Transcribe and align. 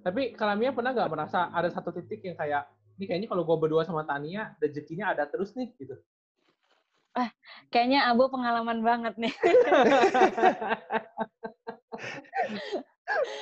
Tapi 0.00 0.32
Kalamia 0.32 0.72
pernah 0.72 0.96
nggak 0.96 1.10
merasa 1.12 1.52
ada 1.52 1.68
satu 1.68 1.92
titik 1.92 2.24
yang 2.24 2.32
kayak, 2.32 2.64
ini 2.96 3.04
kayaknya 3.04 3.28
kalau 3.28 3.44
gue 3.44 3.56
berdua 3.60 3.84
sama 3.84 4.08
Tania, 4.08 4.56
rezekinya 4.56 5.12
ada 5.12 5.28
terus 5.28 5.52
nih, 5.52 5.68
gitu. 5.76 5.92
Kayaknya 7.68 8.08
Abu 8.08 8.32
pengalaman 8.32 8.80
banget 8.80 9.14
nih. 9.20 9.34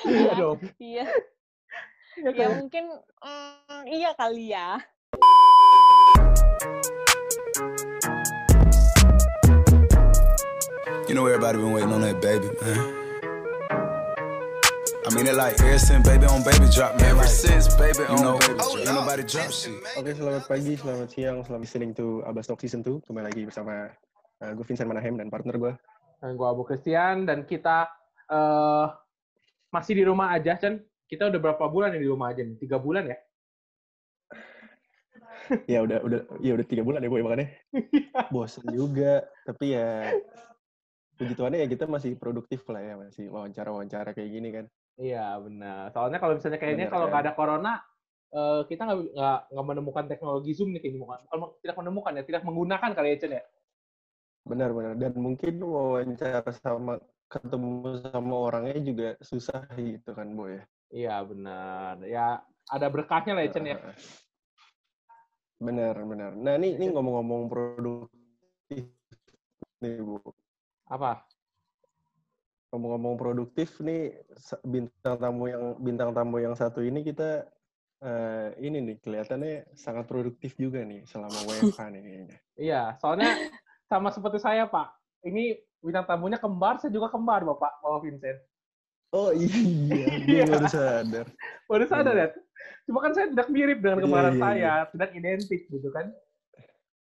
Iya 0.09 0.33
dong. 0.33 0.59
Iya. 0.81 1.05
Iya 2.17 2.29
Ya 2.35 2.49
kan? 2.49 2.49
mungkin 2.65 2.85
mm, 3.21 3.81
iya 3.87 4.09
kali 4.17 4.49
ya. 4.51 4.81
You 11.07 11.13
know 11.13 11.29
everybody 11.29 11.61
been 11.61 11.71
waiting 11.71 11.93
on 11.93 12.01
that 12.01 12.17
baby, 12.19 12.49
man. 12.59 13.08
I 15.09 15.15
mean 15.17 15.25
it 15.25 15.33
like 15.33 15.57
ever 15.65 15.81
since 15.81 16.05
baby 16.05 16.29
on 16.29 16.45
baby 16.45 16.69
drop, 16.69 16.93
man. 17.01 17.17
Ever 17.17 17.25
since 17.25 17.65
baby 17.81 18.05
on 18.13 18.21
know, 18.21 18.37
baby 18.37 18.61
drop. 18.61 18.77
Ain't 18.77 18.93
nobody 18.93 19.25
drop 19.25 19.49
shit. 19.49 19.73
Oke, 19.97 20.13
selamat 20.13 20.45
pagi, 20.45 20.77
selamat 20.77 21.09
siang, 21.09 21.41
selamat 21.41 21.65
listening 21.65 21.97
to 21.97 22.21
Abbas 22.29 22.45
Talk 22.45 22.61
Season 22.61 22.85
2. 22.85 23.09
Kembali 23.09 23.25
lagi 23.25 23.41
bersama 23.41 23.89
uh, 24.37 24.51
gue 24.53 24.61
Vincent 24.69 24.85
Manahem 24.85 25.17
dan 25.17 25.33
partner 25.33 25.57
gue. 25.57 25.73
Dan 26.21 26.37
gue 26.37 26.45
Abu 26.45 26.61
Christian, 26.61 27.25
dan 27.25 27.41
kita 27.41 27.89
eh 28.29 28.85
masih 29.73 29.97
di 29.97 30.05
rumah 30.05 30.29
aja, 30.29 30.61
Chan. 30.61 30.77
Kita 31.09 31.25
udah 31.25 31.41
berapa 31.41 31.65
bulan 31.73 31.97
ya 31.97 31.99
di 32.05 32.09
rumah 32.13 32.29
aja 32.29 32.45
nih? 32.45 32.61
Tiga 32.61 32.77
bulan 32.77 33.09
ya? 33.09 33.17
Ya 35.73 35.81
udah 35.81 36.05
udah 36.05 36.21
ya 36.37 36.53
udah 36.53 36.65
tiga 36.69 36.85
bulan 36.85 37.01
ya 37.01 37.09
boy 37.09 37.25
makanya. 37.25 37.49
Bosen 38.29 38.61
juga, 38.69 39.25
tapi 39.41 39.73
ya 39.73 40.13
puji 41.17 41.33
Tuhannya 41.33 41.65
ya 41.65 41.67
kita 41.67 41.89
masih 41.89 42.13
produktif 42.13 42.61
lah 42.69 42.85
ya, 42.85 42.93
masih 42.93 43.25
wawancara-wawancara 43.33 44.13
kayak 44.13 44.29
gini 44.29 44.53
kan. 44.53 44.69
Iya, 44.99 45.39
benar. 45.39 45.95
Soalnya 45.95 46.19
kalau 46.19 46.35
misalnya 46.35 46.59
kayaknya 46.59 46.91
Benar, 46.91 46.93
kalau 46.93 47.05
kan? 47.07 47.11
nggak 47.15 47.23
ada 47.23 47.33
corona, 47.39 47.73
eh, 48.35 48.61
kita 48.67 48.81
nggak 48.83 48.99
nggak 49.47 49.65
menemukan 49.71 50.05
teknologi 50.11 50.51
Zoom 50.51 50.75
nih 50.75 50.83
kayaknya. 50.83 50.99
Bukan, 51.07 51.19
bukan 51.31 51.49
tidak 51.63 51.77
menemukan 51.79 52.11
ya, 52.19 52.23
tidak 52.27 52.43
menggunakan 52.43 52.89
kali 52.91 53.07
ya, 53.15 53.17
Chan 53.23 53.31
ya? 53.39 53.43
Benar-benar 54.43 54.93
dan 54.99 55.13
mungkin 55.15 55.55
wawancara 55.63 56.43
sama 56.59 56.99
ketemu 57.31 58.01
sama 58.01 58.35
orangnya 58.35 58.77
juga 58.83 59.09
susah 59.23 59.63
gitu 59.79 60.11
kan 60.11 60.27
boy. 60.35 60.59
Iya, 60.91 61.23
benar. 61.23 62.03
Ya, 62.03 62.43
ada 62.67 62.87
berkahnya 62.91 63.39
lah 63.39 63.47
ya, 63.47 63.51
Chan 63.55 63.65
ya? 63.71 63.77
Benar, 65.59 65.95
benar. 66.03 66.31
Nah, 66.35 66.55
ini, 66.59 66.75
ini 66.75 66.91
ngomong-ngomong 66.91 67.47
produktif 67.51 68.83
nih, 69.79 69.95
Bu. 70.03 70.19
Apa? 70.91 71.23
Ngomong-ngomong 72.69 73.17
produktif 73.17 73.81
nih, 73.81 74.13
bintang 74.61 75.17
tamu 75.17 75.49
yang 75.49 75.63
bintang 75.81 76.13
tamu 76.13 76.37
yang 76.37 76.53
satu 76.53 76.85
ini 76.85 77.01
kita 77.01 77.49
eh, 77.99 78.53
ini 78.61 78.77
nih 78.85 78.95
kelihatannya 79.01 79.73
sangat 79.73 80.05
produktif 80.05 80.53
juga 80.53 80.85
nih 80.85 81.01
selama 81.09 81.33
WFH 81.49 81.79
nih 81.97 82.01
kayaknya. 82.05 82.37
Iya, 82.55 82.81
soalnya 83.01 83.31
sama 83.89 84.13
seperti 84.13 84.37
saya, 84.37 84.69
Pak. 84.69 84.93
Ini 85.25 85.57
bintang 85.81 86.05
tamunya 86.05 86.37
kembar, 86.37 86.77
saya 86.77 86.93
juga 86.93 87.09
kembar, 87.09 87.41
Bapak, 87.41 87.81
Bapak 87.81 88.05
Vincent. 88.05 88.39
Oh 89.09 89.33
iya, 89.33 89.49
gue 90.29 90.45
baru 90.45 90.67
sadar. 90.69 91.25
Baru 91.65 91.85
sadar 91.89 92.13
Iya. 92.13 92.25
ya? 92.29 92.37
Cuma 92.85 93.01
kan 93.01 93.17
saya 93.17 93.33
tidak 93.33 93.49
mirip 93.49 93.81
dengan 93.81 93.97
Iya, 93.97 94.05
kembaran 94.05 94.33
iya, 94.33 94.41
saya, 94.45 94.73
tidak 94.93 95.09
identik 95.17 95.61
gitu 95.65 95.89
kan? 95.89 96.13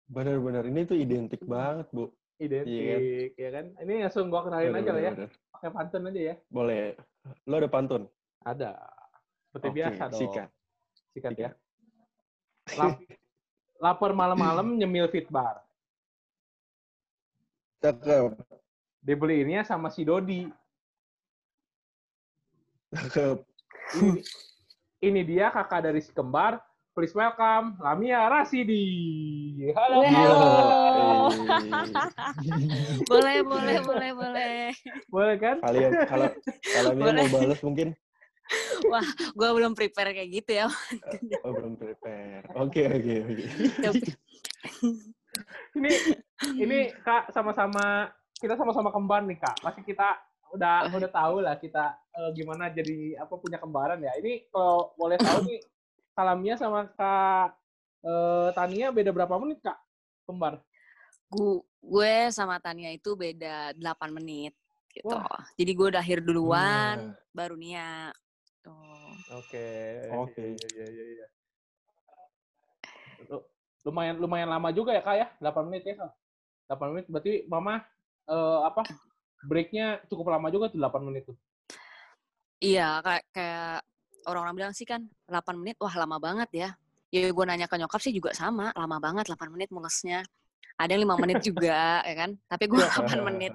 Benar-benar 0.07 0.63
ini 0.71 0.87
tuh 0.87 0.95
identik 0.95 1.43
banget, 1.43 1.91
Bu. 1.91 2.15
Identik, 2.39 3.35
ya 3.35 3.51
kan? 3.51 3.75
Ini 3.83 4.07
langsung 4.07 4.31
gua 4.31 4.47
kenalin 4.47 4.71
aja 4.71 4.91
lah 4.95 5.03
ya, 5.03 5.13
Benar-benar. 5.19 5.31
Pakai 5.57 5.73
pantun 5.73 6.09
aja 6.13 6.21
ya. 6.21 6.35
Boleh. 6.53 6.93
Lo 7.49 7.57
ada 7.57 7.69
pantun? 7.73 8.05
Ada. 8.45 8.77
Seperti 9.49 9.69
Oke, 9.73 9.77
biasa 9.81 10.03
dong. 10.13 10.21
sikat. 10.21 10.49
Sikat 11.17 11.33
ya. 11.41 11.51
Sikat. 12.69 12.77
Lap- 12.77 13.01
lapar 13.81 14.13
malam-malam 14.13 14.77
nyemil 14.77 15.09
fitbar. 15.09 15.65
Cakep. 17.81 18.37
Dibeliinnya 19.01 19.65
sama 19.65 19.89
si 19.89 20.05
Dodi. 20.05 20.45
Cakep. 22.93 23.41
Ini, 23.97 24.21
ini 25.01 25.21
dia 25.25 25.49
kakak 25.49 25.89
dari 25.89 26.01
si 26.05 26.13
kembar. 26.13 26.61
Please 26.97 27.13
welcome 27.13 27.77
Lamia 27.77 28.25
Rasidi. 28.25 28.89
Halo. 29.77 30.01
Wow. 30.01 30.09
Oh. 30.09 31.29
Eh. 31.29 31.29
boleh, 33.13 33.45
boleh, 33.45 33.77
boleh, 33.85 34.11
boleh. 34.17 34.73
Boleh 35.13 35.37
kan? 35.37 35.61
Kalian 35.61 35.93
kalau 36.09 36.33
kalau 36.65 36.91
mau 36.97 37.13
balas 37.13 37.61
mungkin 37.61 37.93
Gue 39.37 39.49
belum 39.61 39.77
prepare 39.77 40.17
kayak 40.17 40.41
gitu 40.41 40.57
ya. 40.57 40.73
oh, 41.45 41.53
belum 41.53 41.77
prepare. 41.77 42.49
Oke 42.65 42.89
oke 42.89 43.15
oke. 43.29 43.45
Ini 45.77 45.93
ini 46.57 46.79
Kak 47.05 47.29
sama-sama 47.29 48.09
kita 48.41 48.57
sama-sama 48.57 48.89
kembar 48.89 49.21
nih 49.29 49.37
Kak. 49.37 49.61
Pasti 49.61 49.85
kita 49.85 50.17
udah 50.57 50.89
udah 50.89 51.11
tahu 51.13 51.45
lah 51.45 51.61
kita 51.61 51.93
eh, 52.17 52.31
gimana 52.33 52.73
jadi 52.73 53.21
apa 53.21 53.37
punya 53.37 53.61
kembaran 53.61 54.01
ya. 54.01 54.17
Ini 54.17 54.49
kalau 54.49 54.97
boleh 54.97 55.21
tahu 55.21 55.45
nih 55.45 55.61
Salamia 56.17 56.57
sama 56.57 56.89
Kak 56.97 57.61
eh, 58.01 58.49
Tania 58.57 58.89
beda 58.89 59.13
berapa 59.13 59.37
menit 59.37 59.61
Kak? 59.61 59.77
Kembar. 60.25 60.65
Gu- 61.29 61.61
gue 61.85 62.15
sama 62.33 62.57
Tania 62.57 62.89
itu 62.89 63.13
beda 63.13 63.77
8 63.77 64.09
menit 64.17 64.57
gitu. 64.97 65.13
Wah. 65.13 65.45
Jadi 65.61 65.71
gue 65.77 65.87
udah 65.93 66.01
akhir 66.01 66.25
duluan, 66.25 67.13
Nah, 67.13 67.21
baru 67.37 67.55
Nia. 67.61 68.17
Tuh. 68.65 69.13
Oke. 69.37 69.69
Oke. 70.17 70.57
Iya, 70.57 70.67
iya, 70.73 70.87
iya, 70.89 71.05
iya. 71.21 71.27
Lu- 73.29 73.45
Lumayan 73.87 74.19
lumayan 74.19 74.51
lama 74.51 74.75
juga 74.75 74.91
ya 74.97 75.05
Kak 75.05 75.15
ya? 75.21 75.27
8 75.39 75.69
menit 75.69 75.85
ya 75.85 75.95
Kak? 76.01 76.13
8 76.67 76.91
menit 76.97 77.07
berarti 77.13 77.45
Mama 77.47 77.85
eh, 78.27 78.61
apa? 78.65 78.83
Breaknya 79.45 80.01
cukup 80.09 80.33
lama 80.33 80.49
juga 80.49 80.73
tuh 80.73 80.81
8 80.81 81.03
menit 81.07 81.29
tuh. 81.29 81.37
Iya, 82.57 83.05
kayak, 83.05 83.25
kayak 83.37 83.79
orang-orang 84.27 84.55
bilang 84.59 84.73
sih 84.75 84.85
kan 84.85 85.07
8 85.31 85.57
menit, 85.57 85.79
wah 85.79 85.95
lama 85.95 86.19
banget 86.19 86.51
ya. 86.53 86.69
Ya 87.15 87.31
gue 87.31 87.45
nanya 87.47 87.71
ke 87.71 87.79
nyokap 87.79 88.03
sih 88.03 88.11
juga 88.11 88.35
sama, 88.35 88.75
lama 88.75 88.99
banget 88.99 89.31
8 89.31 89.49
menit 89.55 89.71
mulesnya. 89.71 90.27
Ada 90.77 90.99
yang 90.99 91.09
5 91.09 91.23
menit 91.23 91.41
juga, 91.41 92.03
ya 92.03 92.15
kan? 92.19 92.31
Tapi 92.51 92.65
gue 92.69 92.83
8 92.83 93.23
menit. 93.23 93.53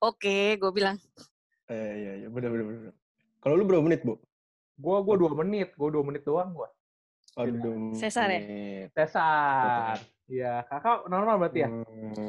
Oke, 0.00 0.56
gue 0.56 0.70
bilang. 0.72 0.96
Eh, 1.68 1.92
iya 1.98 2.12
iya 2.24 2.28
benar 2.30 2.48
benar 2.54 2.64
benar. 2.66 2.94
Kalau 3.42 3.54
lu 3.54 3.64
berapa 3.68 3.84
menit, 3.84 4.02
Bu? 4.02 4.18
Gua 4.76 5.00
gua 5.00 5.16
2 5.16 5.32
menit, 5.44 5.72
gua 5.74 5.88
2 5.88 6.04
menit 6.04 6.22
doang 6.26 6.52
gua. 6.52 6.68
Aduh. 7.36 7.92
Sesar 7.96 8.28
ya? 8.32 8.40
Cesar. 8.96 10.00
Iya, 10.26 10.64
kakak 10.66 11.06
normal 11.06 11.38
berarti 11.38 11.58
ya? 11.62 11.68
Hmm, 11.70 12.26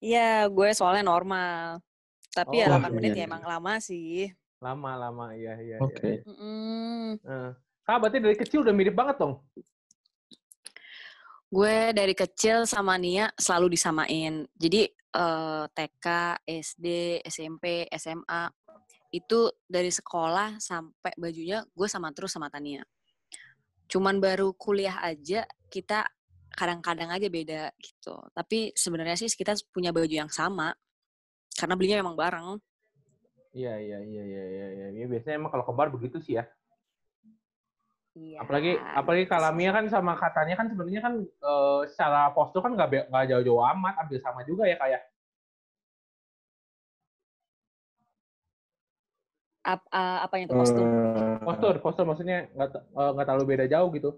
Iya, 0.00 0.48
gue 0.48 0.68
soalnya 0.72 1.04
normal. 1.04 1.84
Tapi 2.32 2.64
ya 2.64 2.72
Oh, 2.72 2.80
8 2.80 2.88
menit 2.96 3.12
iya. 3.16 3.24
ya 3.24 3.28
emang 3.28 3.44
lama 3.44 3.76
sih. 3.84 4.32
Lama 4.60 4.92
lama, 4.92 5.26
iya 5.32 5.56
iya. 5.56 5.76
Oke. 5.80 6.20
iya. 6.20 6.22
Mm, 6.28 7.16
Eh, 7.20 7.50
Kak 7.80 7.96
berarti 7.96 8.18
dari 8.20 8.36
kecil 8.36 8.60
udah 8.62 8.74
mirip 8.76 8.92
banget 8.94 9.16
dong. 9.18 9.40
gue 11.50 11.90
dari 11.90 12.14
kecil 12.14 12.62
sama 12.62 12.94
Nia 12.94 13.26
selalu 13.34 13.74
disamain. 13.74 14.46
Jadi 14.54 14.86
eh, 14.92 15.64
TK, 15.66 16.06
SD, 16.46 16.86
SMP, 17.26 17.90
SMA 17.98 18.46
itu 19.10 19.50
dari 19.66 19.90
sekolah 19.90 20.62
sampai 20.62 21.10
bajunya 21.18 21.66
gue 21.74 21.88
sama 21.90 22.14
terus 22.14 22.30
sama 22.30 22.46
Tania. 22.46 22.86
Cuman 23.90 24.22
baru 24.22 24.54
kuliah 24.54 25.02
aja 25.02 25.42
kita 25.66 26.06
kadang-kadang 26.54 27.10
aja 27.10 27.26
beda 27.26 27.74
gitu. 27.82 28.14
Tapi 28.30 28.70
sebenarnya 28.78 29.18
sih 29.18 29.30
kita 29.34 29.58
punya 29.74 29.90
baju 29.90 30.10
yang 30.10 30.30
sama 30.30 30.70
karena 31.58 31.74
belinya 31.74 31.98
memang 31.98 32.14
bareng. 32.14 32.48
Iya 33.50 33.74
iya 33.82 33.98
iya 33.98 34.22
iya 34.22 34.44
iya. 34.46 34.66
iya. 34.76 34.86
Iya, 34.94 35.04
biasanya 35.10 35.36
emang 35.42 35.50
kalau 35.50 35.66
kembar 35.66 35.90
begitu 35.90 36.22
sih 36.22 36.38
ya. 36.38 36.46
Iya. 38.14 38.42
Apalagi 38.42 38.74
apalagi 38.74 39.24
Kalamia 39.30 39.70
kan 39.70 39.86
sama 39.90 40.18
katanya 40.18 40.54
kan 40.58 40.66
sebenarnya 40.70 41.02
kan 41.02 41.14
eh, 41.22 41.80
secara 41.90 42.30
postur 42.34 42.62
kan 42.62 42.74
nggak 42.74 42.90
be- 42.90 43.06
nggak 43.10 43.26
jauh-jauh 43.30 43.62
amat, 43.74 43.94
hampir 44.02 44.18
sama 44.22 44.42
juga 44.46 44.66
ya 44.66 44.78
kayak. 44.78 45.02
Ap, 49.60 49.84
a- 49.92 50.24
apa 50.24 50.34
yang 50.40 50.48
itu 50.48 50.56
kostum? 50.56 50.86
eh, 50.88 51.36
Postur, 51.44 51.74
postur 51.84 52.04
maksudnya 52.08 52.48
nggak 52.56 52.68
nggak 52.96 53.26
terlalu 53.26 53.44
beda 53.46 53.66
jauh 53.68 53.88
gitu. 53.94 54.10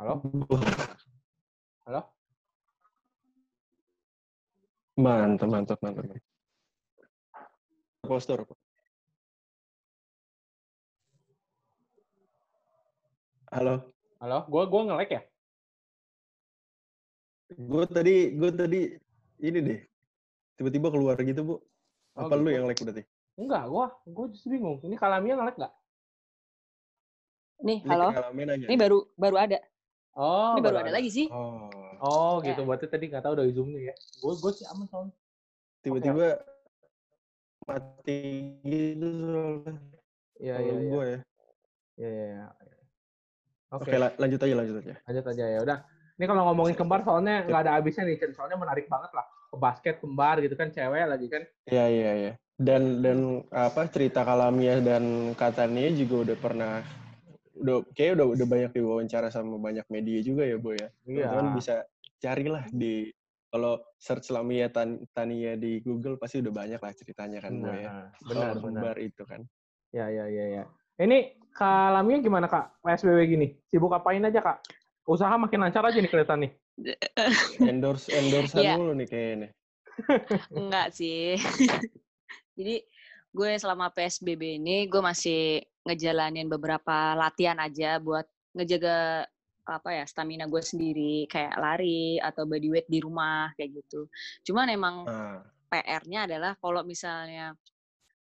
Halo? 0.00 0.16
Halo? 1.84 2.00
Mantap, 4.96 5.48
mantap, 5.52 5.78
mantap. 5.84 6.08
Postur. 8.00 8.48
Halo. 13.52 13.92
Halo? 14.24 14.38
Gua 14.48 14.64
gua 14.72 14.88
nge-lag 14.88 15.10
ya? 15.12 15.22
Gue 17.60 17.84
tadi, 17.84 18.32
gue 18.40 18.50
tadi 18.56 18.80
ini 19.44 19.58
deh. 19.60 19.80
tiba-tiba 20.56 20.88
keluar 20.88 21.20
gitu 21.20 21.44
bu. 21.44 21.54
Oh, 22.16 22.24
Apa 22.24 22.40
lu 22.40 22.48
gitu. 22.48 22.56
yang 22.56 22.64
like 22.64 22.80
berarti? 22.80 23.04
Enggak, 23.36 23.68
gua 23.68 23.92
gua 24.08 24.32
justru 24.32 24.56
bingung. 24.56 24.80
Ini 24.80 24.96
kalamnya 24.96 25.36
ngelag 25.36 25.56
nggak? 25.60 25.74
Nih, 27.68 27.78
Ini 27.84 27.88
halo. 27.92 28.08
Ini 28.64 28.76
baru 28.80 29.04
baru 29.20 29.36
ada. 29.36 29.60
Oh, 30.12 30.58
Ini 30.58 30.60
baru 30.62 30.78
ada 30.80 30.92
lagi 30.92 31.10
sih. 31.10 31.26
Oh, 31.30 31.70
Oh, 32.00 32.40
Ya. 32.40 32.52
gitu. 32.52 32.64
Berarti 32.64 32.86
tadi 32.88 33.06
nggak 33.06 33.22
tahu 33.22 33.34
dari 33.36 33.52
zoomnya 33.52 33.92
ya. 33.92 33.94
Gue 34.18 34.32
gue 34.36 34.52
sih 34.52 34.66
aman 34.66 34.86
soalnya. 34.86 35.14
tiba-tiba 35.80 36.36
mati 37.64 38.20
gitu 38.60 39.06
soalnya. 39.16 39.74
Iya, 40.36 40.54
iya, 40.58 40.72
iya. 40.76 40.90
gua 40.90 41.04
ya. 41.04 41.18
Iya, 41.96 42.08
iya, 42.10 42.26
iya. 42.32 42.46
Oke, 43.70 43.86
Oke, 43.86 43.96
la- 43.96 44.16
lanjut 44.18 44.40
aja, 44.40 44.54
lanjut 44.56 44.76
aja. 44.82 44.94
lanjut 45.06 45.24
aja 45.30 45.44
ya. 45.46 45.58
Udah. 45.62 45.78
Ini 46.20 46.24
kalau 46.28 46.42
ngomongin 46.52 46.76
kembar 46.76 47.00
soalnya 47.00 47.48
nggak 47.48 47.60
ada 47.64 47.72
habisnya 47.80 48.04
nih, 48.04 48.20
Chen. 48.20 48.32
Soalnya 48.36 48.60
menarik 48.60 48.90
banget 48.92 49.08
lah. 49.14 49.24
Ke 49.48 49.56
basket 49.56 49.96
kembar 50.02 50.36
gitu 50.44 50.52
kan, 50.52 50.68
cewek 50.68 51.04
lagi 51.06 51.26
kan. 51.32 51.42
Iya, 51.64 51.84
iya, 51.88 52.10
iya. 52.16 52.32
Dan 52.60 53.00
dan 53.00 53.18
apa 53.48 53.88
cerita 53.88 54.20
Kalamia 54.20 54.84
dan 54.84 55.32
Katania 55.32 55.88
juga 55.96 56.28
udah 56.28 56.36
pernah 56.36 56.72
udah 57.60 57.76
kayak 57.92 58.16
udah 58.18 58.26
udah 58.32 58.46
banyak 58.48 58.70
diwawancara 58.74 59.28
sama 59.28 59.60
banyak 59.60 59.84
media 59.92 60.18
juga 60.24 60.42
ya, 60.48 60.56
Bu 60.56 60.74
ya. 60.74 60.88
Iya. 61.04 61.28
Teman-teman 61.28 61.56
bisa 61.60 61.74
carilah 62.20 62.64
di 62.72 63.12
kalau 63.50 63.82
search 63.98 64.30
Lamia 64.30 64.70
Tan, 64.70 65.02
Tania 65.10 65.58
di 65.58 65.82
Google 65.82 66.14
pasti 66.16 66.38
udah 66.38 66.54
banyak 66.54 66.80
lah 66.80 66.92
ceritanya 66.94 67.38
kan, 67.42 67.52
Bu 67.58 67.70
ya. 67.70 67.88
Nah, 67.88 68.06
benar, 68.24 68.34
Soal 68.34 68.58
benar. 68.62 68.82
kembar 68.82 68.96
itu 69.02 69.22
kan. 69.26 69.40
Ya, 69.90 70.06
ya, 70.08 70.24
ya, 70.30 70.44
ya. 70.60 70.64
Ini 71.00 71.40
Kak 71.50 71.98
Lamia 71.98 72.22
gimana, 72.22 72.46
Kak? 72.46 72.78
PSBB 72.84 73.18
gini. 73.26 73.48
Sibuk 73.66 73.90
apain 73.90 74.22
aja, 74.22 74.38
Kak? 74.38 74.62
Usaha 75.08 75.34
makin 75.34 75.66
lancar 75.66 75.82
aja 75.82 75.98
nih 75.98 76.10
kelihatan 76.10 76.46
nih. 76.46 76.52
Endorse 77.70 78.08
endorsean 78.14 78.78
mulu 78.78 78.94
nih 78.94 79.08
kayaknya. 79.10 79.48
Enggak 80.58 80.94
sih. 80.94 81.36
Jadi 82.58 82.84
gue 83.30 83.50
selama 83.58 83.90
PSBB 83.94 84.58
ini 84.58 84.90
gue 84.90 84.98
masih 84.98 85.62
ngejalanin 85.86 86.50
beberapa 86.50 87.14
latihan 87.14 87.56
aja 87.62 87.96
buat 88.02 88.26
ngejaga 88.54 89.24
apa 89.70 89.88
ya 89.94 90.04
stamina 90.04 90.50
gue 90.50 90.58
sendiri 90.58 91.30
kayak 91.30 91.54
lari 91.54 92.18
atau 92.18 92.42
body 92.42 92.68
weight 92.74 92.88
di 92.90 92.98
rumah 92.98 93.54
kayak 93.54 93.70
gitu. 93.84 94.10
Cuman 94.50 94.66
emang 94.74 95.06
Ah, 95.06 95.38
PR-nya 95.70 96.26
adalah 96.26 96.58
kalau 96.58 96.82
misalnya 96.82 97.54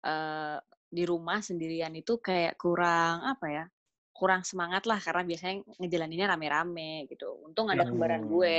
eh, 0.05 0.57
di 0.89 1.03
rumah 1.05 1.41
sendirian 1.41 1.93
itu 1.97 2.21
kayak 2.21 2.57
kurang 2.57 3.25
apa 3.25 3.45
ya 3.49 3.65
kurang 4.13 4.43
semangat 4.43 4.83
lah 4.83 4.99
karena 4.99 5.23
biasanya 5.23 5.55
ngejalaninnya 5.79 6.27
rame-rame 6.29 7.07
gitu. 7.09 7.39
Untung 7.49 7.71
ada 7.71 7.87
kembaran 7.87 8.21
Hmm. 8.21 8.29
gue 8.29 8.57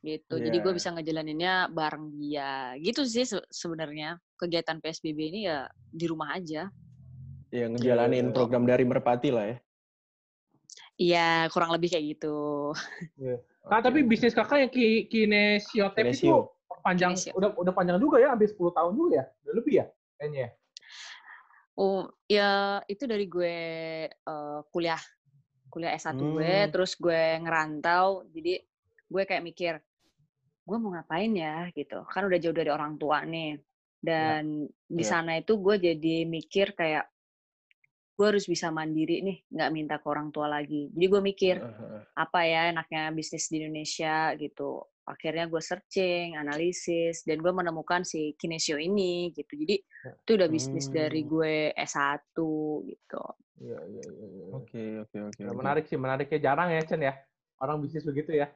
gitu. 0.00 0.34
Jadi 0.36 0.56
gue 0.58 0.72
bisa 0.72 0.90
ngejalaninnya 0.90 1.68
bareng 1.68 2.14
dia. 2.14 2.74
Gitu 2.78 3.02
sih 3.02 3.24
se- 3.24 3.48
sebenarnya 3.48 4.16
kegiatan 4.34 4.78
PSBB 4.78 5.18
ini 5.30 5.40
ya 5.46 5.66
di 5.72 6.06
rumah 6.06 6.34
aja. 6.34 6.68
ya 7.46 7.66
ngejalanin 7.70 8.28
Iya. 8.28 8.34
program 8.34 8.66
dari 8.66 8.84
Merpati 8.84 9.30
lah 9.30 9.46
ya. 9.46 9.56
Iya 10.96 11.28
kurang 11.52 11.70
lebih 11.72 11.92
kayak 11.92 12.04
gitu. 12.16 12.72
Kak, 13.62 13.80
tapi 13.82 14.00
Oke. 14.02 14.08
bisnis 14.08 14.32
kakak 14.32 14.66
yang 14.66 14.70
ki 14.72 15.06
kinesiotep 15.06 16.04
itu 16.08 16.32
panjang, 16.80 17.12
Kinesio. 17.14 17.32
udah 17.34 17.50
udah 17.54 17.72
panjang 17.72 17.98
juga 17.98 18.16
ya, 18.18 18.32
habis 18.32 18.50
10 18.54 18.72
tahun 18.72 18.92
juga 18.94 19.10
ya? 19.14 19.24
Udah 19.44 19.54
lebih 19.56 19.74
ya? 19.78 19.84
Kayaknya 20.16 20.40
ya? 20.40 20.50
Oh 21.76 22.00
ya 22.26 22.50
itu 22.88 23.04
dari 23.04 23.26
gue 23.28 23.56
eh, 24.08 24.60
kuliah 24.72 25.00
kuliah 25.68 25.92
S1 25.92 26.16
gue, 26.16 26.40
Hmm. 26.64 26.70
terus 26.72 26.96
gue 26.96 27.22
ngerantau. 27.42 28.24
Jadi 28.32 28.64
gue 29.06 29.22
kayak 29.22 29.42
mikir, 29.42 29.74
gue 30.66 30.76
mau 30.76 30.90
ngapain 30.94 31.30
ya 31.30 31.70
gitu. 31.72 32.02
Kan 32.10 32.26
udah 32.26 32.38
jauh 32.42 32.56
dari 32.56 32.70
orang 32.70 32.98
tua 32.98 33.22
nih. 33.22 33.58
Dan 33.96 34.66
di 34.86 35.02
Ya. 35.02 35.10
sana 35.18 35.38
itu 35.38 35.58
gue 35.58 35.76
jadi 35.78 36.26
mikir 36.26 36.74
kayak 36.74 37.06
gue 38.16 38.26
harus 38.26 38.48
bisa 38.48 38.72
mandiri 38.72 39.20
nih, 39.20 39.44
nggak 39.52 39.70
minta 39.72 39.94
ke 40.00 40.06
orang 40.08 40.32
tua 40.32 40.48
lagi. 40.48 40.88
Jadi 40.88 41.06
gue 41.06 41.20
mikir 41.20 41.56
apa 42.16 42.40
ya 42.48 42.72
enaknya 42.72 43.12
bisnis 43.12 43.52
di 43.52 43.60
Indonesia 43.60 44.32
gitu. 44.40 44.80
Akhirnya 45.06 45.46
gue 45.46 45.62
searching, 45.62 46.34
analisis, 46.34 47.22
dan 47.22 47.38
gue 47.38 47.52
menemukan 47.52 48.02
si 48.02 48.34
Kinesio 48.34 48.74
ini 48.80 49.30
gitu. 49.36 49.52
Jadi 49.54 49.76
itu 50.24 50.30
udah 50.34 50.48
bisnis 50.50 50.88
dari 50.90 51.22
Hmm. 51.22 51.28
gue 51.30 51.54
S1 51.76 52.34
gitu. 52.88 53.22
Iya, 53.62 53.78
iya, 53.86 54.02
iya. 54.02 54.26
iya. 54.32 54.44
Oke, 54.50 54.82
oke, 55.06 55.16
oke. 55.30 55.40
Ya, 55.44 55.52
oke. 55.52 55.58
menarik 55.60 55.84
sih, 55.86 55.98
menariknya 56.00 56.38
jarang 56.42 56.68
ya, 56.72 56.82
Chen 56.88 57.00
ya? 57.04 57.14
Orang 57.62 57.84
bisnis 57.84 58.02
begitu 58.02 58.32
ya? 58.34 58.48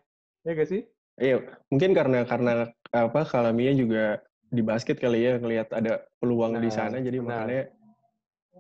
Ya 0.44 0.56
gak 0.56 0.69
sih? 0.69 0.82
Iya, 1.20 1.44
mungkin 1.69 1.92
karena 1.92 2.25
karena 2.25 2.72
apa 2.90 3.28
Kalamia 3.28 3.76
juga 3.76 4.25
di 4.48 4.64
basket 4.64 4.96
kali 4.96 5.22
ya 5.28 5.37
ngelihat 5.37 5.69
ada 5.70 6.02
peluang 6.19 6.58
di 6.58 6.72
Nah, 6.72 6.75
sana 6.75 6.96
jadi 6.98 7.20
benar. 7.20 7.44
makanya 7.44 7.62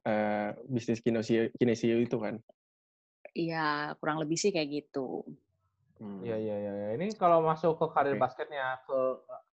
eh, 0.04 0.48
bisnis 0.68 1.00
kinesio 1.00 1.48
kinesio 1.56 1.96
itu 1.98 2.20
kan. 2.20 2.36
Iya, 3.32 3.94
kurang 3.98 4.20
lebih 4.20 4.36
sih 4.36 4.52
kayak 4.52 4.68
gitu. 4.70 5.24
Hmm. 6.00 6.24
Iya, 6.24 6.36
iya, 6.40 6.56
iya. 6.56 6.72
iya. 6.72 6.88
Ini 6.96 7.12
kalau 7.20 7.44
masuk 7.44 7.76
ke 7.76 7.86
karir 7.92 8.16
Oke. 8.16 8.22
basketnya, 8.24 8.80
ke 8.88 8.98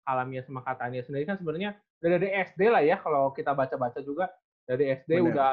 Alamia 0.06 0.46
sama 0.46 0.62
Katania 0.62 1.02
sendiri 1.02 1.26
kan 1.26 1.37
sebenarnya 1.37 1.75
udah 1.99 2.11
dari 2.17 2.29
SD 2.31 2.61
lah 2.70 2.82
ya, 2.87 2.96
kalau 3.02 3.34
kita 3.34 3.50
baca-baca 3.52 3.99
juga. 4.00 4.31
Dari 4.67 4.90
SD 5.02 5.22
Benar. 5.22 5.31
udah 5.31 5.52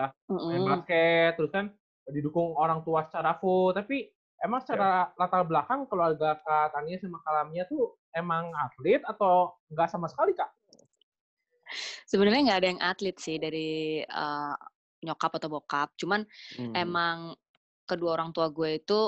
main 0.50 0.64
basket, 0.66 1.38
terus 1.38 1.54
kan 1.54 1.70
didukung 2.10 2.58
orang 2.58 2.82
tua 2.82 3.06
secara 3.06 3.38
full. 3.38 3.74
Tapi 3.74 4.13
emang 4.44 4.60
secara 4.62 5.16
latar 5.16 5.48
belakang 5.48 5.88
keluarga 5.88 6.36
Kak 6.44 6.76
Tania 6.76 7.00
sama 7.00 7.24
Kalamia 7.24 7.64
tuh 7.66 7.96
emang 8.12 8.52
atlet 8.54 9.02
atau 9.08 9.56
nggak 9.72 9.90
sama 9.90 10.12
sekali, 10.12 10.36
Kak? 10.36 10.52
Sebenarnya 12.06 12.42
nggak 12.52 12.60
ada 12.60 12.70
yang 12.70 12.82
atlet 12.84 13.18
sih 13.18 13.40
dari 13.40 14.04
eh, 14.04 14.56
nyokap 15.04 15.32
atau 15.40 15.50
bokap. 15.52 15.96
Cuman 16.00 16.28
Hmm. 16.60 16.74
emang 16.76 17.18
kedua 17.88 18.20
orang 18.20 18.32
tua 18.36 18.48
gue 18.52 18.80
itu 18.80 19.00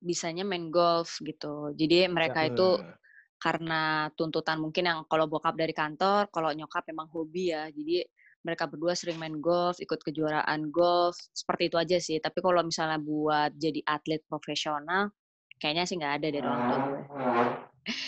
bisanya 0.00 0.44
main 0.44 0.68
golf 0.68 1.20
gitu. 1.24 1.72
Jadi 1.76 2.08
mereka 2.12 2.44
itu 2.44 2.80
Eh, 2.80 2.96
karena 3.40 4.08
tuntutan 4.16 4.56
mungkin 4.56 4.88
yang 4.88 4.98
kalau 5.04 5.28
bokap 5.28 5.52
dari 5.56 5.76
kantor, 5.76 6.32
kalau 6.32 6.48
nyokap 6.56 6.84
memang 6.88 7.08
hobi 7.12 7.52
ya. 7.52 7.68
Jadi 7.68 8.04
mereka 8.44 8.68
berdua 8.68 8.92
sering 8.92 9.16
main 9.16 9.40
golf, 9.40 9.80
ikut 9.80 10.04
kejuaraan 10.04 10.68
golf, 10.68 11.16
seperti 11.32 11.72
itu 11.72 11.76
aja 11.80 11.96
sih. 11.96 12.20
Tapi 12.20 12.44
kalau 12.44 12.60
misalnya 12.60 13.00
buat 13.00 13.56
jadi 13.56 13.80
atlet 13.88 14.20
profesional, 14.28 15.08
kayaknya 15.56 15.88
sih 15.88 15.96
nggak 15.96 16.14
ada 16.20 16.28
dari 16.28 16.44
orang 16.44 16.64
tua 16.68 16.78
gue. 16.78 17.00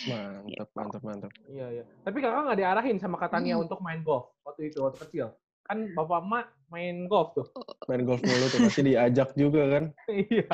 mantap, 0.06 0.68
mantap, 0.76 1.02
mantap. 1.02 1.32
Iya, 1.50 1.66
iya. 1.80 1.84
Tapi 2.04 2.16
kakak 2.20 2.46
nggak 2.46 2.58
diarahin 2.60 2.96
sama 3.00 3.16
Katania 3.18 3.56
Hmm. 3.56 3.64
untuk 3.66 3.80
main 3.80 4.04
golf 4.04 4.37
waktu 4.44 4.70
itu, 4.70 4.78
waktu 4.84 5.02
kecil. 5.08 5.32
Kan 5.66 5.90
bapak 5.96 6.22
emak 6.22 6.46
main 6.70 7.11
golf 7.11 7.34
tuh. 7.34 7.49
Main 7.90 8.06
golf 8.06 8.22
mulu 8.22 8.46
tuh 8.52 8.61
pasti 8.62 8.87
diajak 8.87 9.32
juga 9.34 9.66
kan. 9.72 9.84
Iya. 10.30 10.46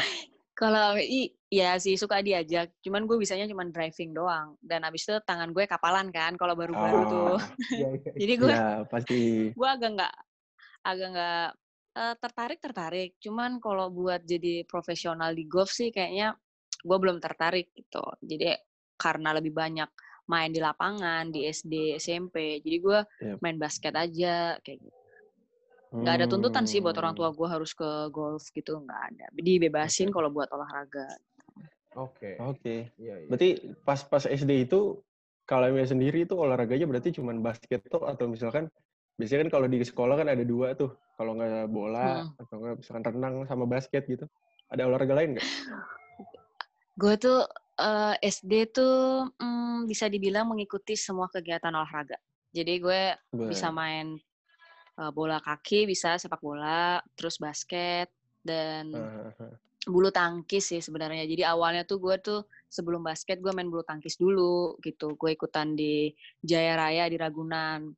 Kalau 0.53 1.01
i, 1.01 1.33
ya 1.49 1.81
sih 1.81 1.97
suka 1.97 2.21
diajak, 2.21 2.77
cuman 2.85 3.09
gue 3.09 3.17
bisanya 3.17 3.49
cuman 3.49 3.73
driving 3.73 4.13
doang. 4.13 4.55
Dan 4.61 4.85
abis 4.85 5.09
itu 5.09 5.17
tangan 5.25 5.51
gue 5.51 5.65
kapalan 5.65 6.13
kan 6.13 6.37
kalau 6.37 6.53
baru-baru 6.53 7.01
tuh. 7.09 7.37
Ah, 7.41 7.49
Iya, 7.73 7.89
iya. 7.97 8.13
Jadi 8.21 8.35
gue 8.37 8.53
ya 8.53 8.85
pasti. 8.85 9.21
gue 9.57 9.69
agak 9.69 9.91
nggak 9.97 10.15
agak 10.85 11.09
nggak 11.17 11.49
eh, 11.97 12.15
tertarik 12.21 12.59
tertarik. 12.61 13.11
Cuman 13.17 13.59
kalau 13.65 13.89
buat 13.89 14.21
jadi 14.29 14.69
profesional 14.69 15.33
di 15.33 15.49
golf 15.49 15.73
sih 15.73 15.89
kayaknya 15.89 16.37
gue 16.85 16.99
belum 17.01 17.17
tertarik 17.17 17.73
gitu. 17.73 18.05
Jadi 18.21 18.53
karena 19.01 19.35
lebih 19.35 19.57
banyak 19.57 19.89
main 20.31 20.51
di 20.55 20.61
lapangan 20.63 21.33
di 21.33 21.49
SD 21.51 21.99
SMP, 21.99 22.63
jadi 22.63 22.77
gue 22.79 22.99
Yap. 23.03 23.39
main 23.43 23.59
basket 23.59 23.95
aja 23.99 24.55
kayak 24.63 24.79
gitu. 24.87 25.02
Nggak 25.93 26.15
ada 26.17 26.27
tuntutan 26.27 26.65
sih 26.65 26.81
buat 26.81 26.97
orang 26.97 27.13
tua 27.13 27.29
Hmm. 27.29 27.37
gue 27.37 27.49
harus 27.53 27.77
ke 27.77 28.09
golf 28.09 28.49
gitu 28.49 28.81
nggak 28.81 29.01
ada. 29.13 29.27
Dibebasin 29.37 30.09
Oke. 30.09 30.15
kalau 30.17 30.29
buat 30.33 30.49
olahraga. 30.49 31.05
Oke. 32.01 32.41
Oke. 32.41 32.89
Iya, 32.97 33.15
iya. 33.21 33.29
Berarti 33.29 33.49
pas 33.85 34.01
pas 34.09 34.25
SD 34.25 34.65
itu 34.65 35.05
Kalamia 35.45 35.85
sendiri 35.85 36.25
itu 36.25 36.33
olahraganya 36.39 36.89
berarti 36.89 37.13
cuman 37.13 37.45
basket 37.45 37.85
tuh 37.91 38.07
atau 38.09 38.31
misalkan 38.31 38.71
biasanya 39.21 39.45
kan 39.45 39.51
kalau 39.61 39.67
di 39.69 39.85
sekolah 39.85 40.17
kan 40.17 40.33
ada 40.33 40.41
dua 40.47 40.73
tuh. 40.73 40.97
Kalau 41.21 41.37
nggak 41.37 41.69
bola 41.69 42.25
Hmm. 42.25 42.41
atau 42.41 42.55
nggak 42.57 42.75
misalkan 42.81 43.05
renang 43.13 43.35
sama 43.45 43.65
basket 43.69 44.09
gitu. 44.09 44.25
Ada 44.73 44.89
olahraga 44.89 45.13
lain 45.13 45.37
nggak? 45.37 45.49
Gue 46.97 47.15
tuh 47.21 47.45
eh, 47.77 48.15
SD 48.25 48.73
tuh 48.73 49.29
mm, 49.37 49.85
bisa 49.85 50.09
dibilang 50.09 50.49
mengikuti 50.49 50.97
semua 50.97 51.29
kegiatan 51.29 51.73
olahraga. 51.75 52.17
Jadi 52.53 52.81
gue 52.81 53.03
bisa 53.49 53.69
main 53.73 54.17
uh, 54.17 54.32
bola 55.13 55.41
kaki, 55.41 55.89
bisa 55.89 56.21
sepak 56.21 56.41
bola, 56.45 57.01
terus 57.17 57.41
basket 57.41 58.13
dan 58.43 58.93
bulu 59.83 60.15
tangkis 60.15 60.71
sih 60.71 60.81
sebenarnya. 60.83 61.27
Jadi 61.27 61.43
awalnya 61.43 61.83
tuh 61.83 61.99
gue 61.99 62.17
tuh 62.23 62.41
sebelum 62.71 63.03
basket 63.03 63.43
gue 63.43 63.51
main 63.51 63.67
bulu 63.67 63.83
tangkis 63.83 64.15
dulu 64.21 64.79
gitu. 64.85 65.19
Gue 65.19 65.35
ikutan 65.35 65.75
di 65.75 66.13
Jaya 66.39 66.79
Raya 66.79 67.11
di 67.11 67.17
Ragunan. 67.19 67.91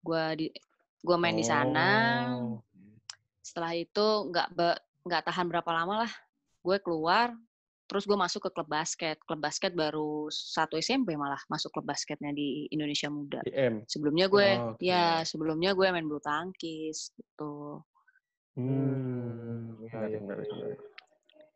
Gue 0.00 0.24
di 0.38 0.46
gue 1.00 1.16
main 1.16 1.34
di 1.34 1.42
sana. 1.42 1.88
Oh. 2.36 2.62
Setelah 3.42 3.74
itu 3.74 4.06
nggak 4.30 4.48
nggak 5.02 5.22
tahan 5.26 5.46
berapa 5.50 5.70
lama 5.72 6.06
lah. 6.06 6.12
Gue 6.62 6.78
keluar 6.78 7.34
terus 7.90 8.06
gue 8.06 8.14
masuk 8.14 8.46
ke 8.46 8.50
klub 8.54 8.70
basket. 8.70 9.18
Klub 9.26 9.42
basket 9.42 9.74
baru 9.74 10.30
satu 10.30 10.78
SMP 10.78 11.18
malah 11.18 11.42
masuk 11.50 11.74
klub 11.74 11.90
basketnya 11.90 12.30
di 12.30 12.70
Indonesia 12.70 13.10
Muda. 13.10 13.42
IM. 13.42 13.82
Sebelumnya 13.90 14.30
gue, 14.30 14.46
Oh, 14.54 14.70
oke. 14.72 14.78
ya 14.78 15.26
sebelumnya 15.26 15.74
gue 15.74 15.90
main 15.90 16.06
bulu 16.06 16.22
tangkis 16.22 17.10
gitu. 17.18 17.82
Hmm. 18.54 19.74
ya, 19.90 20.06
ya. 20.06 20.20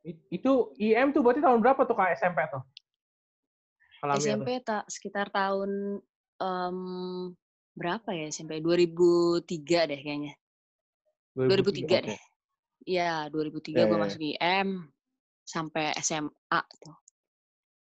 It- 0.02 0.26
Itu 0.28 0.74
IM 0.76 1.14
tuh 1.14 1.22
berarti 1.22 1.38
tahun 1.38 1.62
berapa 1.62 1.86
tuh 1.86 1.94
kak 1.94 2.18
SMP 2.18 2.42
tuh? 2.50 2.66
Kalau 4.02 4.14
Mia 4.18 4.22
SMP 4.34 4.48
tak 4.60 4.84
sekitar 4.90 5.30
tahun 5.30 6.02
em, 6.42 6.78
berapa 7.72 8.10
ya 8.10 8.26
SMP? 8.28 8.58
2003 8.58 9.86
deh 9.86 10.00
kayaknya. 10.02 10.34
tuh? 11.32 11.46
2003 11.46 11.86
oke. 12.02 12.06
deh. 12.10 12.20
Iya, 12.84 13.32
2003 13.32 13.80
Ya, 13.80 13.84
gue 13.86 13.88
ya, 13.88 13.96
ya. 13.96 14.02
masuk 14.02 14.20
IM 14.20 14.68
sampai 15.44 15.92
SMA 16.00 16.60
tuh. 16.80 16.94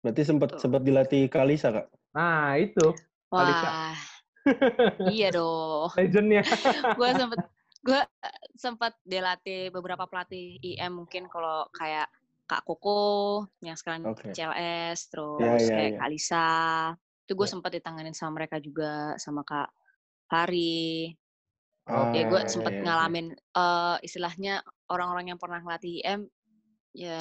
Berarti 0.03 0.21
sempat 0.27 0.49
Tuh. 0.55 0.59
sempat 0.59 0.81
dilatih 0.83 1.31
Kalisa, 1.31 1.71
Kak? 1.71 1.87
Nah 2.13 2.59
itu 2.59 2.91
Kalisa. 3.31 3.69
Wah, 3.71 3.95
iya 5.15 5.31
dong. 5.31 5.89
legendnya. 5.95 6.43
gue 6.99 7.09
sempet 7.15 7.39
gue 7.87 7.99
sempat 8.55 8.93
dilatih 9.03 9.71
beberapa 9.71 10.07
pelatih 10.07 10.59
IM 10.59 11.03
mungkin 11.03 11.27
kalau 11.31 11.67
kayak 11.75 12.07
Kak 12.47 12.63
Koko 12.67 13.47
yang 13.63 13.75
sekarang 13.79 14.11
Oke. 14.11 14.31
CLS 14.35 15.07
terus 15.11 15.39
Ya, 15.39 15.51
ya, 15.59 15.75
kayak 15.79 15.91
ya. 15.95 15.99
Kak 15.99 16.09
Lisa 16.11 16.47
itu 17.23 17.33
gue 17.39 17.47
Ya. 17.47 17.51
sempat 17.55 17.71
ditanganin 17.71 18.15
sama 18.15 18.43
mereka 18.43 18.59
juga 18.59 19.15
sama 19.15 19.47
Kak 19.47 19.71
Hari 20.31 21.15
Oke. 21.87 22.15
ya 22.19 22.23
gue 22.27 22.39
Ah, 22.39 22.47
sempet 22.47 22.73
ya, 22.75 22.79
ya. 22.79 22.83
ngalamin 22.87 23.27
eh, 23.35 23.97
istilahnya 24.03 24.63
orang-orang 24.91 25.35
yang 25.35 25.39
pernah 25.39 25.59
ngelatih 25.63 26.03
IM 26.03 26.27
ya 26.93 27.19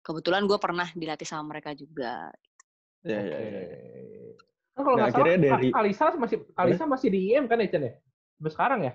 kebetulan 0.00 0.48
gue 0.48 0.56
pernah 0.56 0.88
dilatih 0.96 1.28
sama 1.28 1.52
mereka 1.54 1.76
juga 1.76 2.32
Ya, 3.00 3.16
ya, 3.16 3.20
Oke. 3.24 3.32
ya, 3.32 3.60
ya. 3.64 3.78
Kan 4.76 4.82
kalau 4.84 4.96
Nah, 5.00 5.08
nggak 5.08 5.12
salah 5.16 5.24
akhirnya 5.24 5.38
Ka- 5.40 5.56
dari- 5.56 5.72
Kalisa 5.72 6.04
masih 6.20 6.36
Kalisa 6.52 6.84
masih 6.84 7.08
di 7.08 7.20
IM 7.32 7.44
kan 7.48 7.56
ya 7.64 7.68
Chen 7.72 7.82
ya? 7.84 7.92
Sampai 8.36 8.52
sekarang 8.52 8.80
ya? 8.84 8.92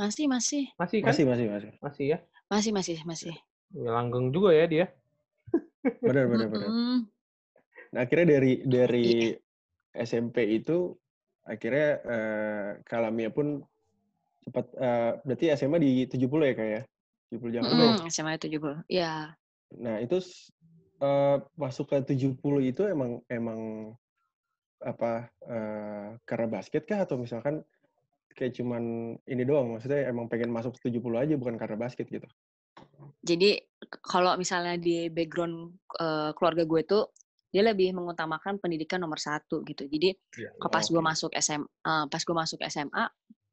masih 0.00 0.24
masih 0.26 0.62
Masih 0.80 0.98
kan? 1.04 1.08
Masih, 1.12 1.24
masih, 1.28 1.46
masih. 1.52 1.70
Masih 1.84 2.04
ya. 2.08 2.18
masih 2.48 2.70
masih 2.72 2.96
masih 3.04 3.34
Ya, 3.76 3.90
langgeng 3.92 4.32
juga 4.32 4.56
ya 4.56 4.64
dia. 4.64 4.86
Benar, 6.08 6.24
benar, 6.32 6.48
benar. 6.48 6.70
Nah, 7.92 8.00
akhirnya 8.08 8.26
dari 8.40 8.52
dari 8.64 9.08
SMP 9.92 10.64
itu 10.64 10.96
akhirnya 11.44 11.88
eh, 12.08 12.68
Kalamia 12.88 13.28
pun 13.28 13.60
sempat 14.40 14.72
eh, 14.80 15.12
berarti 15.28 15.44
SMA 15.60 15.76
di 15.76 15.92
70 16.08 16.48
ya, 16.48 16.54
Kak 16.56 16.68
ya? 16.72 16.82
70 17.32 17.54
Jakarta. 17.54 17.72
ya? 17.72 17.92
Mm-mm, 17.96 18.10
SMA 18.10 18.36
70 18.36 18.84
ya 18.88 19.12
Nah, 19.74 19.98
itu 19.98 20.22
eh, 21.02 21.36
masuk 21.58 21.90
ke 21.90 22.14
70 22.14 22.38
itu 22.62 22.82
emang 22.86 23.18
emang 23.26 23.90
apa 24.84 25.32
eh, 25.48 26.08
karena 26.28 26.46
basket 26.46 26.84
kah 26.84 27.02
atau 27.02 27.16
misalkan 27.16 27.64
kayak 28.34 28.54
cuman 28.58 29.14
ini 29.30 29.42
doang 29.46 29.74
maksudnya 29.74 30.10
emang 30.10 30.26
pengen 30.26 30.50
masuk 30.50 30.76
ke 30.78 30.90
70 30.90 31.22
aja 31.22 31.34
bukan 31.38 31.56
karena 31.58 31.78
basket 31.78 32.06
gitu. 32.10 32.26
Jadi 33.24 33.56
kalau 34.04 34.34
misalnya 34.36 34.76
di 34.76 35.08
background 35.08 35.74
eh, 35.98 36.30
keluarga 36.36 36.62
gue 36.66 36.82
tuh 36.84 37.04
dia 37.54 37.62
lebih 37.62 37.94
mengutamakan 37.94 38.58
pendidikan 38.58 38.98
nomor 38.98 39.22
satu 39.22 39.62
gitu. 39.62 39.86
Jadi 39.86 40.10
Iya. 40.10 40.50
ke 40.58 40.66
pas 40.66 40.82
gue 40.82 40.98
masuk 40.98 41.30
SMA, 41.38 41.96
pas 42.10 42.22
gue 42.26 42.34
masuk 42.34 42.58
SMA, 42.66 43.04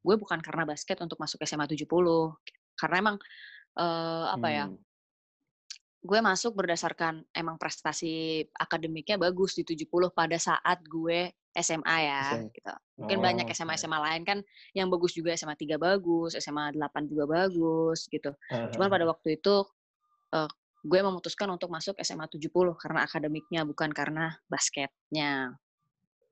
gue 0.02 0.16
bukan 0.18 0.42
karena 0.42 0.66
basket 0.66 0.98
untuk 0.98 1.22
masuk 1.22 1.38
SMA 1.46 1.70
70. 1.70 2.34
Karena 2.74 2.96
emang 2.98 3.16
eh, 3.78 4.24
apa 4.32 4.48
ya? 4.50 4.64
Hmm. 4.68 4.78
Gue 6.02 6.18
masuk 6.18 6.58
berdasarkan 6.58 7.22
emang 7.30 7.54
prestasi 7.62 8.42
akademiknya 8.58 9.14
bagus 9.22 9.54
di 9.54 9.62
70 9.62 10.10
pada 10.10 10.34
saat 10.34 10.82
gue 10.82 11.30
SMA 11.54 11.96
ya 12.02 12.20
SM. 12.42 12.48
gitu. 12.50 12.72
Mungkin 12.98 13.18
Oh, 13.20 13.22
banyak 13.22 13.46
oke. 13.46 13.54
SMA-SMA 13.54 13.98
lain 13.98 14.22
kan 14.24 14.38
yang 14.72 14.88
bagus 14.90 15.12
juga 15.14 15.36
SMA 15.36 15.54
3 15.54 15.78
bagus, 15.78 16.34
SMA 16.34 16.74
8 16.74 17.06
juga 17.06 17.24
bagus 17.28 18.08
gitu. 18.10 18.34
Cuman 18.50 18.88
pada 18.90 19.04
waktu 19.06 19.38
itu 19.38 19.62
eh, 20.34 20.50
gue 20.82 20.98
memutuskan 20.98 21.46
untuk 21.54 21.70
masuk 21.70 21.94
SMA 22.02 22.26
70 22.26 22.50
karena 22.74 23.06
akademiknya 23.06 23.62
bukan 23.62 23.94
karena 23.94 24.34
basketnya. 24.50 25.54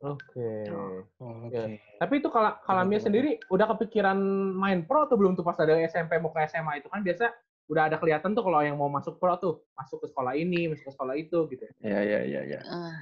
Oke. 0.00 0.50
Oh, 0.72 1.04
Oke. 1.44 1.52
Ya. 1.52 1.64
Tapi 2.00 2.24
itu 2.24 2.28
kalau 2.32 2.56
kalau 2.64 2.82
Mia 2.82 2.96
Benar-benar. 2.96 3.04
sendiri 3.04 3.30
udah 3.52 3.66
kepikiran 3.76 4.16
main 4.56 4.88
pro 4.88 5.04
atau 5.04 5.20
belum 5.20 5.36
tuh 5.36 5.44
pas 5.44 5.56
dari 5.60 5.84
SMP 5.84 6.16
mau 6.16 6.32
ke 6.32 6.40
SMA 6.48 6.80
itu 6.80 6.88
kan 6.88 7.04
biasa 7.04 7.28
udah 7.70 7.86
ada 7.86 7.96
kelihatan 8.00 8.32
tuh 8.32 8.42
kalau 8.42 8.64
yang 8.64 8.80
mau 8.80 8.88
masuk 8.88 9.20
pro 9.20 9.36
tuh 9.36 9.62
masuk 9.76 10.02
ke 10.02 10.06
sekolah 10.08 10.34
ini, 10.34 10.72
masuk 10.72 10.88
ke 10.88 10.92
sekolah 10.96 11.14
itu 11.14 11.38
gitu. 11.52 11.64
Ya 11.84 12.00
ya 12.00 12.20
ya 12.24 12.40
ya. 12.48 12.60
Eh, 12.64 12.96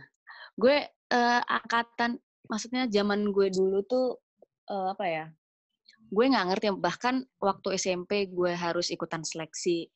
gue 0.59 0.77
eh, 0.91 1.41
angkatan, 1.47 2.19
maksudnya 2.51 2.91
zaman 2.91 3.31
gue 3.31 3.49
dulu 3.49 3.81
tuh 3.87 4.19
eh, 4.67 4.87
apa 4.93 5.05
ya? 5.07 5.25
Gue 6.11 6.25
nggak 6.29 6.47
ngerti 6.51 6.67
bahkan 6.77 7.23
waktu 7.39 7.79
SMP 7.79 8.27
gue 8.27 8.53
harus 8.53 8.91
ikutan 8.91 9.23
seleksi 9.23 9.87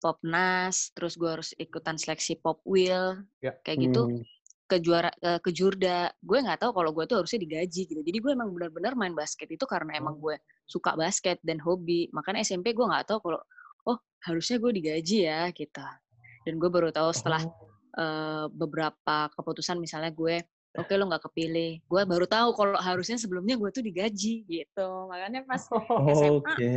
popnas, 0.00 0.90
terus 0.92 1.16
gue 1.16 1.30
harus 1.30 1.52
ikutan 1.56 1.96
seleksi 1.96 2.36
popwil, 2.36 3.22
Ya. 3.40 3.54
kayak 3.60 3.90
gitu. 3.90 4.02
Hmm. 4.08 4.22
Ke 4.66 4.82
juara 4.82 5.10
eh, 5.22 5.38
ke 5.38 5.54
jurda. 5.54 6.10
Gue 6.18 6.42
nggak 6.42 6.66
tahu 6.66 6.74
kalau 6.74 6.90
gue 6.90 7.04
tuh 7.06 7.22
harusnya 7.22 7.40
digaji 7.46 7.82
gitu. 7.86 8.00
Jadi 8.02 8.18
gue 8.18 8.30
emang 8.34 8.50
benar-benar 8.50 8.98
main 8.98 9.14
basket 9.14 9.46
itu 9.46 9.62
karena 9.64 9.94
emang 9.94 10.18
gue 10.18 10.36
suka 10.66 10.98
basket 10.98 11.38
dan 11.46 11.62
hobi. 11.62 12.10
Makanya 12.10 12.42
SMP 12.42 12.74
gue 12.74 12.82
nggak 12.82 13.06
tahu 13.06 13.18
kalau 13.22 13.40
oh 13.86 13.98
harusnya 14.26 14.58
gue 14.58 14.72
digaji 14.74 15.18
ya 15.30 15.48
gitu. 15.54 15.86
Dan 16.42 16.58
gue 16.58 16.70
baru 16.70 16.90
tahu 16.90 17.14
setelah 17.14 17.42
eh, 17.94 18.46
beberapa 18.50 19.30
keputusan 19.38 19.78
misalnya 19.78 20.10
gue 20.10 20.42
oke 20.74 20.92
lo 20.98 21.04
nggak 21.14 21.24
kepilih. 21.30 21.86
Gue 21.86 22.02
baru 22.02 22.26
tahu 22.26 22.48
kalau 22.58 22.78
harusnya 22.82 23.16
sebelumnya 23.22 23.54
gue 23.54 23.70
tuh 23.70 23.86
digaji 23.86 24.44
gitu. 24.50 24.88
Makanya 25.06 25.46
pas 25.46 25.62
SMA 26.18 26.42
Oke. 26.42 26.74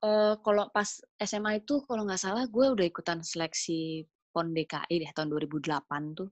eh, 0.00 0.34
kalau 0.40 0.64
pas 0.72 0.88
SMA 1.20 1.60
itu 1.60 1.84
kalau 1.84 2.08
nggak 2.08 2.24
salah 2.24 2.48
gue 2.48 2.66
udah 2.72 2.86
ikutan 2.88 3.20
seleksi 3.20 4.08
PON 4.32 4.56
DKI 4.56 4.94
deh 5.02 5.10
tahun 5.12 5.28
2008 5.34 6.16
tuh 6.16 6.28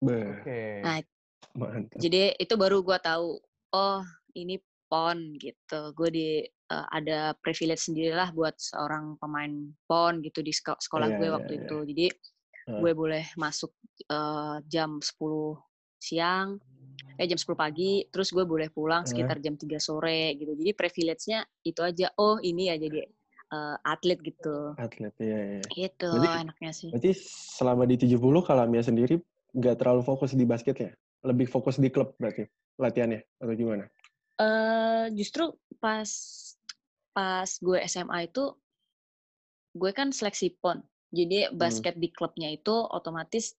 Oke. 0.00 0.80
Nah, 0.80 0.98
mantap. 1.54 1.98
Jadi 2.00 2.34
itu 2.34 2.54
baru 2.56 2.80
gue 2.80 2.98
tahu, 2.98 3.36
oh 3.70 4.00
ini 4.32 4.56
pon 4.86 5.36
gitu. 5.36 5.92
Gue 5.92 6.08
di 6.08 6.28
eh, 6.44 6.86
ada 6.88 7.34
privilege 7.36 7.84
sendirilah 7.84 8.30
buat 8.30 8.54
seorang 8.56 9.18
pemain 9.18 9.50
pon 9.84 10.18
gitu 10.20 10.40
di 10.40 10.50
seko- 10.50 10.78
sekolah 10.78 11.08
Iya, 11.08 11.16
gue 11.16 11.26
iya, 11.26 11.34
waktu 11.34 11.52
iya. 11.52 11.60
itu. 11.60 11.78
Jadi 11.86 12.06
Ah. 12.68 12.78
gue 12.78 12.92
boleh 12.92 13.24
masuk 13.34 13.72
eh, 14.04 14.56
jam 14.66 15.00
10 15.00 15.58
siang, 15.96 16.56
eh 17.16 17.26
jam 17.26 17.36
10 17.36 17.52
pagi, 17.54 18.04
terus 18.06 18.30
gue 18.30 18.44
boleh 18.44 18.68
pulang 18.68 19.04
sekitar 19.04 19.36
jam 19.38 19.54
3 19.54 19.76
sore 19.76 20.32
gitu. 20.34 20.52
Jadi 20.54 20.70
privilege-nya 20.72 21.40
itu 21.60 21.80
aja. 21.80 22.08
Oh 22.16 22.38
ini 22.38 22.68
ya 22.68 22.76
jadi 22.76 23.04
eh, 23.50 23.76
atlet 23.82 24.18
gitu. 24.22 24.72
Atlet 24.76 25.12
ya. 25.18 25.38
ya. 25.58 25.88
Itu 25.90 26.08
Berarti- 26.08 26.40
enaknya 26.40 26.70
sih. 26.70 26.88
Berarti 26.88 27.10
selama 27.50 27.82
di 27.84 27.96
70 27.98 28.16
kalau 28.40 28.64
Mia 28.64 28.80
sendiri 28.80 29.18
nggak 29.54 29.76
terlalu 29.80 30.02
fokus 30.02 30.32
di 30.32 30.44
basketnya, 30.46 30.94
lebih 31.26 31.46
fokus 31.50 31.76
di 31.76 31.88
klub 31.90 32.14
berarti 32.16 32.46
latihannya 32.80 33.20
atau 33.38 33.54
gimana? 33.54 33.84
eh 34.40 35.12
justru 35.12 35.52
pas 35.76 36.08
pas 37.12 37.44
gue 37.60 37.78
SMA 37.84 38.24
itu 38.24 38.56
gue 39.76 39.90
kan 39.92 40.10
seleksi 40.10 40.56
pon. 40.58 40.80
Jadi 41.10 41.50
basket 41.52 41.98
di 41.98 42.08
klubnya 42.08 42.48
itu 42.48 42.72
otomatis 42.72 43.58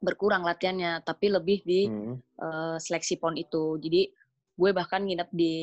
berkurang 0.00 0.42
latihannya, 0.42 1.04
tapi 1.04 1.30
lebih 1.30 1.62
di 1.62 1.86
Hmm. 1.86 2.16
eh, 2.38 2.76
seleksi 2.78 3.18
pon 3.18 3.34
itu. 3.34 3.78
Jadi 3.78 4.10
gue 4.58 4.70
bahkan 4.74 5.02
nginep 5.06 5.30
di 5.30 5.54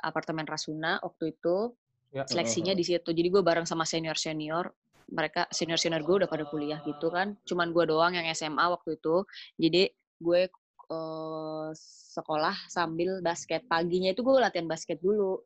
apartemen 0.00 0.44
Rasuna 0.48 1.00
waktu 1.00 1.36
itu, 1.36 1.72
Ya. 2.14 2.24
seleksinya 2.24 2.72
di 2.72 2.84
situ. 2.86 3.10
Jadi 3.10 3.28
gue 3.28 3.42
bareng 3.42 3.66
sama 3.66 3.82
senior-senior, 3.84 4.70
mereka 5.10 5.46
senior-senior 5.52 6.02
gue 6.02 6.24
udah 6.24 6.30
pada 6.30 6.44
kuliah 6.48 6.80
gitu 6.84 7.10
kan. 7.12 7.36
Cuman 7.44 7.70
gue 7.72 7.84
doang 7.88 8.12
yang 8.16 8.26
SMA 8.32 8.62
waktu 8.72 8.96
itu. 8.96 9.24
Jadi 9.60 9.82
gue 10.20 10.40
eh, 10.84 11.68
sekolah 12.14 12.56
sambil 12.68 13.24
basket. 13.24 13.64
Paginya 13.66 14.12
itu 14.12 14.20
gue 14.20 14.36
latihan 14.36 14.68
basket 14.68 15.00
dulu. 15.00 15.40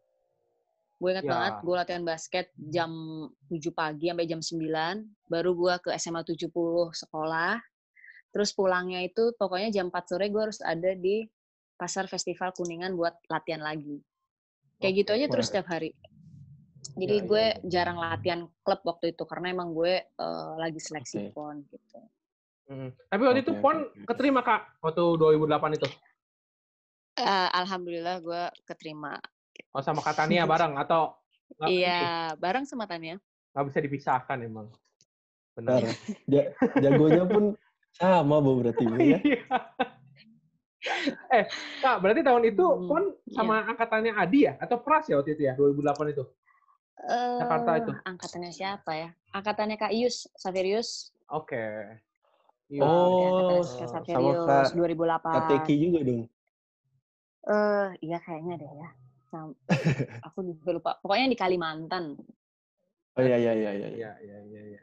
Gue 0.99 1.15
ingat 1.15 1.27
Ya. 1.27 1.31
banget, 1.31 1.55
gue 1.63 1.75
latihan 1.79 2.03
basket 2.03 2.47
jam 2.59 2.91
7 3.47 3.71
pagi 3.71 4.11
sampai 4.11 4.27
jam 4.27 4.43
9. 4.43 5.07
Baru 5.31 5.55
gue 5.55 5.75
ke 5.79 5.91
SMA 5.95 6.27
70 6.27 6.91
sekolah. 6.91 7.55
Terus 8.35 8.51
pulangnya 8.53 9.01
itu 9.07 9.31
pokoknya 9.39 9.71
jam 9.71 9.95
4 9.95 10.11
sore 10.11 10.27
gue 10.29 10.43
harus 10.43 10.59
ada 10.61 10.93
di 10.99 11.23
Pasar 11.79 12.11
Festival 12.11 12.51
Kuningan 12.51 12.99
buat 12.99 13.15
latihan 13.31 13.63
lagi. 13.63 14.03
Kayak 14.83 14.95
gitu 15.07 15.11
aja 15.15 15.27
terus 15.31 15.47
setiap 15.51 15.71
hari. 15.71 15.95
Jadi 16.99 17.15
Ya, 17.15 17.23
ya, 17.23 17.29
gue 17.31 17.45
ya. 17.45 17.55
jarang 17.65 17.99
latihan 17.99 18.41
klub 18.61 18.81
waktu 18.83 19.15
itu 19.15 19.23
karena 19.23 19.51
emang 19.51 19.71
gue 19.71 20.03
eh, 20.03 20.51
lagi 20.59 20.79
seleksi 20.79 21.31
Oke. 21.31 21.33
pon 21.33 21.57
gitu. 21.67 21.99
Mm. 22.69 22.91
Tapi 23.09 23.23
waktu 23.25 23.41
itu 23.41 23.53
Oke, 23.55 23.63
PON 23.63 23.77
oke. 23.81 24.05
keterima 24.05 24.41
Kak 24.43 24.83
waktu 24.83 25.03
2008 25.17 25.79
itu. 25.79 25.89
Eh, 27.17 27.49
Alhamdulillah 27.55 28.21
gue 28.21 28.43
keterima. 28.65 29.17
Oh 29.73 29.81
sama 29.81 30.03
Katania 30.03 30.45
bareng 30.51 30.77
atau 30.77 31.17
Iya, 31.65 32.37
bareng 32.37 32.69
sama 32.69 32.85
Tania. 32.85 33.17
nggak 33.51 33.65
bisa 33.73 33.79
dipisahkan 33.81 34.39
emang. 34.45 34.69
Benar. 35.57 35.81
Ja- 36.29 36.53
jagonya 36.77 37.25
pun 37.25 37.57
sama 37.91 38.39
bu 38.39 38.61
berarti 38.61 38.85
bu 38.85 39.01
ya. 39.01 39.19
Iya. 39.19 39.43
eh, 41.33 41.45
Kak, 41.81 41.99
berarti 41.99 42.21
tahun 42.23 42.45
itu 42.47 42.63
Hmm, 42.63 42.87
pon 42.87 43.03
sama 43.27 43.65
angkatannya 43.67 44.15
Adi 44.15 44.47
ya? 44.47 44.55
Atau 44.61 44.79
Pras 44.79 45.09
ya 45.09 45.19
waktu 45.19 45.35
itu 45.35 45.49
ya? 45.49 45.57
2008 45.57 46.15
itu? 46.15 46.23
Jakarta 47.39 47.71
itu. 47.79 47.93
Eh, 47.95 48.09
angkatannya 48.11 48.51
siapa 48.51 48.91
ya? 48.95 49.09
Angkatannya 49.31 49.77
Kak 49.79 49.93
Ius, 49.95 50.27
Saverius. 50.35 51.15
Oke. 51.31 51.59
Iya. 52.69 52.81
Oh, 52.83 53.23
angkatannya 53.33 53.89
Kak 53.95 54.05
sama 54.11 54.31
Saverius 54.35 54.45
Kak 54.45 54.75
2008. 54.75 55.35
Kateki 55.35 55.75
juga 55.79 55.99
dong. 56.05 56.23
Eh, 57.49 57.89
iya 58.05 58.19
kayaknya 58.21 58.55
deh 58.61 58.71
ya. 58.77 58.91
Sam- 59.31 59.57
aku 60.27 60.39
juga 60.43 60.71
lupa. 60.75 60.91
Pokoknya 61.01 61.31
di 61.31 61.39
Kalimantan. 61.39 62.19
Oh 63.19 63.23
iya 63.23 63.37
iya 63.39 63.53
iya 63.55 63.71
iya. 63.75 63.89
Iya, 63.95 64.11
iya, 64.23 64.39
iya, 64.47 64.61
iya. 64.75 64.81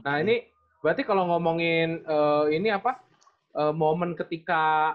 Nah, 0.00 0.16
ini 0.20 0.44
berarti 0.80 1.02
kalau 1.04 1.28
ngomongin 1.28 2.04
eh, 2.04 2.44
ini 2.56 2.68
apa? 2.72 3.00
eh, 3.50 3.74
momen 3.74 4.14
ketika 4.14 4.94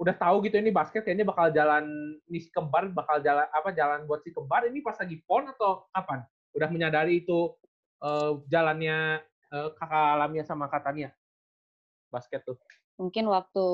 udah 0.00 0.16
tahu 0.16 0.48
gitu 0.48 0.56
ini 0.56 0.72
basket 0.72 1.04
kayaknya 1.04 1.28
bakal 1.28 1.52
jalan 1.52 2.16
nih 2.32 2.40
si 2.40 2.48
kembar 2.48 2.88
bakal 2.88 3.20
jalan 3.20 3.44
apa 3.52 3.68
jalan 3.76 4.08
buat 4.08 4.24
si 4.24 4.32
kembar 4.32 4.64
ini 4.64 4.80
pas 4.80 4.96
lagi 4.96 5.20
pon 5.28 5.44
atau 5.44 5.84
kapan? 5.92 6.24
Udah 6.56 6.68
menyadari 6.72 7.20
itu 7.20 7.52
eh, 8.00 8.32
jalannya 8.48 9.20
eh, 9.52 9.68
kakak 9.76 10.16
Lamia 10.16 10.44
sama 10.48 10.72
katanya 10.72 11.12
basket 12.08 12.40
tuh. 12.48 12.56
Mungkin 12.96 13.28
waktu 13.28 13.66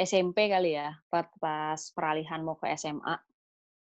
SMP 0.00 0.48
kali 0.48 0.80
ya, 0.80 0.96
pas, 1.12 1.28
pas 1.36 1.80
peralihan 1.92 2.40
mau 2.40 2.56
ke 2.56 2.72
SMA. 2.72 3.20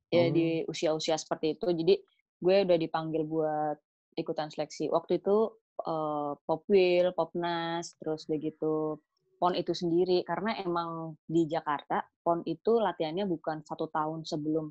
Ya 0.09 0.33
di 0.33 0.65
usia-usia 0.65 1.21
seperti 1.21 1.55
itu. 1.55 1.69
Jadi 1.69 1.95
gue 2.41 2.57
udah 2.65 2.79
dipanggil 2.81 3.23
buat 3.29 3.77
ikutan 4.17 4.51
seleksi. 4.51 4.91
Waktu 4.91 5.23
itu 5.23 5.55
eh, 5.87 6.33
Popwil, 6.43 7.15
Popnas, 7.15 7.95
terus 8.03 8.27
begitu 8.27 8.99
PON 9.39 9.55
itu 9.55 9.73
sendiri. 9.73 10.27
Karena 10.27 10.59
emang 10.59 11.15
di 11.25 11.47
Jakarta, 11.47 12.03
PON 12.23 12.43
itu 12.45 12.83
latihannya 12.83 13.25
bukan 13.25 13.63
satu 13.63 13.87
tahun 13.89 14.27
sebelum 14.27 14.67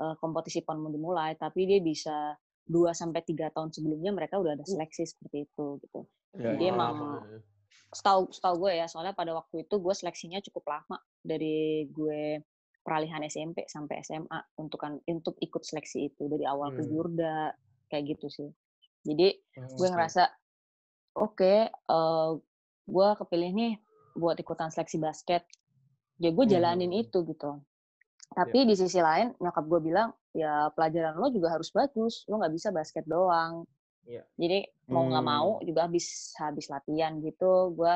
eh, 0.00 0.14
kompetisi 0.18 0.64
PON 0.64 0.88
dimulai, 0.88 1.36
tapi 1.36 1.68
dia 1.68 1.80
bisa 1.84 2.34
2 2.66 2.90
sampai 2.90 3.22
tiga 3.22 3.46
tahun 3.54 3.70
sebelumnya 3.70 4.10
mereka 4.10 4.42
udah 4.42 4.58
ada 4.58 4.64
seleksi 4.66 5.06
seperti 5.06 5.46
itu 5.46 5.78
gitu. 5.86 6.00
Iya, 6.34 6.58
Jadi 6.58 6.64
iya. 6.66 6.72
emang 6.74 6.94
setahu 7.94 8.28
setahu 8.34 8.66
gue 8.66 8.72
ya 8.82 8.86
soalnya 8.90 9.14
pada 9.14 9.32
waktu 9.32 9.64
itu 9.64 9.78
gue 9.78 9.94
seleksinya 9.94 10.42
cukup 10.42 10.68
lama 10.74 10.98
dari 11.22 11.86
gue 11.86 12.42
peralihan 12.82 13.22
SMP 13.24 13.66
sampai 13.70 14.02
SMA 14.02 14.58
untuk 14.58 14.82
kan 14.82 14.98
untuk 15.06 15.38
ikut 15.38 15.62
seleksi 15.62 16.10
itu 16.12 16.26
dari 16.26 16.44
awal 16.46 16.74
ke 16.74 16.82
Hmm. 16.82 16.90
Jurda 16.90 17.54
kayak 17.86 18.18
gitu 18.18 18.26
sih 18.26 18.50
jadi 19.06 19.38
gue 19.54 19.86
Oke. 19.86 19.94
ngerasa 19.94 20.22
oke 21.14 21.54
eh, 21.70 22.30
gue 22.86 23.08
kepilih 23.22 23.50
nih 23.54 23.72
buat 24.16 24.34
ikutan 24.34 24.68
seleksi 24.68 24.96
basket 24.96 25.44
ya 26.16 26.28
gue 26.28 26.44
jalanin 26.46 26.88
Hmm. 26.88 26.98
itu 26.98 27.22
gitu 27.22 27.60
tapi 28.28 28.64
di 28.64 28.72
sisi 28.72 28.98
lain 28.98 29.30
nyokap 29.36 29.62
gue 29.62 29.80
bilang 29.82 30.08
ya 30.32 30.72
pelajaran 30.72 31.14
lo 31.14 31.28
juga 31.28 31.52
harus 31.52 31.70
bagus 31.70 32.24
lo 32.26 32.36
nggak 32.36 32.50
bisa 32.50 32.70
basket 32.70 33.04
doang 33.04 33.62
Iya. 34.02 34.24
jadi 34.34 34.66
mau 34.86 35.04
nggak 35.04 35.20
Hmm. 35.20 35.34
mau 35.34 35.48
juga 35.60 35.84
habis 35.84 36.32
habis 36.36 36.66
latihan 36.66 37.20
gitu 37.20 37.70
gue 37.72 37.94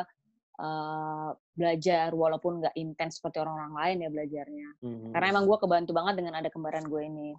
eh, 0.61 1.29
belajar 1.57 2.12
walaupun 2.12 2.61
nggak 2.61 2.77
intens 2.77 3.17
seperti 3.17 3.41
orang-orang 3.41 3.73
lain 3.73 3.97
ya 3.99 4.09
belajarnya 4.11 4.69
Mhm. 4.79 5.11
karena 5.11 5.27
emang 5.31 5.45
gue 5.47 5.57
kebantu 5.57 5.91
banget 5.91 6.15
dengan 6.21 6.35
ada 6.37 6.49
kembaran 6.49 6.85
gue 6.85 7.03
ini 7.03 7.35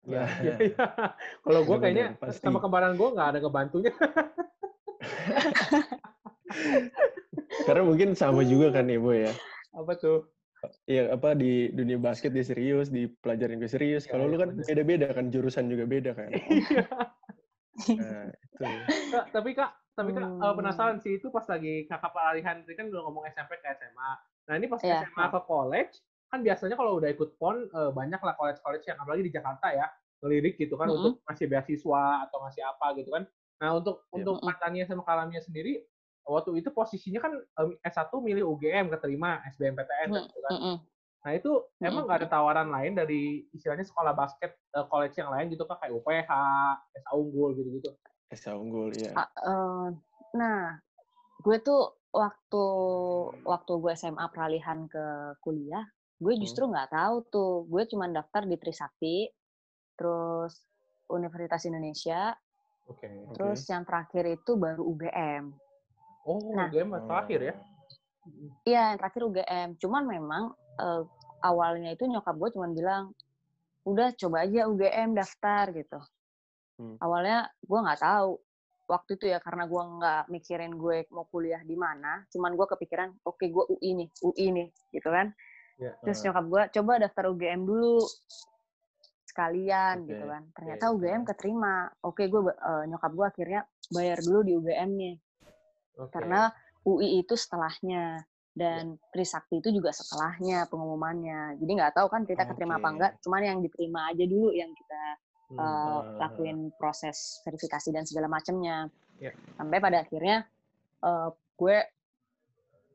Iya, 0.00 0.16
Nah, 0.16 0.28
iya, 0.40 0.54
iya. 0.56 0.80
Kalau 1.44 1.60
gue 1.60 1.76
kayaknya 1.76 2.16
pasti. 2.16 2.40
sama 2.40 2.56
kembaran 2.56 2.96
gue 2.96 3.04
nggak 3.04 3.28
ada 3.28 3.36
kebantunya. 3.44 3.92
Karena 7.66 7.82
mungkin 7.84 8.16
sama 8.16 8.42
juga 8.46 8.72
kan 8.74 8.86
ibu 8.88 9.10
ya. 9.12 9.32
Apa 9.76 9.92
tuh? 9.96 10.30
Iya 10.84 11.16
apa 11.16 11.32
di 11.32 11.72
dunia 11.72 11.96
basket 11.96 12.36
dia 12.36 12.44
serius, 12.44 12.92
di 12.92 13.08
pelajaran 13.08 13.56
juga 13.56 13.70
serius. 13.72 14.04
Kalau 14.04 14.28
iya, 14.28 14.32
lu 14.32 14.36
kan 14.36 14.50
beda-beda 14.60 15.06
kan 15.16 15.32
jurusan 15.32 15.72
juga 15.72 15.84
beda 15.88 16.12
kan. 16.12 16.30
Iya. 17.88 18.28
Nah, 18.60 18.76
itu. 18.84 19.08
Kak, 19.08 19.24
tapi 19.32 19.56
kak, 19.56 19.72
tapi 19.96 20.12
kak 20.12 20.20
eh, 20.20 20.36
Hmm. 20.36 20.52
penasaran 20.52 21.00
sih 21.00 21.16
itu 21.16 21.32
pas 21.32 21.48
lagi 21.48 21.88
kakak 21.88 22.12
peralihan 22.12 22.60
tadi 22.60 22.76
kan 22.76 22.92
udah 22.92 23.08
ngomong 23.08 23.24
SMP 23.32 23.56
ke 23.56 23.72
SMA. 23.72 24.10
Nah 24.20 24.54
ini 24.60 24.68
pas 24.68 24.84
Iya, 24.84 25.08
SMA 25.08 25.24
ke 25.32 25.40
college 25.48 25.94
kan 26.28 26.44
biasanya 26.44 26.76
kalau 26.76 27.00
udah 27.00 27.08
ikut 27.08 27.40
pon 27.40 27.72
eh, 27.72 27.90
banyak 27.90 28.20
lah 28.20 28.34
college-college 28.36 28.84
yang 28.84 29.00
apalagi 29.00 29.22
di 29.24 29.32
Jakarta 29.32 29.72
ya 29.72 29.88
ngelirik 30.20 30.60
gitu 30.60 30.76
kan 30.76 30.92
Mm-mm. 30.92 30.98
untuk 31.00 31.12
ngasih 31.24 31.46
beasiswa 31.48 32.04
atau 32.28 32.38
ngasih 32.44 32.62
apa 32.68 32.86
gitu 33.00 33.08
kan. 33.16 33.24
Nah 33.64 33.68
untuk 33.80 34.04
Iya. 34.12 34.12
untuk 34.20 34.34
Mm-mm. 34.44 34.50
Katania 34.52 34.84
sama 34.84 35.02
Kalamia 35.08 35.40
sendiri 35.40 35.80
waktu 36.26 36.60
itu 36.60 36.68
posisinya 36.70 37.20
kan 37.20 37.32
em, 37.36 37.70
S1 37.80 38.10
milih 38.20 38.44
UGM 38.56 38.92
keterima 38.92 39.40
SBMPTN 39.54 40.08
kan, 40.08 40.22
gitu 40.26 40.40
kan. 40.44 40.52
Mm-mm. 40.56 40.76
Nah 41.20 41.30
itu 41.36 41.50
emang 41.84 42.08
nggak 42.08 42.24
ada 42.24 42.28
tawaran 42.32 42.68
lain 42.72 42.96
dari 42.96 43.44
istilahnya 43.52 43.84
sekolah 43.84 44.16
basket 44.16 44.56
eh, 44.72 44.86
college 44.88 45.16
yang 45.20 45.28
lain 45.28 45.52
gitu 45.52 45.68
kak 45.68 45.80
kayak 45.84 45.92
UPH, 45.96 46.30
SA 46.96 47.10
Unggul 47.12 47.56
gitu-gitu. 47.56 47.90
Esa 48.30 48.54
unggul 48.54 48.94
ya. 48.94 49.12
Eh, 49.16 49.88
nah 50.38 50.78
gue 51.42 51.56
tuh 51.60 51.98
waktu 52.10 52.64
waktu 53.46 53.72
gue 53.78 53.92
SMA 53.94 54.26
peralihan 54.34 54.86
ke 54.90 55.34
kuliah 55.40 55.86
gue 56.20 56.36
Hmm. 56.36 56.42
justru 56.42 56.68
nggak 56.68 56.92
tahu 56.92 57.16
tuh 57.32 57.52
gue 57.64 57.82
cuma 57.88 58.04
daftar 58.10 58.44
di 58.44 58.58
Trisakti 58.60 59.30
terus 59.96 60.58
Universitas 61.08 61.64
Indonesia 61.64 62.34
Oke. 62.86 63.08
Oke. 63.08 63.34
terus 63.38 63.62
yang 63.70 63.86
terakhir 63.86 64.36
itu 64.36 64.52
baru 64.58 64.82
UGM 64.84 65.54
Oh, 66.30 66.54
Nah. 66.54 66.70
UGM 66.70 66.94
terakhir 67.10 67.40
ya? 67.42 67.54
Iya, 68.62 68.82
yang 68.94 68.98
terakhir 69.02 69.22
UGM. 69.26 69.68
Cuman 69.82 70.02
memang 70.06 70.54
eh, 70.78 71.02
awalnya 71.42 71.90
itu 71.90 72.06
nyokap 72.06 72.36
gue 72.38 72.50
cuma 72.54 72.70
bilang, 72.70 73.10
udah 73.82 74.14
coba 74.14 74.46
aja 74.46 74.68
UGM 74.70 75.16
daftar 75.18 75.74
gitu. 75.74 75.98
Hmm. 76.78 76.96
Awalnya 77.02 77.50
gue 77.64 77.78
nggak 77.80 78.00
tahu 78.00 78.38
waktu 78.90 79.10
itu 79.18 79.30
ya 79.30 79.38
karena 79.38 79.70
gue 79.70 79.82
nggak 79.82 80.22
mikirin 80.34 80.72
gue 80.78 81.06
mau 81.10 81.26
kuliah 81.28 81.60
di 81.66 81.74
mana. 81.74 82.22
Cuman 82.30 82.54
gue 82.54 82.66
kepikiran, 82.70 83.08
oke 83.26 83.44
gue 83.44 83.64
UI 83.76 83.90
nih, 84.04 84.08
UI 84.22 84.46
nih, 84.54 84.68
gitu 84.94 85.08
kan. 85.10 85.32
Ya. 85.80 85.96
Terus 86.04 86.20
nyokap 86.22 86.44
gue 86.46 86.62
coba 86.80 86.92
daftar 87.00 87.24
UGM 87.32 87.60
dulu 87.64 88.04
sekalian 89.24 90.04
Oke, 90.04 90.08
gitu 90.12 90.24
kan. 90.26 90.42
Ternyata 90.52 90.84
oke. 90.90 90.94
UGM 91.00 91.22
keterima. 91.24 91.74
Oke, 92.04 92.22
gue 92.28 92.40
eh, 92.52 92.84
nyokap 92.90 93.12
gue 93.16 93.26
akhirnya 93.26 93.60
bayar 93.90 94.18
dulu 94.20 94.40
di 94.44 94.52
UGM 94.60 94.90
nih 94.94 95.14
Karena 96.10 96.50
UI 96.86 97.20
itu 97.20 97.34
setelahnya 97.36 98.24
dan 98.50 98.98
Trisakti 99.14 99.62
itu 99.62 99.70
juga 99.70 99.94
setelahnya 99.94 100.66
pengumumannya. 100.66 101.60
Jadi 101.60 101.70
nggak 101.70 101.94
tahu 101.96 102.08
kan 102.10 102.22
kita 102.26 102.44
keterima 102.50 102.82
apa 102.82 102.88
enggak, 102.90 103.12
cuman 103.22 103.40
yang 103.46 103.58
diterima 103.62 104.10
aja 104.10 104.24
dulu 104.26 104.50
yang 104.54 104.70
kita 104.74 105.02
Hmm. 105.50 105.58
uh, 105.58 106.00
lakuin 106.22 106.70
proses 106.78 107.42
verifikasi 107.42 107.90
dan 107.90 108.06
segala 108.06 108.30
macamnya. 108.30 108.86
Ya. 109.18 109.34
Sampai 109.58 109.82
pada 109.82 110.06
akhirnya 110.06 110.46
uh, 111.02 111.34
gue 111.58 111.82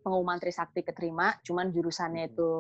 pengumuman 0.08 0.40
Trisakti 0.40 0.80
keterima, 0.80 1.36
cuman 1.44 1.76
jurusannya 1.76 2.24
Mhm. 2.24 2.32
itu 2.32 2.52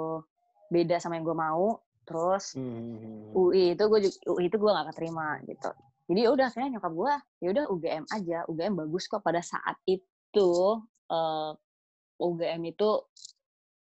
beda 0.67 0.99
sama 0.99 1.15
yang 1.15 1.23
gue 1.23 1.37
mau. 1.39 1.79
Terus 2.03 2.59
Hmm. 2.59 3.31
UI 3.33 3.71
itu 3.73 3.83
gue 3.87 3.99
juga, 4.03 4.17
UI 4.35 4.43
itu 4.51 4.57
gue 4.59 4.67
gak 4.67 4.87
keterima 4.91 5.39
gitu. 5.47 5.71
Jadi 6.11 6.19
ya 6.21 6.29
udah 6.29 6.45
akhirnya 6.51 6.69
nyokap 6.77 6.93
gue 6.93 7.13
ya 7.39 7.47
udah 7.55 7.63
UGM 7.71 8.03
aja. 8.11 8.37
UGM 8.51 8.73
bagus 8.75 9.07
kok 9.07 9.23
pada 9.23 9.39
saat 9.39 9.79
itu 9.87 10.03
eh, 11.11 11.51
UGM 12.19 12.61
itu 12.65 12.89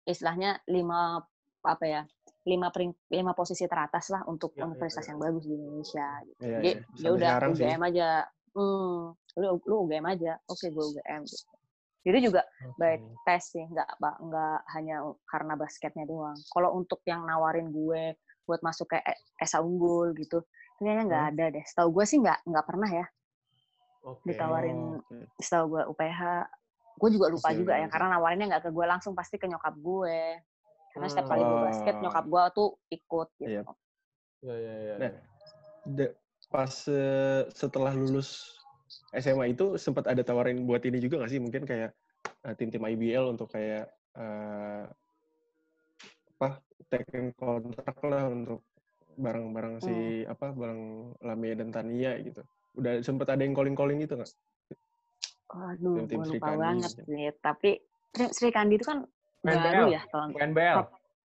istilahnya 0.02 0.58
lima 0.66 1.22
apa 1.62 1.84
ya 1.86 2.02
lima 2.42 2.74
pering, 2.74 2.90
lima 3.06 3.38
posisi 3.38 3.70
teratas 3.70 4.10
lah 4.10 4.26
untuk 4.26 4.50
Ya, 4.58 4.66
ya, 4.66 4.66
universitas 4.66 5.06
ya. 5.06 5.14
yang 5.14 5.18
bagus 5.22 5.44
di 5.46 5.54
Indonesia. 5.54 6.08
Gitu. 6.26 6.40
Iya, 6.42 6.56
Jadi 6.58 6.70
iya. 6.74 6.82
ya 6.82 6.86
Sampai 6.90 7.12
udah 7.14 7.30
sekarang 7.30 7.50
sih. 7.54 7.62
UGM 7.62 7.82
aja. 7.86 8.08
Hmm, 8.52 8.98
lu 9.38 9.48
lu 9.62 9.74
UGM 9.86 10.06
aja. 10.10 10.32
Oke 10.50 10.66
gue 10.74 10.84
UGM. 10.90 11.22
Gitu. 11.22 11.46
Jadi 12.02 12.18
juga 12.18 12.42
baik 12.82 12.98
tes 13.22 13.42
sih, 13.46 13.62
nggak 13.62 14.02
nggak 14.02 14.58
hanya 14.74 15.06
karena 15.22 15.54
basketnya 15.54 16.02
doang. 16.02 16.34
Kalau 16.50 16.74
untuk 16.74 16.98
yang 17.06 17.22
nawarin 17.22 17.70
gue 17.70 18.18
buat 18.42 18.58
masuk 18.58 18.90
ke 18.90 18.98
E- 18.98 19.22
ESA 19.38 19.62
unggul 19.62 20.10
gitu, 20.18 20.42
kayaknya 20.82 21.02
nggak 21.06 21.22
Hmm. 21.22 21.30
ada 21.30 21.44
deh. 21.54 21.62
Setahu 21.62 21.94
gue 21.94 22.04
sih 22.10 22.18
nggak 22.18 22.42
nggak 22.42 22.66
pernah 22.66 22.90
ya 22.90 23.06
Oke. 24.02 24.34
ditawarin. 24.34 24.98
Oke. 24.98 25.30
Setahu 25.38 25.78
gue 25.78 25.82
UPH, 25.86 26.20
gue 26.98 27.08
juga 27.14 27.26
lupa 27.30 27.48
Oke, 27.50 27.58
juga 27.58 27.72
oke, 27.74 27.80
ya 27.80 27.86
oke. 27.86 27.92
karena 27.94 28.06
nawarinnya 28.18 28.46
nggak 28.54 28.62
ke 28.66 28.70
gue 28.74 28.86
langsung 28.86 29.12
pasti 29.14 29.36
ke 29.38 29.46
nyokap 29.46 29.74
gue. 29.78 30.20
Karena 30.92 31.06
setiap 31.08 31.26
kali 31.30 31.42
gue 31.42 31.58
basket 31.64 31.94
Oh. 31.96 32.02
nyokap 32.04 32.24
gue 32.28 32.42
tuh 32.52 32.68
ikut 32.90 33.28
gitu. 33.40 33.50
Iya. 33.50 33.62
Ya, 34.42 34.56
ya, 34.58 34.74
ya. 34.82 34.94
Nah, 34.98 35.12
pas 36.50 36.72
eh, 36.90 37.42
setelah 37.54 37.94
lulus 37.96 38.58
SMA 39.16 39.56
itu 39.56 39.80
sempat 39.80 40.04
ada 40.04 40.20
tawarin 40.20 40.68
buat 40.68 40.84
ini 40.84 41.00
juga 41.00 41.22
nggak 41.22 41.32
sih 41.32 41.40
mungkin 41.40 41.62
kayak 41.64 41.96
eh, 42.44 42.54
tim-tim 42.58 42.82
IBL 42.82 43.32
untuk 43.32 43.48
kayak 43.48 43.88
eh, 44.18 44.84
apa 46.42 46.58
taken 46.90 47.32
kontrak 47.38 47.96
lah 48.02 48.26
untuk 48.28 48.66
barang-barang 49.14 49.78
si 49.78 50.26
apa 50.26 50.50
barang 50.50 51.14
Lamia 51.22 51.54
dan 51.54 51.70
Tania 51.70 52.18
gitu 52.18 52.42
udah 52.72 52.92
sempat 53.00 53.28
ada 53.28 53.42
yang 53.42 53.52
calling 53.52 53.74
calling 53.74 53.98
gitu 53.98 54.16
nggak 54.16 54.30
Waduh, 55.52 56.08
Tim 56.08 56.16
gue 56.16 56.24
Sri 56.24 56.38
lupa 56.40 56.46
Kandi 56.48 56.60
banget 56.64 56.90
sih. 56.96 57.04
Tapi 57.38 57.70
Sri, 58.10 58.26
Sri 58.32 58.48
Kandi 58.50 58.74
itu 58.76 58.86
kan 58.86 59.04
WNBL. 59.42 59.60
baru 59.60 59.84
ya 59.90 60.02
kalau 60.08 60.26
WNBL. 60.32 60.78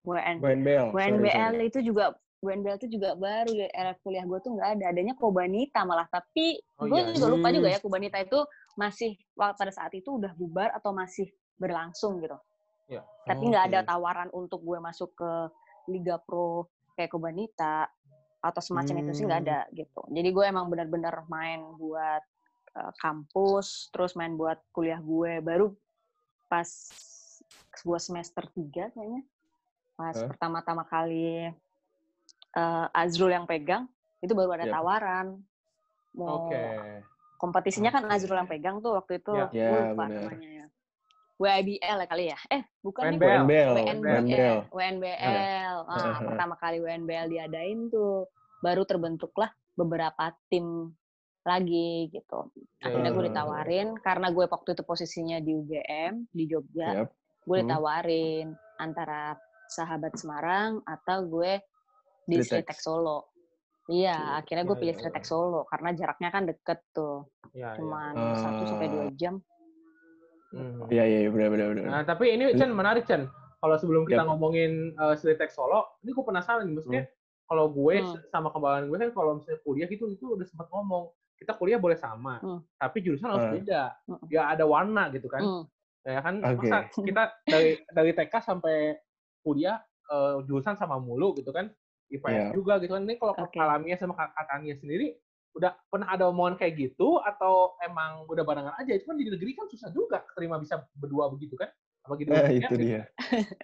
WN, 0.04 0.36
WNBL. 0.40 0.88
WNBL 0.92 1.52
sorry. 1.54 1.68
itu 1.68 1.80
juga 1.84 2.06
WNBL 2.38 2.76
itu 2.78 2.88
juga 2.90 3.10
baru 3.14 3.52
ya 3.52 3.68
era 3.72 3.92
kuliah 3.98 4.24
gue 4.24 4.40
tuh 4.40 4.52
nggak 4.54 4.70
ada 4.78 4.86
adanya 4.92 5.14
Kobanita 5.14 5.84
malah 5.84 6.08
tapi 6.08 6.60
Oh, 6.76 6.86
gue 6.86 7.00
iya. 7.02 7.12
juga 7.12 7.28
lupa 7.28 7.48
juga 7.50 7.68
ya 7.68 7.80
Kobanita 7.80 8.18
itu 8.20 8.40
masih 8.76 9.16
waktu 9.34 9.58
pada 9.58 9.72
saat 9.74 9.92
itu 9.92 10.12
udah 10.12 10.32
bubar 10.34 10.70
atau 10.72 10.92
masih 10.92 11.28
berlangsung 11.56 12.20
gitu 12.20 12.36
Iya. 12.88 13.04
tapi 13.26 13.44
nggak 13.48 13.64
ada 13.68 13.80
Oke. 13.82 13.88
tawaran 13.90 14.30
untuk 14.32 14.60
gue 14.62 14.80
masuk 14.80 15.12
ke 15.14 15.32
Liga 15.88 16.20
Pro 16.20 16.68
kayak 16.94 17.12
Kobanita 17.12 17.88
atau 18.38 18.62
semacam 18.62 19.02
itu 19.02 19.12
sih 19.14 19.26
nggak 19.26 19.42
Hmm. 19.42 19.50
ada 19.50 19.60
gitu 19.74 20.02
jadi 20.08 20.30
gue 20.30 20.46
emang 20.46 20.70
benar-benar 20.70 21.26
main 21.26 21.62
buat 21.76 22.24
uh, 22.76 22.92
kampus 22.98 23.90
terus 23.90 24.14
main 24.14 24.34
buat 24.34 24.62
kuliah 24.72 25.00
gue 25.00 25.42
baru 25.42 25.74
pas 26.46 26.68
gue 27.78 28.00
semester 28.00 28.44
3 28.46 28.94
kayaknya 28.94 29.22
pas 29.94 30.14
Hah? 30.14 30.28
pertama-tama 30.30 30.86
kali 30.86 31.50
uh, 32.54 32.88
Azrul 32.94 33.34
yang 33.34 33.46
pegang 33.46 33.90
itu 34.22 34.34
baru 34.34 34.54
ada 34.54 34.66
Yap. 34.66 34.74
tawaran 34.74 35.28
mau 36.14 36.46
Oke. 36.46 36.62
kompetisinya 37.38 37.90
kan 37.90 38.06
Oke. 38.06 38.14
Azrul 38.14 38.38
yang 38.38 38.50
pegang 38.50 38.78
tuh 38.82 38.98
waktu 38.98 39.18
itu 39.18 39.34
Ya. 39.34 39.50
Ya, 39.54 39.70
lupa 39.94 40.06
benar. 40.06 40.30
namanya 40.30 40.50
ya 40.54 40.68
WIBL 41.38 41.98
ya 42.02 42.08
kali 42.10 42.26
ya 42.34 42.38
eh 42.50 42.66
bukan 42.82 43.14
nih 43.14 43.20
WNBL. 43.22 43.44
WNBL. 43.46 43.74
WNBL, 43.78 44.16
WNBL. 44.18 44.58
WNBL. 44.74 45.76
Ah, 45.86 46.18
pertama 46.20 46.56
kali 46.58 46.78
WNBL 46.82 47.28
diadain 47.30 47.94
tuh 47.94 48.26
baru 48.58 48.84
terbentuklah 48.84 49.48
beberapa 49.78 50.34
tim 50.50 50.98
lagi 51.46 52.10
gitu. 52.10 52.50
Akhirnya 52.82 53.14
gue 53.14 53.30
ditawarin 53.30 53.88
karena 54.02 54.28
gue 54.34 54.50
waktu 54.50 54.74
itu 54.74 54.84
posisinya 54.84 55.38
di 55.40 55.56
UGM 55.56 56.28
di 56.28 56.44
Jogja, 56.44 57.06
Yap. 57.06 57.10
gue 57.46 57.56
Hmm. 57.56 57.70
ditawarin 57.70 58.48
antara 58.76 59.38
sahabat 59.70 60.18
Semarang 60.18 60.82
atau 60.84 61.24
gue 61.24 61.62
di 62.26 62.42
Sritek. 62.42 62.76
Solo. 62.76 63.32
Iya, 63.88 64.44
akhirnya 64.44 64.68
gue 64.68 64.76
Ya, 64.76 64.82
pilih 64.84 64.96
ya, 64.96 65.00
Sritek 65.00 65.24
ya. 65.24 65.30
Solo 65.30 65.62
karena 65.64 65.96
jaraknya 65.96 66.30
kan 66.34 66.44
deket 66.44 66.80
tuh, 66.92 67.32
Ya, 67.56 67.72
ya. 67.72 67.80
cuman 67.80 68.14
Ah. 68.18 68.36
satu 68.36 68.64
sampai 68.68 68.88
dua 68.92 69.08
jam. 69.16 69.40
Mhm. 70.48 70.88
Iya, 70.88 71.04
iya, 71.04 71.20
benar, 71.28 71.50
benar, 71.52 71.68
benar. 71.76 71.84
Nah, 71.86 72.04
tapi 72.04 72.32
ini 72.32 72.56
Chen 72.56 72.72
menarik 72.72 73.04
Chen. 73.04 73.28
Kalau 73.58 73.76
sebelum 73.76 74.06
kita 74.06 74.22
Yap. 74.22 74.30
ngomongin 74.30 74.94
uh, 74.96 75.12
Sritek 75.14 75.50
Solo, 75.50 76.00
ini 76.02 76.14
gue 76.14 76.24
penasaran 76.24 76.64
nih, 76.64 76.76
maksudnya 76.78 77.04
kalau 77.44 77.68
gue 77.68 77.96
Hmm. 78.00 78.16
sama 78.28 78.52
kembaran 78.52 78.86
gue 78.86 78.98
kan 78.98 79.12
kalau 79.12 79.32
misalnya 79.36 79.60
kuliah 79.62 79.88
gitu 79.88 80.08
itu 80.08 80.26
udah 80.36 80.46
sempat 80.46 80.68
ngomong 80.70 81.10
kita 81.36 81.52
kuliah 81.54 81.78
boleh 81.78 81.96
sama, 81.96 82.38
Hmm. 82.40 82.62
tapi 82.78 83.02
jurusan 83.02 83.28
harus 83.28 83.46
Hmm. 83.50 83.56
beda. 83.58 83.82
Hmm. 84.06 84.20
Ya 84.30 84.42
ada 84.48 84.64
warna 84.64 85.10
gitu 85.10 85.28
kan. 85.28 85.42
Hmm. 85.42 85.64
Ya 86.02 86.22
kan 86.22 86.40
Oke. 86.40 86.64
masa 86.64 86.78
kita 86.88 87.24
dari 87.44 87.72
dari 87.90 88.12
TK 88.14 88.34
sampai 88.40 88.96
kuliah 89.42 89.82
uh, 90.08 90.40
jurusan 90.44 90.78
sama 90.78 90.96
mulu 90.98 91.36
gitu 91.36 91.52
kan. 91.52 91.68
IPS 92.08 92.32
Iya. 92.32 92.48
juga 92.56 92.80
gitu 92.80 92.96
kan. 92.96 93.04
Ini 93.04 93.20
kalau 93.20 93.36
Oke. 93.36 93.52
Kak 93.52 93.68
Lamia 93.68 94.00
sama 94.00 94.16
Kak 94.16 94.32
Tania 94.48 94.80
sendiri 94.80 95.12
udah 95.58 95.74
pernah 95.90 96.08
ada 96.14 96.30
omongan 96.30 96.56
kayak 96.62 96.78
gitu 96.78 97.18
atau 97.20 97.74
emang 97.82 98.30
udah 98.30 98.44
barengan 98.46 98.76
aja? 98.78 98.94
Itu 98.94 99.10
kan 99.10 99.18
di 99.18 99.26
negeri 99.26 99.58
kan 99.58 99.66
susah 99.66 99.90
juga 99.90 100.22
terima 100.38 100.62
bisa 100.62 100.86
berdua 100.94 101.34
begitu 101.34 101.58
kan? 101.58 101.74
Apa 102.06 102.14
gitu? 102.22 102.30
Ya, 102.30 102.48
itu 102.54 102.74
dia. 102.78 103.02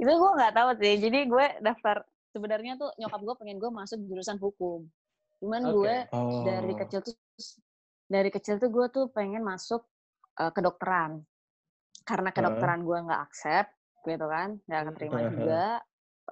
itu 0.00 0.10
gue 0.10 0.30
nggak 0.36 0.54
tahu 0.56 0.70
sih 0.82 0.94
jadi 0.98 1.18
gue 1.28 1.46
daftar 1.62 2.02
sebenarnya 2.34 2.80
tuh 2.80 2.90
nyokap 2.98 3.20
gue 3.22 3.34
pengen 3.38 3.56
gue 3.62 3.70
masuk 3.70 3.98
jurusan 4.08 4.36
hukum 4.40 4.88
cuman 5.38 5.62
Oke. 5.68 5.74
gue 5.78 5.94
Oh. 6.10 6.42
dari 6.42 6.74
kecil 6.74 7.00
tuh 7.04 7.14
dari 8.08 8.30
kecil 8.32 8.58
tuh 8.58 8.70
gue 8.72 8.86
tuh 8.90 9.04
pengen 9.14 9.42
masuk 9.46 9.84
uh, 10.40 10.50
kedokteran 10.50 11.22
karena 12.02 12.30
kedokteran 12.34 12.82
gue 12.82 12.98
nggak 13.06 13.20
accept 13.22 13.70
gitu 14.02 14.26
kan 14.26 14.58
nggak 14.66 14.82
keterima 14.92 15.18
Heeh. 15.22 15.30
juga 15.30 15.64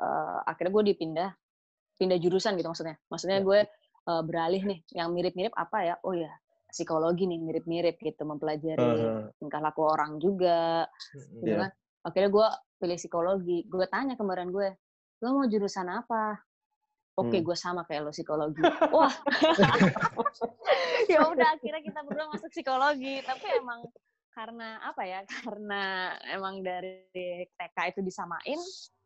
uh, 0.00 0.38
akhirnya 0.46 0.72
gue 0.74 0.84
dipindah 0.94 1.30
pindah 2.00 2.18
jurusan 2.18 2.58
gitu 2.58 2.68
maksudnya 2.72 2.96
maksudnya 3.06 3.38
Ya. 3.38 3.44
gue 3.46 3.60
uh, 4.10 4.22
beralih 4.26 4.66
nih 4.66 4.80
yang 4.90 5.14
mirip-mirip 5.14 5.54
apa 5.54 5.78
ya 5.86 5.94
oh 6.02 6.10
ya 6.12 6.34
psikologi 6.66 7.26
nih 7.26 7.38
mirip-mirip 7.38 7.98
gitu 7.98 8.22
mempelajari 8.22 8.94
tingkah 9.38 9.62
laku 9.62 9.86
orang 9.86 10.18
juga 10.18 10.86
gitu 11.38 11.46
Iya. 11.46 11.66
kan. 11.66 11.70
Akhirnya 12.00 12.30
gue 12.30 12.46
pilih 12.80 12.96
psikologi. 12.96 13.58
Gue 13.68 13.84
tanya 13.86 14.16
kembaran 14.16 14.48
gue, 14.48 14.72
lo 15.20 15.28
mau 15.36 15.44
jurusan 15.44 15.84
apa? 15.90 16.38
Oke, 17.18 17.36
Hmm. 17.36 17.44
gue 17.44 17.56
sama 17.58 17.84
kayak 17.84 18.08
lo 18.08 18.12
psikologi. 18.14 18.62
Wah, 18.88 19.12
ya 21.12 21.26
udah 21.26 21.58
akhirnya 21.58 21.82
kita 21.84 22.00
berdua 22.06 22.32
masuk 22.32 22.48
psikologi. 22.48 23.20
Tapi 23.20 23.46
emang 23.60 23.84
karena 24.32 24.80
apa 24.80 25.02
ya? 25.04 25.20
Karena 25.26 25.82
emang 26.32 26.64
dari 26.64 27.04
TK 27.52 27.76
itu 27.92 28.00
disamain 28.00 28.56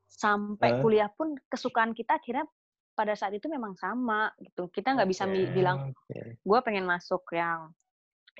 sampai 0.06 0.78
kuliah 0.78 1.10
pun 1.10 1.34
kesukaan 1.50 1.90
kita 1.90 2.14
akhirnya 2.14 2.46
pada 2.94 3.18
saat 3.18 3.34
itu 3.34 3.50
memang 3.50 3.74
sama 3.74 4.30
gitu. 4.38 4.70
Kita 4.70 4.94
nggak 4.94 5.10
bisa 5.10 5.26
Oke. 5.26 5.50
bilang 5.50 5.90
gue 6.40 6.58
pengen 6.62 6.86
masuk 6.86 7.26
yang 7.34 7.74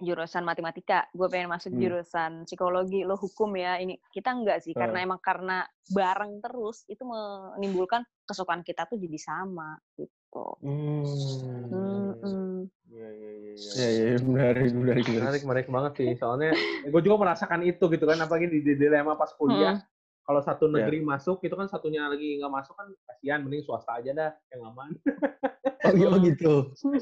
jurusan 0.03 0.43
matematika, 0.43 1.07
gue 1.15 1.27
pengen 1.31 1.55
masuk 1.55 1.71
Hmm. 1.71 1.83
jurusan 1.83 2.33
psikologi, 2.51 3.07
lo 3.07 3.15
hukum 3.15 3.55
ya. 3.55 3.79
Ini 3.79 3.95
kita 4.11 4.35
enggak 4.35 4.67
sih, 4.67 4.75
karena 4.75 5.03
Hmm. 5.03 5.07
emang 5.07 5.21
karena 5.23 5.63
bareng 5.87 6.43
terus 6.43 6.83
itu 6.91 7.07
menimbulkan 7.07 8.03
kesukaan 8.27 8.67
kita 8.67 8.91
tuh 8.91 8.99
jadi 8.99 9.19
sama 9.23 9.79
gitu. 9.95 10.47
Hmm. 10.63 12.67
Iya, 12.85 13.09
iya, 13.11 13.31
iya, 13.39 13.53
iya. 13.55 13.57
Ya, 13.75 13.87
ya, 13.87 14.05
ya, 14.13 14.19
menarik, 14.19 14.71
menarik, 14.75 15.05
menarik. 15.07 15.43
Menarik, 15.47 15.67
banget 15.71 15.93
sih. 15.95 16.11
Soalnya 16.21 16.59
gue 16.91 17.01
juga 17.07 17.17
merasakan 17.23 17.63
itu 17.63 17.85
gitu 17.87 18.05
kan. 18.05 18.19
Apalagi 18.19 18.51
di, 18.51 18.67
di 18.67 18.75
dilema 18.75 19.15
pas 19.15 19.31
kuliah. 19.39 19.79
Kalau 20.25 20.41
satu 20.41 20.65
Ya. 20.67 20.81
negeri 20.81 21.05
masuk, 21.05 21.45
itu 21.45 21.53
kan 21.53 21.69
satunya 21.69 22.09
lagi 22.09 22.41
nggak 22.41 22.49
masuk 22.49 22.73
kan 22.75 22.89
kasihan. 23.05 23.45
Mending 23.45 23.61
swasta 23.61 24.01
aja 24.01 24.11
dah 24.13 24.31
yang 24.51 24.73
aman. 24.73 24.91
Oh, 25.85 25.93
iya, 25.93 26.09
oh 26.09 26.17
gitu. 26.17 26.55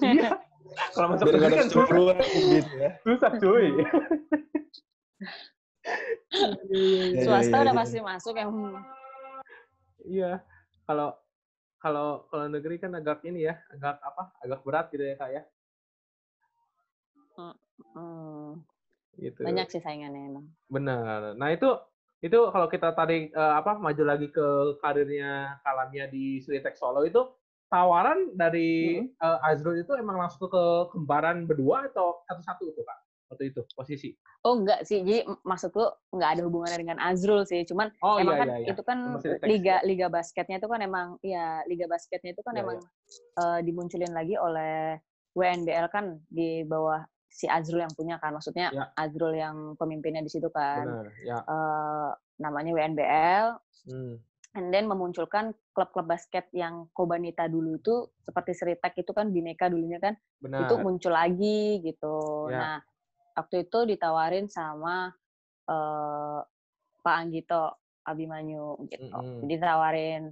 Iya. 0.02 0.42
Kalau 0.90 1.14
masuk 1.14 1.30
negeri 1.30 1.54
kan 1.54 1.70
susah, 1.70 2.18
gitu 2.18 2.74
ya. 2.82 2.90
susah 3.06 3.30
cuy. 3.38 3.66
Ya, 6.34 7.14
ya, 7.14 7.22
Swasta 7.22 7.56
udah 7.62 7.74
ya. 7.74 7.78
pasti 7.78 7.98
masuk 8.02 8.34
yang 8.34 8.50
Iya. 10.02 10.32
Kalau 10.82 11.14
kalau 11.78 12.26
kalau 12.26 12.50
negeri 12.50 12.82
kan 12.82 12.90
agak 12.94 13.22
ini 13.22 13.46
ya, 13.46 13.54
agak 13.70 14.02
apa? 14.02 14.34
Agak 14.42 14.60
berat 14.66 14.86
gitu 14.90 15.06
ya 15.06 15.14
kak 15.14 15.30
ya. 15.30 15.42
hmm, 17.94 18.66
Gitu. 19.14 19.40
banyak 19.46 19.66
sih 19.70 19.78
saingannya 19.78 20.26
emang. 20.26 20.46
Benar. 20.66 21.38
Nah 21.38 21.48
itu 21.54 21.70
itu 22.22 22.38
kalau 22.54 22.66
kita 22.70 22.94
tarik 22.94 23.34
eh, 23.34 23.54
apa 23.60 23.76
maju 23.82 24.02
lagi 24.06 24.30
ke 24.30 24.46
karirnya 24.78 25.58
Kalamia 25.66 26.06
di 26.06 26.38
Sritek 26.38 26.78
Solo 26.78 27.02
itu 27.02 27.18
tawaran 27.66 28.30
dari 28.38 29.02
eh, 29.02 29.38
Azrul 29.48 29.82
itu 29.82 29.92
emang 29.98 30.22
langsung 30.22 30.46
ke 30.46 30.64
kembaran 30.94 31.44
berdua 31.50 31.90
atau 31.90 32.22
satu-satu 32.30 32.62
itu 32.70 32.80
kak 32.86 32.98
waktu 33.32 33.44
itu 33.50 33.60
posisi? 33.74 34.10
Oh 34.42 34.58
enggak 34.58 34.82
sih, 34.84 35.06
jadi 35.06 35.22
m- 35.22 35.38
maksud 35.46 35.70
lu 35.78 35.86
enggak 36.12 36.30
ada 36.36 36.42
hubungannya 36.46 36.78
dengan 36.82 36.98
Azrul 36.98 37.46
sih, 37.46 37.62
cuman 37.62 37.94
Oh 38.02 38.18
emang 38.18 38.34
iya 38.34 38.40
kan 38.42 38.48
iya 38.50 38.58
iya. 38.58 38.70
itu 38.74 38.82
kan 38.82 38.98
liga 39.46 39.76
liga 39.86 40.06
basketnya 40.10 40.56
itu 40.58 40.68
kan 40.68 40.80
emang 40.82 41.06
ya 41.22 41.62
liga 41.70 41.86
basketnya 41.86 42.34
itu 42.34 42.42
kan 42.42 42.54
Iya, 42.54 42.62
emang 42.66 42.78
eh, 43.38 43.58
dimunculin 43.66 44.12
lagi 44.12 44.34
oleh 44.36 44.98
WNBL 45.38 45.88
kan 45.88 46.04
di 46.28 46.66
bawah 46.66 47.00
si 47.32 47.48
Azrul 47.48 47.80
yang 47.80 47.94
punya 47.96 48.20
kan 48.20 48.36
maksudnya 48.36 48.68
Ya. 48.70 48.92
Azrul 48.94 49.32
yang 49.32 49.56
pemimpinnya 49.74 50.20
di 50.20 50.28
situ 50.28 50.52
kan 50.52 50.84
Benar. 50.84 51.06
Ya. 51.24 51.38
Eh, 51.40 52.10
namanya 52.38 52.70
WNBL 52.70 53.46
Hmm. 53.82 54.14
and 54.54 54.70
then 54.70 54.86
memunculkan 54.86 55.50
klub-klub 55.72 56.06
basket 56.06 56.46
yang 56.52 56.86
Kobanita 56.92 57.48
dulu 57.48 57.74
itu 57.74 57.94
seperti 58.20 58.52
Seritek 58.52 58.94
itu 58.94 59.10
kan 59.10 59.32
Bineka 59.32 59.66
dulunya 59.66 59.96
kan 59.96 60.14
Benar. 60.38 60.68
itu 60.68 60.74
muncul 60.78 61.10
lagi 61.10 61.80
gitu. 61.80 62.46
Ya. 62.46 62.54
Nah, 62.54 62.76
waktu 63.32 63.64
itu 63.64 63.78
ditawarin 63.88 64.46
sama 64.46 65.10
eh, 65.64 66.40
Pak 67.00 67.16
Anggito 67.16 67.80
Abimanyu 68.02 68.76
gitu. 68.86 69.08
Jadi 69.42 69.56
ditawarin 69.56 70.30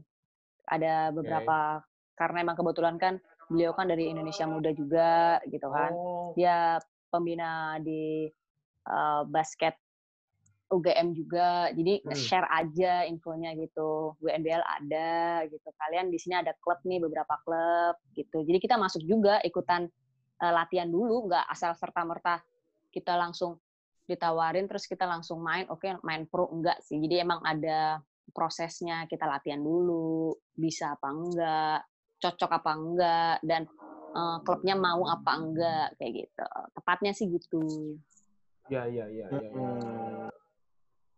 ada 0.66 1.10
beberapa 1.10 1.82
karena 2.14 2.44
emang 2.44 2.54
kebetulan 2.54 2.98
kan 2.98 3.14
beliau 3.46 3.72
kan 3.72 3.86
dari 3.86 4.06
Indonesia 4.06 4.44
Muda 4.44 4.70
juga 4.70 5.38
gitu 5.46 5.66
kan. 5.66 5.90
Oh. 5.90 6.30
Dia 6.34 6.78
pembina 7.10 7.76
di 7.82 8.30
eh, 8.86 9.22
basket 9.28 9.76
UGM 10.70 11.12
juga. 11.18 11.68
Jadi 11.74 12.06
Hmm. 12.06 12.14
share 12.14 12.48
aja 12.48 13.04
infonya 13.10 13.52
gitu. 13.58 14.14
WNBL 14.22 14.62
ada 14.62 15.42
gitu. 15.50 15.68
Kalian 15.74 16.08
di 16.14 16.18
sini 16.22 16.38
ada 16.38 16.54
klub 16.62 16.78
nih 16.86 17.02
beberapa 17.02 17.34
klub 17.42 17.98
gitu. 18.14 18.46
Jadi 18.46 18.58
kita 18.62 18.78
masuk 18.78 19.02
juga 19.02 19.42
ikutan 19.42 19.90
eh, 20.40 20.52
latihan 20.54 20.88
dulu, 20.88 21.28
nggak 21.28 21.52
asal 21.52 21.76
serta 21.76 22.00
merta 22.06 22.40
kita 22.88 23.12
langsung 23.12 23.60
ditawarin 24.08 24.66
terus 24.66 24.88
kita 24.88 25.04
langsung 25.04 25.42
main. 25.44 25.68
Oke, 25.68 25.92
main 26.00 26.24
pro 26.24 26.48
enggak 26.48 26.80
sih. 26.80 26.96
Jadi 26.96 27.20
emang 27.20 27.44
ada 27.44 28.00
prosesnya 28.32 29.04
kita 29.10 29.26
latihan 29.26 29.60
dulu, 29.60 30.32
bisa 30.54 30.94
apa 30.96 31.08
enggak, 31.12 31.80
cocok 32.22 32.50
apa 32.56 32.70
enggak 32.72 33.36
dan 33.42 33.62
eh, 34.10 34.38
klubnya 34.42 34.74
mau 34.74 35.06
apa 35.06 35.32
enggak 35.38 35.86
kayak 35.98 36.12
gitu. 36.26 36.46
Tepatnya 36.74 37.12
sih 37.14 37.26
gitu. 37.30 37.62
Iya, 38.70 38.86
iya, 38.86 39.04
iya, 39.10 39.26
iya. 39.30 39.40
iya. 39.42 39.50
Hmm. 39.50 40.28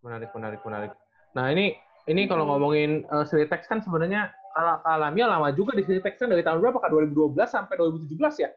Menarik, 0.02 0.30
menarik, 0.34 0.60
menarik. 0.64 0.92
Nah, 1.36 1.52
ini 1.52 1.76
ini 2.10 2.26
kalau 2.26 2.48
ngomongin 2.48 3.06
uh, 3.12 3.22
Sritex 3.22 3.70
kan 3.70 3.78
sebenarnya 3.78 4.34
kalau 4.52 4.82
Kalamia 4.82 5.26
lama 5.30 5.48
juga 5.54 5.78
di 5.78 5.86
Sritex 5.86 6.18
kan 6.18 6.32
dari 6.32 6.42
tahun 6.42 6.58
berapa? 6.58 6.82
Kak? 6.82 6.90
2012 6.90 7.38
sampai 7.46 7.74
2017 7.78 8.44
ya? 8.44 8.50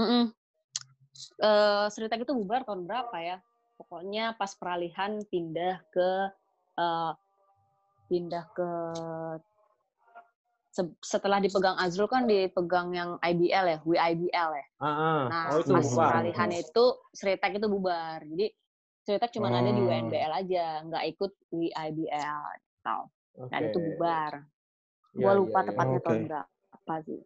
Mm 0.00 0.06
-mm. 0.06 0.24
Uh, 1.38 1.86
Sritek 1.92 2.26
itu 2.26 2.34
bubar 2.34 2.66
tahun 2.66 2.88
berapa 2.88 3.16
ya? 3.22 3.36
Pokoknya 3.78 4.34
pas 4.34 4.50
peralihan 4.58 5.22
pindah 5.30 5.82
ke 5.90 6.10
uh, 6.78 7.12
pindah 8.10 8.44
ke 8.54 8.70
setelah 10.98 11.38
dipegang 11.38 11.78
Azrul 11.78 12.10
kan 12.10 12.26
dipegang 12.26 12.90
yang 12.90 13.14
IBL 13.22 13.66
ya, 13.70 13.78
WIBL 13.86 14.50
ya. 14.58 14.66
Uh, 14.82 14.86
uh. 14.86 15.20
Nah, 15.30 15.44
oh, 15.54 15.62
itu 15.62 15.70
pas 15.70 15.86
bubar. 15.86 16.10
peralihan 16.10 16.50
itu 16.50 16.84
Sritek 17.14 17.52
itu 17.62 17.66
bubar. 17.70 18.18
Jadi 18.26 18.46
Sritek 19.06 19.30
cuma 19.38 19.54
ada 19.54 19.70
di 19.70 19.82
WNBL 19.84 20.32
aja, 20.34 20.66
nggak 20.82 21.04
ikut 21.14 21.32
WIBL. 21.54 22.42
Gitu. 22.58 22.98
Dan 23.46 23.60
itu 23.70 23.78
Oke. 23.78 23.86
bubar. 23.94 24.32
Iya, 25.14 25.22
Gua 25.22 25.30
iya, 25.30 25.38
lupa 25.38 25.58
iya. 25.62 25.66
tepatnya 25.70 25.98
tahun 26.02 26.18
Oke. 26.18 26.26
berapa 26.26 26.94
sih. 27.06 27.20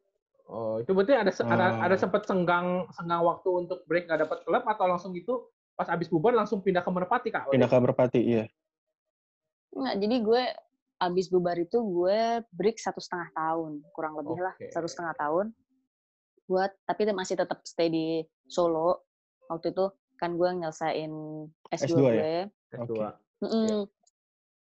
Oh, 0.49 0.81
itu 0.81 0.91
berarti 0.97 1.13
ada 1.13 1.33
se- 1.33 1.45
ada 1.45 1.67
ada 1.77 1.97
sempat 1.97 2.25
senggang 2.25 2.89
senggang 2.97 3.21
waktu 3.21 3.49
untuk 3.53 3.85
break 3.85 4.09
nggak 4.09 4.25
dapat 4.29 4.39
klub 4.49 4.65
atau 4.65 4.85
langsung 4.89 5.13
gitu 5.13 5.53
pas 5.77 5.89
abis 5.93 6.09
bubar 6.09 6.33
langsung 6.37 6.61
pindah 6.61 6.85
ke 6.85 6.91
Merpati 6.91 7.29
kak? 7.33 7.53
Pindah 7.53 7.69
ke 7.69 7.77
Merpati, 7.81 8.21
iya. 8.21 8.45
Nggak, 9.73 9.95
jadi 10.01 10.17
gue 10.25 10.43
abis 10.99 11.31
bubar 11.31 11.55
itu 11.55 11.79
gue 11.79 12.43
break 12.51 12.77
satu 12.77 12.99
setengah 12.99 13.31
tahun, 13.33 13.83
kurang 13.95 14.19
lebih 14.19 14.39
lah 14.43 14.55
Oke. 14.59 14.71
satu 14.71 14.87
setengah 14.91 15.15
tahun. 15.15 15.47
Buat 16.49 16.75
tapi 16.85 17.07
masih 17.13 17.39
tetap 17.39 17.63
stay 17.63 17.89
di 17.89 18.07
Solo. 18.47 19.07
Waktu 19.47 19.71
itu 19.71 19.87
kan 20.19 20.35
gue 20.35 20.49
nyelesain 20.51 21.13
S2, 21.71 21.87
S2 21.87 21.95
ya? 21.95 22.03
gue. 22.03 22.35
S2. 22.75 22.83
Oke. 22.83 23.07
Mm-mm. 23.47 23.79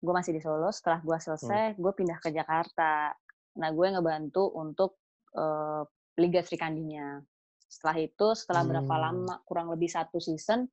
Gue 0.04 0.12
masih 0.14 0.36
di 0.36 0.40
Solo. 0.44 0.68
Setelah 0.68 1.00
gue 1.00 1.16
selesai, 1.16 1.64
Hmm. 1.72 1.80
gue 1.80 1.92
pindah 1.96 2.18
ke 2.20 2.28
Jakarta. 2.28 3.16
Nah, 3.56 3.68
gue 3.72 3.86
ngebantu 3.88 4.52
untuk 4.52 5.00
eh, 5.32 5.82
Liga 6.16 6.40
Sri 6.40 6.56
Kandinya. 6.56 7.20
Setelah 7.68 7.96
itu, 8.00 8.26
setelah 8.32 8.62
berapa 8.64 8.88
Hmm. 8.88 9.04
lama, 9.04 9.34
kurang 9.44 9.68
lebih 9.68 9.88
satu 9.88 10.16
season, 10.16 10.64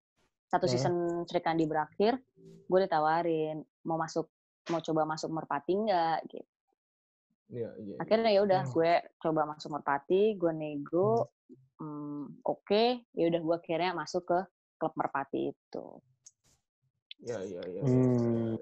satu 0.48 0.68
season 0.72 0.96
Sri 1.28 1.40
Kandi 1.40 1.68
berakhir, 1.68 2.16
gue 2.64 2.80
ditawarin 2.80 3.60
mau 3.84 4.00
masuk, 4.00 4.32
mau 4.72 4.80
coba 4.80 5.02
masuk 5.04 5.30
Merpati 5.34 5.74
nggak? 5.76 6.20
Gitu. 6.32 6.48
Iya, 7.54 7.70
iya. 7.78 7.96
Akhirnya 8.00 8.32
ya 8.32 8.42
udah, 8.42 8.62
Hmm. 8.66 8.72
gue 8.74 8.94
coba 9.20 9.42
masuk 9.46 9.70
Merpati, 9.76 10.24
gue 10.40 10.54
nego, 10.56 11.30
hmm, 11.78 12.42
oke, 12.42 12.84
ya 13.14 13.26
udah 13.30 13.42
gue 13.44 13.56
akhirnya 13.60 13.92
masuk 13.94 14.24
ke 14.26 14.40
klub 14.80 14.94
Merpati 14.96 15.52
itu. 15.52 15.86
Iya, 17.24 17.40
iya, 17.46 17.62
iya. 17.68 17.82
Hmm. 17.84 18.58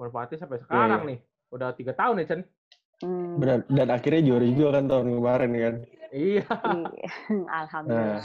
Merpati 0.00 0.34
sampai 0.40 0.58
sekarang 0.64 1.06
nih. 1.06 1.18
Udah 1.52 1.72
tiga 1.76 1.92
tahun 1.92 2.24
ya, 2.24 2.26
Chen? 2.28 2.42
Hmm, 3.00 3.40
Benar. 3.40 3.64
Dan 3.68 3.88
akhirnya 3.88 4.20
juara 4.24 4.44
juga 4.44 4.68
kan 4.76 4.84
tahun 4.88 5.06
kemarin 5.16 5.50
kan. 5.56 5.74
Iya. 6.10 6.44
iya. 6.98 7.10
Alhamdulillah. 7.64 8.24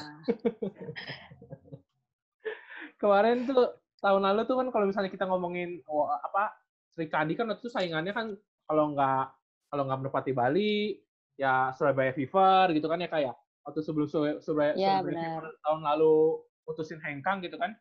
Kemarin 2.96 3.38
tuh 3.46 3.64
tahun 4.02 4.22
lalu 4.24 4.42
tuh 4.48 4.56
kan 4.60 4.68
kalau 4.74 4.86
misalnya 4.90 5.12
kita 5.12 5.26
ngomongin 5.28 5.84
oh, 5.88 6.10
apa 6.10 6.65
Sri 6.96 7.12
Kandi 7.12 7.36
kan 7.36 7.52
waktu 7.52 7.60
itu 7.60 7.68
saingannya 7.68 8.16
kan 8.16 8.32
kalau 8.64 8.96
nggak 8.96 9.28
kalau 9.68 9.84
nggak 9.84 10.00
Merpati 10.00 10.32
Bali 10.32 10.96
ya 11.36 11.76
Surabaya 11.76 12.16
Fever 12.16 12.72
gitu 12.72 12.88
kan 12.88 13.04
ya 13.04 13.12
kayak 13.12 13.36
waktu 13.68 13.84
sebelum 13.84 14.08
Sur- 14.08 14.40
Surabaya, 14.40 14.80
Iya, 14.80 15.04
Surabaya 15.04 15.06
benar. 15.12 15.24
Fever 15.36 15.46
tahun 15.60 15.82
lalu 15.84 16.16
putusin 16.64 17.00
Hengkang 17.04 17.44
gitu 17.44 17.60
kan 17.60 17.76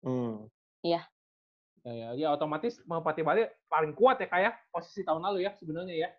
Hmm. 0.00 0.48
ya 0.80 1.04
ya, 1.84 2.16
ya 2.16 2.28
otomatis 2.32 2.80
Merpati 2.88 3.20
Bali 3.20 3.44
paling 3.68 3.92
kuat 3.92 4.16
ya 4.24 4.28
kayak 4.32 4.54
posisi 4.72 5.04
tahun 5.04 5.20
lalu 5.20 5.44
ya 5.44 5.52
sebenarnya 5.52 6.08
ya 6.08 6.10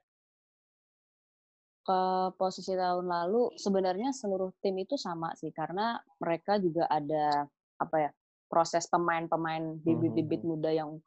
ke 1.82 2.02
posisi 2.38 2.78
tahun 2.78 3.10
lalu 3.10 3.58
sebenarnya 3.58 4.14
seluruh 4.14 4.54
tim 4.62 4.78
itu 4.78 4.94
sama 5.00 5.34
sih 5.34 5.50
karena 5.50 5.98
mereka 6.22 6.62
juga 6.62 6.86
ada 6.86 7.50
apa 7.82 7.96
ya 7.98 8.12
proses 8.46 8.86
pemain-pemain 8.86 9.80
bibit-bibit 9.82 10.44
Mhm. 10.44 10.50
muda 10.50 10.70
yang 10.70 11.00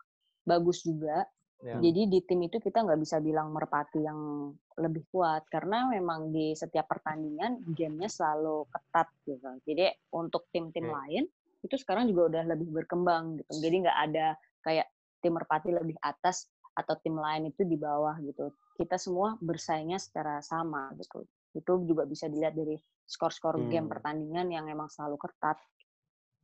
bagus 0.43 0.83
juga. 0.83 1.27
Ya. 1.63 1.79
Jadi 1.79 2.11
di 2.11 2.19
tim 2.27 2.43
itu 2.43 2.59
kita 2.59 2.83
nggak 2.83 2.99
bisa 2.99 3.23
bilang 3.23 3.55
merpati 3.55 4.03
yang 4.03 4.51
lebih 4.83 5.07
kuat 5.15 5.47
karena 5.47 5.87
memang 5.87 6.35
di 6.35 6.59
setiap 6.59 6.91
pertandingan 6.91 7.63
gamenya 7.71 8.11
selalu 8.11 8.67
ketat 8.67 9.09
gitu. 9.23 9.47
Jadi 9.63 9.95
untuk 10.11 10.51
tim-tim 10.51 10.91
Oke. 10.91 10.95
lain 10.99 11.25
itu 11.63 11.75
sekarang 11.79 12.11
juga 12.11 12.35
udah 12.35 12.45
lebih 12.51 12.67
berkembang 12.75 13.39
gitu. 13.39 13.63
Jadi 13.63 13.77
nggak 13.87 13.99
ada 14.11 14.27
kayak 14.67 14.91
tim 15.23 15.39
merpati 15.39 15.71
lebih 15.71 15.95
atas 16.03 16.51
atau 16.75 16.99
tim 16.99 17.15
lain 17.15 17.55
itu 17.55 17.63
di 17.63 17.79
bawah 17.79 18.19
gitu. 18.27 18.51
Kita 18.75 18.99
semua 18.99 19.39
bersaingnya 19.39 20.03
secara 20.03 20.43
sama 20.43 20.91
gitu. 20.99 21.23
Itu 21.55 21.87
juga 21.87 22.09
bisa 22.11 22.27
dilihat 22.27 22.59
dari 22.59 22.75
skor-skor 23.07 23.61
game 23.71 23.87
Hmm. 23.87 23.93
pertandingan 23.93 24.51
yang 24.51 24.67
emang 24.67 24.91
selalu 24.91 25.21
ketat. 25.21 25.63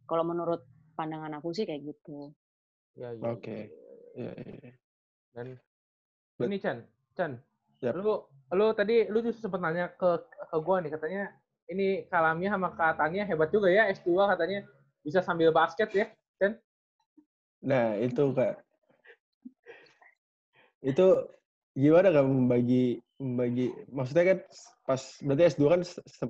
Kalau 0.06 0.22
menurut 0.22 0.62
pandangan 0.94 1.42
aku 1.42 1.50
sih 1.50 1.66
kayak 1.66 1.82
gitu. 1.84 2.30
ya, 2.98 3.14
ya, 3.14 3.30
Oke. 3.30 3.46
ya, 3.46 3.70
ya. 3.70 3.87
Iya, 4.18 4.32
iya. 4.34 4.72
dan 5.30 5.46
Bet- 6.34 6.50
ini 6.50 6.58
Chan 6.58 6.78
Chan 7.14 7.32
Yap. 7.78 7.94
lu 7.94 8.26
lu 8.50 8.66
tadi 8.74 9.06
lu 9.06 9.22
juga 9.22 9.38
sempat 9.38 9.62
nanya 9.62 9.94
ke 9.94 10.10
ke 10.26 10.56
gua 10.58 10.82
nih 10.82 10.90
katanya 10.90 11.22
ini 11.70 12.08
Kalamia 12.10 12.50
sama 12.50 12.74
Kak 12.74 12.98
Tania 12.98 13.22
hebat 13.22 13.54
juga 13.54 13.70
ya 13.70 13.86
S2 13.94 14.34
katanya 14.34 14.66
bisa 15.06 15.22
sambil 15.22 15.54
basket 15.54 15.90
ya 15.94 16.10
Nah, 17.58 17.98
itu 17.98 18.22
Kak. 18.38 18.62
Itu 20.78 21.06
gimana 21.74 22.14
Kak 22.14 22.26
membagi 22.26 23.02
membagi 23.18 23.74
maksudnya 23.90 24.24
kan 24.34 24.38
pas 24.86 25.02
berarti 25.18 25.42
S2 25.58 25.62
kan 25.66 25.80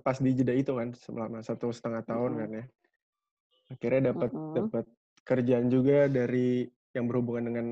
pas 0.01 0.17
di 0.17 0.31
jeda 0.33 0.57
itu 0.57 0.73
kan 0.73 0.97
selama 0.97 1.45
satu 1.45 1.69
setengah 1.69 2.01
tahun 2.09 2.31
Mm-mm. 2.33 2.41
kan 2.41 2.51
ya. 2.57 2.65
Akhirnya 3.77 4.01
dapat 4.17 4.31
Mm-mm. 4.33 4.55
dapat 4.57 4.85
kerjaan 5.29 5.69
juga 5.69 6.09
dari 6.09 6.65
yang 6.97 7.09
berhubungan 7.09 7.45
dengan 7.53 7.67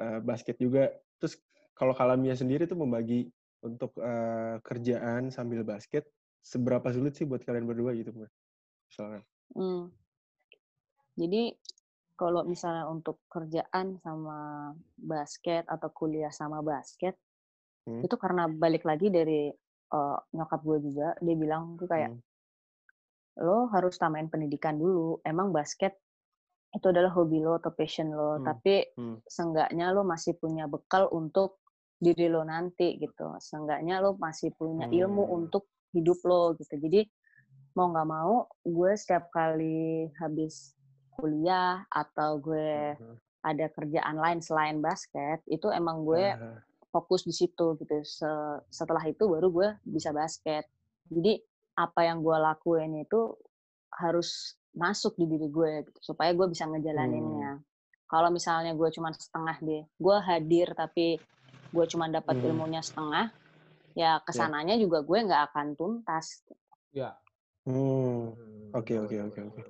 eh, 0.00 0.20
basket 0.22 0.56
juga. 0.58 0.90
Terus 1.20 1.38
kalau 1.76 1.94
Kalamia 1.94 2.34
sendiri 2.34 2.66
tuh 2.66 2.78
membagi 2.78 3.28
untuk 3.62 3.96
eh, 4.00 4.56
kerjaan 4.64 5.28
sambil 5.28 5.62
basket 5.62 6.08
seberapa 6.40 6.88
sulit 6.88 7.12
sih 7.16 7.28
buat 7.28 7.44
kalian 7.44 7.68
berdua 7.68 7.92
gitu, 7.92 8.16
Mbak? 8.16 8.30
Misalkan. 8.88 9.22
Hmm. 9.52 9.92
Jadi 11.20 11.52
kalau 12.16 12.44
misalnya 12.44 12.88
untuk 12.88 13.20
kerjaan 13.28 13.96
sama 14.00 14.72
basket 14.96 15.64
atau 15.68 15.88
kuliah 15.92 16.32
sama 16.32 16.60
basket, 16.60 17.16
Hmm. 17.88 18.04
itu 18.04 18.12
karena 18.20 18.44
balik 18.44 18.84
lagi 18.84 19.08
dari 19.08 19.48
eh, 19.90 20.18
nyokap 20.36 20.60
gue 20.62 20.78
juga, 20.84 21.08
dia 21.18 21.34
bilang 21.34 21.74
tuh 21.80 21.88
kayak 21.90 22.14
Hmm. 22.14 22.22
lo 23.40 23.66
harus 23.72 23.96
tamain 23.96 24.28
pendidikan 24.28 24.76
dulu. 24.76 25.18
Emang 25.24 25.50
basket 25.50 25.96
itu 26.70 26.86
adalah 26.86 27.10
hobi 27.10 27.42
lo 27.42 27.58
atau 27.58 27.74
passion 27.74 28.10
lo, 28.10 28.38
Hmm. 28.38 28.46
tapi 28.46 28.86
Hmm. 28.94 29.18
seenggaknya 29.26 29.90
lo 29.90 30.02
masih 30.02 30.38
punya 30.38 30.70
bekal 30.70 31.10
untuk 31.10 31.58
diri 31.98 32.30
lo 32.30 32.42
nanti 32.42 32.96
gitu. 32.96 33.36
Seenggaknya 33.38 33.98
lo 33.98 34.14
masih 34.16 34.54
punya 34.54 34.86
ilmu 34.86 35.24
Hmm. 35.24 35.36
untuk 35.42 35.66
hidup 35.90 36.18
lo 36.22 36.54
gitu. 36.54 36.78
Jadi 36.78 37.10
mau 37.74 37.90
nggak 37.90 38.08
mau, 38.08 38.46
gue 38.62 38.90
setiap 38.94 39.30
kali 39.30 40.10
habis 40.16 40.74
kuliah 41.10 41.84
atau 41.86 42.38
gue 42.38 42.96
Mhm. 42.96 43.14
ada 43.40 43.66
kerjaan 43.68 44.16
lain 44.16 44.40
selain 44.40 44.78
basket, 44.78 45.42
itu 45.46 45.68
emang 45.68 46.04
gue 46.04 46.34
Ah, 46.34 46.60
fokus 46.90 47.22
di 47.22 47.32
situ 47.32 47.76
gitu. 47.76 48.02
Se- 48.02 48.60
setelah 48.68 49.02
itu 49.04 49.26
baru 49.26 49.48
gue 49.50 49.68
bisa 49.82 50.10
basket. 50.10 50.66
Jadi 51.06 51.40
apa 51.74 52.04
yang 52.04 52.20
gue 52.20 52.36
lakuin 52.36 53.00
itu 53.00 53.34
harus 53.90 54.59
masuk 54.72 55.18
di 55.18 55.26
diri 55.26 55.48
gue 55.48 55.70
gitu, 55.84 56.12
supaya 56.12 56.30
gue 56.30 56.46
bisa 56.46 56.64
ngejalaninnya. 56.64 57.58
Kalau 58.06 58.30
misalnya 58.30 58.74
gue 58.74 58.88
cuma 58.90 59.10
setengah 59.10 59.56
deh, 59.60 59.82
gue 59.86 60.16
hadir 60.22 60.74
tapi 60.74 61.18
gue 61.70 61.84
cuma 61.86 62.06
dapat 62.06 62.38
Hmm. 62.38 62.46
ilmunya 62.50 62.82
setengah, 62.82 63.30
ya 63.94 64.18
ke 64.18 64.30
sananya 64.30 64.74
juga 64.74 65.02
gue 65.02 65.18
nggak 65.20 65.42
akan 65.50 65.66
tuntas. 65.74 66.42
ya 66.90 67.14
hmm. 67.66 68.34
Hmm, 68.34 68.74
Oke, 68.74 68.98
oke, 68.98 69.14
oke, 69.30 69.40
oke. 69.46 69.62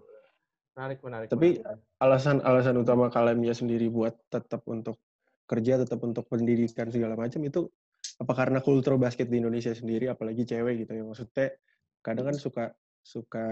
menarik 0.73 1.01
menarik 1.05 1.29
Tapi- 1.29 1.61
menarik. 1.61 1.81
alasan-alasan 2.01 2.77
utama 2.77 3.13
Kalamia 3.13 3.53
sendiri 3.53 3.93
buat 3.93 4.17
tetap 4.33 4.65
untuk 4.65 4.97
kerja, 5.45 5.77
tetap 5.77 6.01
untuk 6.01 6.25
pendidikan 6.25 6.89
segala 6.89 7.13
macam 7.13 7.41
itu 7.43 7.69
apa 8.17 8.33
karena 8.33 8.61
kultur 8.61 8.97
basket 8.97 9.29
di 9.29 9.41
Indonesia 9.41 9.73
sendiri, 9.73 10.09
apalagi 10.09 10.45
cewek 10.47 10.85
gitu 10.85 10.93
ya 10.97 11.05
maksudnya 11.05 11.53
kadang 12.01 12.33
kan 12.33 12.37
suka 12.37 12.65
suka 13.03 13.47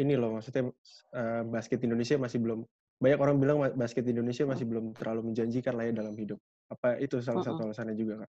ini 0.00 0.14
loh 0.16 0.36
maksudnya 0.36 0.72
eh, 1.14 1.42
basket 1.46 1.80
Indonesia 1.84 2.16
masih 2.16 2.38
belum 2.42 2.60
banyak 2.96 3.20
orang 3.20 3.36
bilang 3.36 3.58
basket 3.76 4.08
Indonesia 4.08 4.48
masih 4.48 4.64
belum 4.64 4.96
terlalu 4.96 5.32
menjanjikan 5.32 5.76
lah 5.76 5.84
ya 5.88 5.92
dalam 5.92 6.16
hidup. 6.16 6.40
Apa 6.72 6.96
itu 6.98 7.20
salah 7.20 7.44
satu 7.44 7.68
alasannya 7.68 7.92
juga 7.92 8.24
kak? 8.24 8.30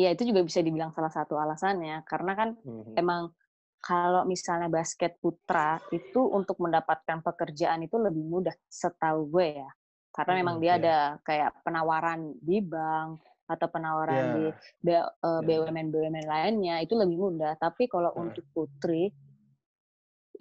Ya 0.00 0.08
itu 0.08 0.24
juga 0.24 0.40
bisa 0.40 0.64
dibilang 0.64 0.88
salah 0.96 1.12
satu 1.12 1.36
alasannya, 1.36 2.00
karena 2.08 2.32
kan 2.32 2.48
Mhm. 2.64 2.96
emang 2.96 3.36
kalau 3.82 4.24
misalnya 4.24 4.72
basket 4.72 5.20
putra 5.20 5.82
itu 5.92 6.22
untuk 6.32 6.56
mendapatkan 6.62 7.20
pekerjaan 7.20 7.84
itu 7.84 7.98
lebih 8.00 8.24
mudah 8.24 8.54
setahu 8.70 9.28
gue 9.28 9.60
ya. 9.60 9.70
Karena 10.16 10.32
memang 10.40 10.56
Hmm, 10.56 10.62
dia 10.64 10.72
oke. 10.72 10.80
ada 10.80 10.96
kayak 11.26 11.50
penawaran 11.66 12.20
di 12.40 12.58
bank 12.64 13.20
atau 13.48 13.66
penawaran 13.68 14.32
Ya. 14.32 14.32
di 14.32 14.44
B- 14.80 14.96
eh, 14.96 15.40
Ya. 15.44 15.44
BUMN-BUMN 15.44 16.24
lainnya 16.24 16.80
itu 16.80 16.94
lebih 16.96 17.16
mudah. 17.20 17.52
Tapi 17.60 17.84
kalau 17.90 18.12
Heeh. 18.16 18.22
untuk 18.32 18.44
putri 18.54 19.12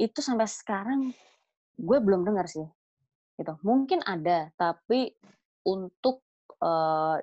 itu 0.02 0.20
sampai 0.20 0.50
sekarang 0.50 1.14
gue 1.78 1.98
belum 2.02 2.26
dengar 2.26 2.50
sih. 2.50 2.66
Gitu. 3.38 3.54
Mungkin 3.62 4.02
ada, 4.02 4.50
tapi 4.58 5.14
untuk 5.70 6.26
eh, 6.58 7.18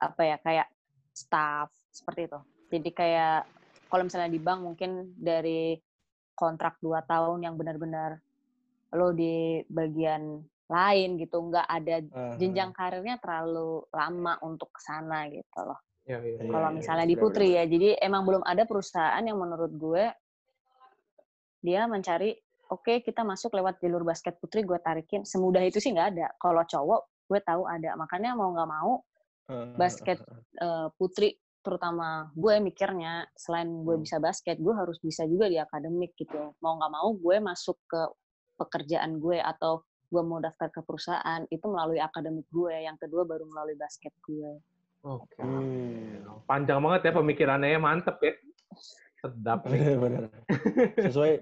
apa 0.00 0.22
ya 0.24 0.36
kayak 0.40 0.68
staff 1.12 1.68
seperti 1.92 2.32
itu. 2.32 2.40
Jadi 2.72 2.90
kayak 2.96 3.44
kalau 3.92 4.08
misalnya 4.08 4.32
di 4.32 4.40
bank 4.40 4.60
mungkin 4.64 5.12
dari 5.12 5.76
kontrak 6.32 6.80
dua 6.80 7.04
tahun 7.04 7.44
yang 7.44 7.54
benar-benar 7.60 8.16
lo 8.96 9.12
di 9.12 9.60
bagian 9.68 10.40
lain 10.72 11.20
gitu, 11.20 11.36
nggak 11.36 11.68
ada 11.68 12.00
jenjang 12.40 12.72
karirnya 12.72 13.20
terlalu 13.20 13.84
lama 13.92 14.40
untuk 14.40 14.72
ke 14.72 14.80
sana 14.80 15.28
gitu 15.28 15.60
loh. 15.60 15.80
Iya. 16.08 16.18
Iya, 16.18 16.48
Kalau 16.48 16.68
iya, 16.72 16.76
misalnya 16.76 17.06
di 17.06 17.16
benar, 17.16 17.24
Putri 17.28 17.48
ya, 17.54 17.64
jadi 17.68 17.88
emang 18.00 18.24
belum 18.24 18.42
ada 18.42 18.64
perusahaan 18.64 19.22
yang 19.22 19.38
menurut 19.38 19.72
gue 19.76 20.04
dia 21.62 21.86
mencari 21.86 22.34
oke 22.68 23.00
kita 23.06 23.22
masuk 23.22 23.54
lewat 23.54 23.78
jalur 23.78 24.02
basket 24.02 24.36
putri 24.42 24.66
gue 24.66 24.76
tarikin 24.82 25.22
semudah 25.22 25.62
itu 25.62 25.78
sih 25.78 25.94
nggak 25.94 26.08
ada. 26.18 26.26
Kalau 26.36 26.66
cowok 26.66 27.00
gue 27.30 27.40
tahu 27.40 27.62
ada, 27.64 27.96
makanya 27.96 28.36
mau 28.36 28.52
nggak 28.52 28.70
mau 28.70 28.92
basket 29.76 30.18
eh, 30.60 30.88
putri 30.96 31.36
terutama 31.62 32.32
gue 32.34 32.58
mikirnya 32.58 33.30
selain 33.38 33.70
gue 33.86 33.94
Hmm. 33.94 34.02
bisa 34.02 34.18
basket 34.18 34.58
gue 34.58 34.74
harus 34.74 34.98
bisa 34.98 35.22
juga 35.30 35.46
di 35.46 35.62
akademik 35.62 36.18
gitu 36.18 36.58
mau 36.58 36.74
nggak 36.74 36.90
mau 36.90 37.14
gue 37.14 37.36
masuk 37.38 37.78
ke 37.86 38.02
pekerjaan 38.58 39.22
gue 39.22 39.38
atau 39.38 39.86
gue 40.10 40.22
mau 40.26 40.42
daftar 40.42 40.68
ke 40.74 40.82
perusahaan 40.82 41.46
itu 41.48 41.62
melalui 41.70 42.02
akademik 42.02 42.50
gue 42.50 42.74
yang 42.82 42.98
kedua 42.98 43.22
baru 43.22 43.46
melalui 43.46 43.78
basket 43.78 44.10
gue 44.26 44.58
Oke. 45.02 45.34
Hmm. 45.42 46.22
Panjang 46.46 46.78
banget 46.78 47.10
ya 47.10 47.12
pemikirannya, 47.18 47.74
mantep 47.82 48.22
ya. 48.22 48.38
Sedap 49.22 49.60
nih. 49.70 49.94
Benar. 49.94 50.22
Sesuai 50.98 51.32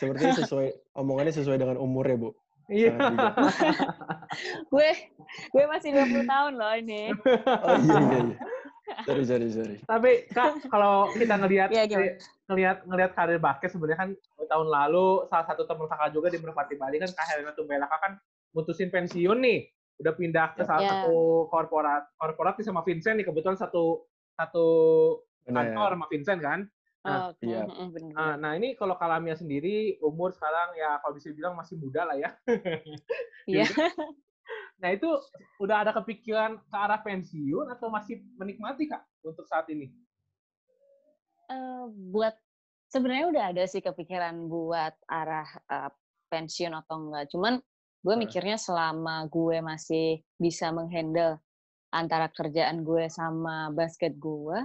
sepertinya 0.00 0.34
sesuai 0.40 0.66
omongannya 0.96 1.34
sesuai 1.36 1.60
dengan 1.60 1.76
umur 1.76 2.08
ya, 2.08 2.16
Bu. 2.16 2.30
Iya. 2.66 2.96
Gue 4.72 4.90
gue 5.54 5.64
masih 5.70 5.94
20 5.94 6.26
tahun 6.26 6.52
loh 6.58 6.74
ini 6.74 7.14
Oh 7.46 7.76
iya 7.78 7.94
iya 8.02 8.18
iya. 8.26 8.36
Sorry 9.06 9.22
sorry 9.22 9.48
sorry. 9.54 9.76
Tapi 9.86 10.26
Kak, 10.34 10.66
kalau 10.66 11.10
kita 11.14 11.34
ngelihat 11.38 11.70
Iya, 11.70 11.86
gimana? 11.86 12.18
ngelihat 12.50 12.76
ngelihat 12.86 13.10
karir 13.14 13.38
basket 13.38 13.70
sebenarnya 13.70 13.98
kan 13.98 14.10
tahun 14.46 14.68
lalu 14.70 15.26
salah 15.26 15.46
satu 15.46 15.66
teman 15.66 15.86
kakak 15.86 16.10
juga 16.14 16.30
di 16.30 16.38
Merpati 16.38 16.74
Bali 16.74 16.98
kan 16.98 17.10
Kak 17.10 17.26
Helena 17.30 17.54
Tumbela 17.54 17.86
kan 17.86 18.18
mutusin 18.50 18.90
pensiun 18.90 19.38
nih. 19.42 19.70
Udah 20.02 20.12
pindah 20.12 20.54
ke 20.54 20.62
salah 20.66 20.82
Ya. 20.82 20.90
satu 21.06 21.46
korporat 21.48 22.06
korporat 22.18 22.58
sama 22.62 22.82
Vincent 22.82 23.16
nih 23.18 23.26
kebetulan 23.26 23.56
satu 23.56 24.06
satu 24.34 24.66
kantor 25.46 25.98
sama 25.98 26.06
Vincent 26.10 26.40
kan. 26.42 26.60
Nah, 27.06 27.30
Oh, 27.30 27.38
iya. 27.38 27.62
bener. 27.70 28.14
Ah, 28.18 28.34
nah 28.34 28.58
ini 28.58 28.74
kalau 28.74 28.98
Kalamia 28.98 29.38
sendiri 29.38 29.94
umur 30.02 30.34
sekarang 30.34 30.74
ya 30.74 30.98
kalau 30.98 31.14
bisa 31.14 31.30
bilang 31.30 31.54
masih 31.54 31.78
muda 31.78 32.02
lah 32.02 32.18
ya. 32.18 32.30
Iya. 33.46 33.62
Nah 34.82 34.90
itu 34.90 35.06
udah 35.62 35.86
ada 35.86 35.94
kepikiran 35.94 36.58
ke 36.66 36.76
arah 36.76 36.98
pensiun 36.98 37.70
atau 37.70 37.86
masih 37.94 38.26
menikmati 38.34 38.90
kak 38.90 39.06
untuk 39.22 39.46
saat 39.46 39.70
ini? 39.70 39.94
Eh, 41.46 41.86
buat 42.10 42.34
sebenarnya 42.90 43.26
udah 43.30 43.44
ada 43.54 43.62
sih 43.70 43.78
kepikiran 43.78 44.50
buat 44.50 44.98
arah 45.06 45.46
eh, 45.46 45.90
pensiun 46.26 46.74
atau 46.74 47.06
enggak. 47.06 47.30
Cuman 47.30 47.62
gue 48.02 48.14
mikirnya 48.18 48.58
selama 48.58 49.30
gue 49.30 49.62
masih 49.62 50.26
bisa 50.38 50.74
menghandle 50.74 51.38
antara 51.94 52.26
kerjaan 52.30 52.82
gue 52.82 53.06
sama 53.06 53.70
basket 53.70 54.18
gue, 54.18 54.58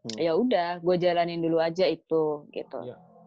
Hmm. 0.00 0.16
ya 0.16 0.32
udah 0.32 0.80
gue 0.80 0.96
jalanin 0.96 1.44
dulu 1.44 1.60
aja 1.60 1.84
itu 1.84 2.48
gitu. 2.56 2.78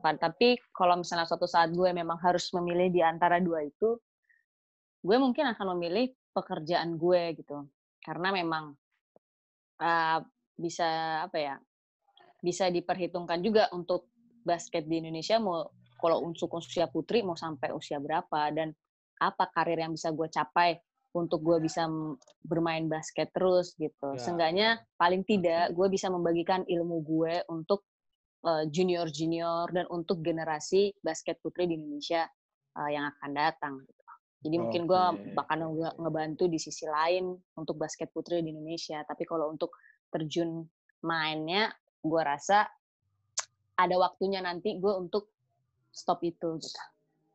Pa- 0.02 0.18
Tapi 0.18 0.58
kalau 0.74 0.98
misalnya 0.98 1.30
suatu 1.30 1.46
saat 1.46 1.70
gue 1.70 1.90
memang 1.94 2.18
harus 2.18 2.50
memilih 2.50 2.90
di 2.90 3.02
antara 3.06 3.38
dua 3.38 3.62
itu, 3.62 4.02
gue 5.06 5.18
mungkin 5.22 5.54
akan 5.54 5.78
memilih 5.78 6.10
pekerjaan 6.34 6.98
gue 6.98 7.38
gitu. 7.38 7.70
Karena 8.02 8.34
memang 8.34 8.74
uh, 9.80 10.20
bisa 10.58 11.24
apa 11.30 11.38
ya? 11.38 11.56
Bisa 12.42 12.68
diperhitungkan 12.74 13.40
juga 13.40 13.70
untuk 13.72 14.10
basket 14.44 14.90
di 14.90 15.00
Indonesia 15.00 15.40
mau 15.40 15.70
kalau 16.02 16.20
untuk 16.26 16.52
usia 16.60 16.92
putri 16.92 17.24
mau 17.24 17.38
sampai 17.38 17.72
usia 17.72 17.96
berapa 18.02 18.52
dan 18.52 18.76
apa 19.24 19.48
karir 19.56 19.80
yang 19.80 19.96
bisa 19.96 20.12
gue 20.12 20.28
capai 20.28 20.76
untuk 21.14 21.46
gue 21.46 21.62
bisa 21.62 21.86
bermain 22.42 22.90
basket 22.90 23.30
terus 23.32 23.78
gitu. 23.78 24.18
Ya. 24.18 24.20
Seenggaknya 24.20 24.68
paling 24.98 25.22
tidak 25.24 25.72
gue 25.72 25.88
bisa 25.94 26.10
membagikan 26.10 26.66
ilmu 26.66 27.06
gue 27.06 27.46
untuk 27.54 27.86
uh, 28.44 28.66
junior-junior 28.66 29.70
dan 29.70 29.86
untuk 29.94 30.26
generasi 30.26 30.92
basket 31.00 31.38
putri 31.40 31.70
di 31.70 31.78
Indonesia 31.78 32.26
uh, 32.76 32.90
yang 32.90 33.08
akan 33.14 33.32
datang. 33.32 33.74
Gitu. 33.86 34.02
Jadi 34.44 34.56
mungkin 34.60 34.84
gue 34.84 35.04
bakal 35.40 35.72
nge- 35.72 35.98
ngebantu 36.04 36.52
di 36.52 36.60
sisi 36.60 36.84
lain 36.84 37.32
untuk 37.56 37.80
basket 37.80 38.12
putri 38.12 38.44
di 38.44 38.52
Indonesia. 38.52 39.00
Tapi 39.08 39.24
kalau 39.24 39.48
untuk 39.48 39.72
terjun 40.12 40.68
mainnya, 41.00 41.72
gue 42.04 42.22
rasa 42.22 42.68
ada 43.80 43.96
waktunya 43.96 44.44
nanti 44.44 44.76
gue 44.76 44.92
untuk 44.92 45.32
stop 45.96 46.20
itu. 46.28 46.60
Gitu. 46.60 46.93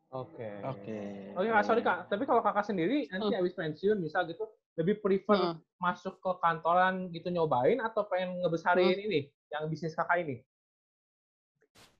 Oke. 0.08 0.48
Oke. 0.64 0.98
Oke 1.36 1.48
kak, 1.52 1.64
sorry 1.68 1.82
kak. 1.84 2.08
Tapi 2.08 2.24
kalau 2.24 2.40
kakak 2.40 2.64
sendiri 2.64 3.04
nanti 3.12 3.36
habis 3.36 3.52
pensiun 3.52 4.00
misal 4.00 4.24
gitu, 4.24 4.48
lebih 4.80 4.98
prefer 5.04 5.36
Hmm. 5.36 5.60
masuk 5.78 6.18
ke 6.18 6.30
kantoran 6.42 7.12
gitu 7.14 7.28
nyobain 7.30 7.78
atau 7.78 8.08
pengen 8.10 8.40
ngebesarin 8.42 8.98
ini 8.98 9.28
yang 9.52 9.68
bisnis 9.70 9.94
kakak 9.94 10.24
ini? 10.26 10.42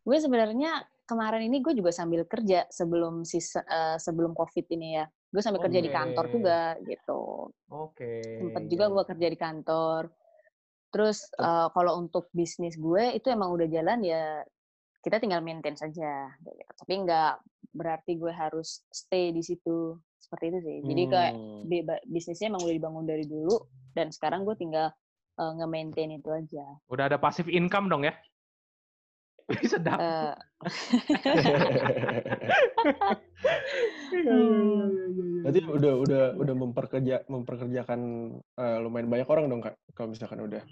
Gue 0.02 0.18
sebenarnya 0.18 0.82
kemarin 1.04 1.46
ini 1.46 1.60
gue 1.60 1.76
juga 1.76 1.92
sambil 1.92 2.24
kerja 2.24 2.64
sebelum 2.72 3.28
sisa, 3.28 3.60
eh, 3.62 3.96
sebelum 4.00 4.32
covid 4.32 4.64
ini 4.72 4.98
ya. 4.98 5.04
Gue 5.28 5.44
sambil 5.44 5.60
kerja 5.60 5.80
di 5.84 5.90
kantor 5.92 6.24
Oke. 6.26 6.32
juga 6.32 6.58
gitu. 6.88 7.20
Oke. 7.68 8.12
Sempet 8.40 8.62
juga 8.72 8.84
gue 8.88 9.04
kerja 9.04 9.26
di 9.28 9.38
kantor. 9.38 10.02
Terus 10.88 11.18
eh, 11.36 11.68
kalau 11.76 11.92
untuk 12.00 12.32
bisnis 12.32 12.74
gue 12.80 13.14
itu 13.20 13.28
emang 13.28 13.52
udah 13.52 13.68
jalan 13.68 14.00
ya 14.00 14.40
kita 14.98 15.16
tinggal 15.18 15.40
maintain 15.40 15.74
saja. 15.74 16.32
gitu. 16.38 16.62
Tapi 16.74 16.92
nggak 17.06 17.32
berarti 17.72 18.16
gue 18.16 18.32
harus 18.32 18.82
stay 18.90 19.30
di 19.30 19.40
situ 19.40 19.94
seperti 20.18 20.44
itu 20.50 20.58
sih. 20.61 20.78
Jadi 20.82 21.02
kayak 21.06 21.32
Hmm. 21.34 21.64
bisnisnya 22.06 22.50
emang 22.50 22.62
udah 22.62 22.74
dibangun 22.74 23.04
dari 23.06 23.24
dulu 23.24 23.54
dan 23.92 24.11
sekarang 24.11 24.42
gue 24.42 24.54
tinggal 24.54 24.90
eh, 25.38 25.52
nge-maintain 25.54 26.11
itu 26.11 26.28
aja. 26.28 26.66
Udah 26.90 27.06
ada 27.06 27.16
passive 27.16 27.46
income 27.48 27.87
dong 27.87 28.02
ya? 28.02 28.14
Sedap. 29.70 29.96
Eh, 29.96 30.34
Iya, 34.08 34.34
iya, 34.34 35.04
iya. 35.06 35.40
Berarti 35.46 35.58
udah 35.62 35.92
udah 36.02 36.22
udah 36.37 36.54
memperkerja 36.56 37.16
memperkerjakan 37.28 38.00
eh, 38.34 38.78
lumayan 38.82 39.08
banyak 39.08 39.28
orang 39.28 39.46
dong 39.46 39.62
kak 39.62 39.78
kalau 39.94 40.11
misalkan 40.11 40.42
udah. 40.42 40.62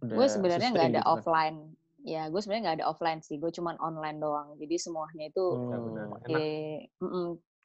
udah 0.00 0.14
gue 0.14 0.28
sebenarnya 0.28 0.68
nggak 0.70 0.86
ada 0.86 0.94
gitu 0.94 1.02
kan. 1.02 1.14
offline. 1.16 1.58
Ya, 2.04 2.28
gue 2.28 2.36
sebenarnya 2.36 2.62
nggak 2.68 2.78
ada 2.84 2.86
offline 2.92 3.24
sih. 3.24 3.40
Gue 3.40 3.48
cuman 3.48 3.80
online 3.80 4.20
doang. 4.20 4.60
Jadi 4.60 4.76
semuanya 4.76 5.24
itu 5.32 5.44
Ya, 5.56 5.76
benar. 5.80 6.04
Oh. 6.12 6.18
Enak. 6.20 6.36
eh, 6.36 6.78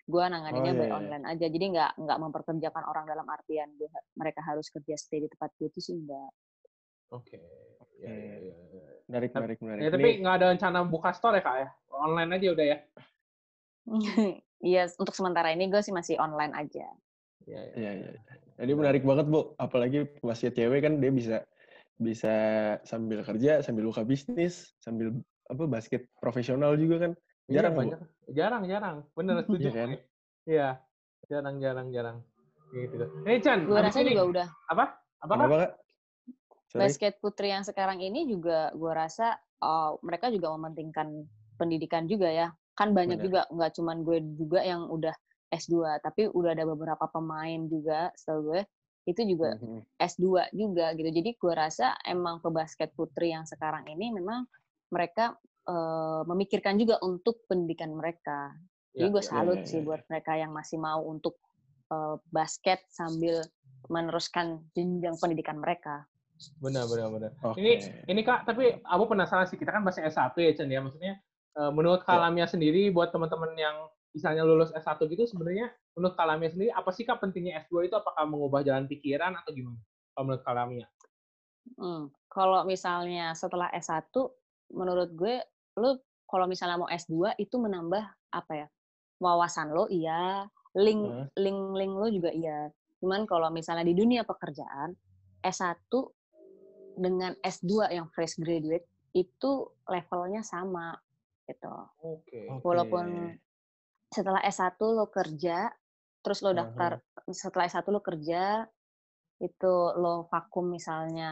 gue 0.10 0.24
nanganinnya 0.26 0.74
Oh, 0.74 0.78
by 0.80 0.82
iya, 0.82 0.90
iya. 0.90 0.96
online 0.98 1.26
aja. 1.28 1.46
Jadi 1.52 1.66
nggak 1.76 1.92
nggak 2.00 2.18
memperkerjakan 2.24 2.84
orang 2.88 3.06
dalam 3.06 3.28
artian 3.28 3.70
gue, 3.76 3.92
mereka 4.16 4.40
harus 4.42 4.72
kerja 4.72 4.96
stay 4.96 5.20
di 5.22 5.30
tempat 5.30 5.52
gue 5.60 5.68
itu 5.68 5.80
sih 5.84 5.94
enggak. 6.00 6.32
Oke. 7.12 7.38
Ya, 8.00 8.16
ya, 8.16 8.36
ya, 8.40 8.56
ya. 8.72 8.84
Menarik 9.12 9.30
menarik 9.36 9.58
menarik. 9.60 9.82
Ya, 9.84 9.90
tapi 9.92 10.10
nggak 10.24 10.36
ada 10.40 10.46
rencana 10.56 10.80
buka 10.88 11.12
store 11.12 11.38
ya 11.38 11.44
kak 11.44 11.56
ya? 11.60 11.70
Online 11.92 12.32
aja 12.40 12.48
udah 12.56 12.66
ya? 12.66 12.78
Iya, 14.60 14.92
untuk 15.00 15.16
sementara 15.16 15.56
ini 15.56 15.72
gue 15.72 15.80
sih 15.80 15.96
masih 15.96 16.20
online 16.20 16.52
aja. 16.52 16.84
Iya, 17.48 17.62
iya. 17.72 17.76
Iya, 17.80 17.92
iya. 17.96 18.10
Jadi 18.60 18.72
menarik 18.76 19.08
banget, 19.08 19.32
Bu. 19.32 19.56
Apalagi 19.56 20.04
masih 20.20 20.52
cewek 20.52 20.84
kan 20.84 21.00
dia 21.00 21.12
bisa 21.16 21.48
bisa 22.00 22.34
sambil 22.88 23.22
kerja, 23.28 23.60
sambil 23.60 23.92
buka 23.92 24.08
bisnis, 24.08 24.72
sambil 24.80 25.12
apa 25.52 25.64
basket 25.68 26.08
profesional 26.24 26.80
juga 26.80 27.06
kan. 27.06 27.12
Iya, 27.52 27.54
Jarang, 27.60 27.74
Bu. 27.76 27.80
banyak. 27.84 28.00
Jarang, 28.32 28.64
jarang. 28.66 28.98
Bener, 29.14 29.36
setuju. 29.44 29.68
Iya 29.68 29.72
kan? 29.76 29.90
Iya. 30.48 30.70
Jarang, 31.28 31.56
jarang, 31.60 31.88
jarang. 31.92 32.18
Gitu. 32.72 33.06
Eh, 33.28 33.42
Chan. 33.44 33.68
Gue 33.68 33.82
rasa 33.82 34.00
ini- 34.00 34.16
juga 34.16 34.24
udah 34.26 34.48
Apa? 34.72 34.86
Apa? 35.20 35.34
Kenapa, 35.36 35.56
Kak? 35.60 35.72
Sorry. 36.70 36.86
basket 36.86 37.18
putri 37.18 37.50
yang 37.50 37.66
sekarang 37.66 37.98
ini 37.98 38.30
juga 38.30 38.70
gue 38.78 38.94
rasa 38.94 39.42
oh, 39.66 39.98
mereka 40.06 40.30
juga 40.30 40.54
mementingkan 40.54 41.26
pendidikan 41.58 42.06
juga 42.06 42.30
ya. 42.30 42.54
Kan 42.78 42.94
banyak 42.94 43.20
Benar. 43.20 43.26
juga 43.26 43.42
nggak 43.50 43.72
cuman 43.76 43.98
gue 44.06 44.18
juga 44.38 44.62
yang 44.62 44.86
udah 44.88 45.12
S2, 45.50 45.98
tapi 46.06 46.30
udah 46.30 46.54
ada 46.54 46.70
beberapa 46.70 47.10
pemain 47.10 47.66
juga 47.66 48.14
setahu 48.14 48.54
gue 48.54 48.62
itu 49.10 49.26
juga 49.26 49.58
Mhm. 49.58 49.82
S2 49.98 50.26
juga 50.54 50.94
gitu. 50.94 51.10
Jadi 51.10 51.30
gue 51.34 51.54
rasa 51.54 51.98
emang 52.06 52.38
ke 52.40 52.50
basket 52.50 52.94
putri 52.94 53.34
yang 53.34 53.44
sekarang 53.44 53.90
ini 53.90 54.14
memang 54.14 54.46
mereka 54.90 55.34
eh, 55.66 56.22
memikirkan 56.26 56.82
juga 56.82 56.98
untuk 57.02 57.46
pendidikan 57.46 57.94
mereka. 57.94 58.58
Jadi 58.90 59.06
Ya, 59.06 59.14
gue 59.14 59.22
ya, 59.22 59.30
salut 59.30 59.60
ya, 59.62 59.70
sih 59.70 59.82
buat 59.86 60.02
mereka 60.10 60.34
yang 60.34 60.50
masih 60.50 60.78
mau 60.78 61.06
untuk 61.06 61.38
eh, 61.90 62.16
basket 62.30 62.86
sambil 62.90 63.42
meneruskan 63.86 64.66
jenjang 64.74 65.14
pendidikan 65.18 65.58
mereka. 65.58 66.06
Benar, 66.58 66.90
benar, 66.90 67.08
benar. 67.12 67.32
Oke. 67.44 67.62
Ini 67.62 67.72
ini 68.08 68.22
Kak, 68.24 68.46
tapi 68.46 68.82
aku 68.82 69.04
penasaran 69.10 69.46
sih 69.46 69.58
kita 69.58 69.70
kan 69.70 69.84
masih 69.84 70.06
S1 70.06 70.34
ya 70.38 70.52
Chen 70.54 70.70
ya. 70.70 70.82
Maksudnya 70.82 71.22
eh, 71.54 71.72
menurut 71.74 72.02
Ya. 72.02 72.08
Kalamia 72.08 72.46
sendiri 72.46 72.90
buat 72.90 73.14
teman-teman 73.14 73.54
yang 73.54 73.76
misalnya 74.14 74.42
lulus 74.42 74.74
S1 74.74 75.06
gitu 75.06 75.24
sebenarnya 75.30 75.70
menurut 75.94 76.16
Kalamia 76.18 76.50
sendiri 76.50 76.72
apa 76.74 76.90
sih 76.90 77.06
Kak 77.06 77.22
pentingnya 77.22 77.62
S2 77.68 77.92
itu 77.92 77.96
apakah 77.98 78.26
mengubah 78.26 78.66
jalan 78.66 78.90
pikiran 78.90 79.38
atau 79.38 79.52
gimana? 79.54 79.78
Kalau 80.14 80.24
menurut 80.26 80.44
Kalamia? 80.44 80.88
Hmm, 81.78 82.10
Kalau 82.30 82.66
misalnya 82.66 83.34
setelah 83.38 83.70
S1, 83.74 84.10
menurut 84.74 85.10
gue, 85.14 85.42
lu 85.78 85.98
kalau 86.30 86.46
misalnya 86.46 86.78
mau 86.78 86.90
S2 86.90 87.38
itu 87.42 87.56
menambah 87.58 88.04
apa 88.34 88.54
ya? 88.54 88.68
Wawasan 89.20 89.74
lo 89.74 89.90
iya, 89.92 90.48
link 90.78 91.02
Heeh. 91.10 91.26
link 91.42 91.60
link 91.76 91.94
lo 91.94 92.08
juga 92.08 92.32
iya. 92.32 92.70
Cuman 93.02 93.26
kalau 93.26 93.50
misalnya 93.50 93.84
di 93.84 93.98
dunia 93.98 94.24
pekerjaan, 94.24 94.94
S1 95.42 95.90
dengan 97.00 97.34
S2 97.42 97.90
yang 97.92 98.08
fresh 98.14 98.38
graduate 98.38 98.86
itu 99.16 99.52
levelnya 99.90 100.46
sama 100.46 100.94
gitu. 101.50 101.74
Oke. 102.06 102.46
Oke. 102.46 102.62
Walaupun 102.62 103.34
setelah 104.10 104.42
S1 104.42 104.82
lo 104.82 105.06
kerja, 105.08 105.70
terus 106.26 106.42
lo 106.42 106.52
daftar 106.52 106.98
setelah 107.30 107.70
S1 107.70 107.86
lo 107.94 108.02
kerja, 108.02 108.66
itu 109.40 109.74
lo 109.96 110.28
vakum 110.28 110.68
misalnya 110.68 111.32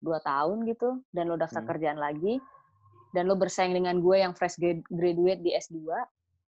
dua 0.00 0.18
tahun 0.24 0.64
gitu, 0.68 1.04
dan 1.12 1.28
lo 1.30 1.36
daftar 1.36 1.62
Hmm. 1.62 1.70
kerjaan 1.70 2.00
lagi, 2.00 2.40
dan 3.12 3.28
lo 3.30 3.36
bersaing 3.38 3.76
dengan 3.76 4.00
gue 4.00 4.16
yang 4.20 4.32
fresh 4.34 4.58
grad- 4.58 4.88
graduate 4.90 5.40
di 5.44 5.52
S2, 5.54 5.78
Hmm. 5.84 6.04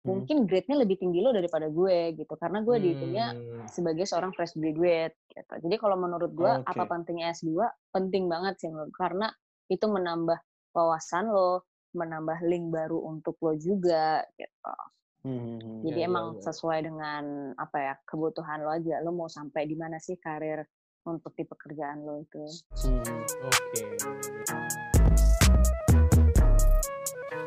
mungkin 0.06 0.46
grade-nya 0.46 0.86
lebih 0.86 0.96
tinggi 1.02 1.18
lo 1.20 1.34
daripada 1.34 1.66
gue 1.66 2.14
gitu, 2.16 2.34
karena 2.38 2.62
gue 2.62 2.76
dihitungnya 2.78 3.34
Hmm, 3.34 3.66
sebagai 3.66 4.06
seorang 4.06 4.30
fresh 4.30 4.54
graduate 4.54 5.18
gitu. 5.26 5.54
Jadi 5.66 5.76
kalau 5.76 5.98
menurut 5.98 6.30
gue 6.32 6.52
Oke. 6.54 6.70
apa 6.70 6.82
pentingnya 6.86 7.34
S2? 7.34 7.66
Penting 7.90 8.30
banget 8.30 8.62
sih 8.62 8.70
menurut 8.70 8.94
karena 8.94 9.26
itu 9.66 9.82
menambah 9.90 10.38
wawasan 10.70 11.34
lo, 11.34 11.66
menambah 11.98 12.46
link 12.46 12.70
baru 12.70 13.02
untuk 13.02 13.34
lo 13.42 13.58
juga 13.58 14.22
gitu. 14.38 14.74
Hmm, 15.26 15.42
hmm, 15.42 15.58
hmm. 15.58 15.78
Jadi 15.82 15.98
Iya, 15.98 16.06
iya, 16.06 16.06
emang 16.06 16.26
iya. 16.38 16.42
sesuai 16.46 16.78
dengan 16.86 17.50
apa 17.58 17.76
ya 17.82 17.94
kebutuhan 18.06 18.62
lo 18.62 18.70
aja. 18.70 19.02
Lo 19.02 19.10
mau 19.10 19.26
sampai 19.26 19.66
di 19.66 19.74
mana 19.74 19.98
sih 19.98 20.14
karir 20.22 20.62
untuk 21.02 21.34
di 21.34 21.42
pekerjaan 21.42 22.06
lo 22.06 22.22
itu? 22.22 22.46
Hmm. 22.86 23.02
Oke. 23.42 23.82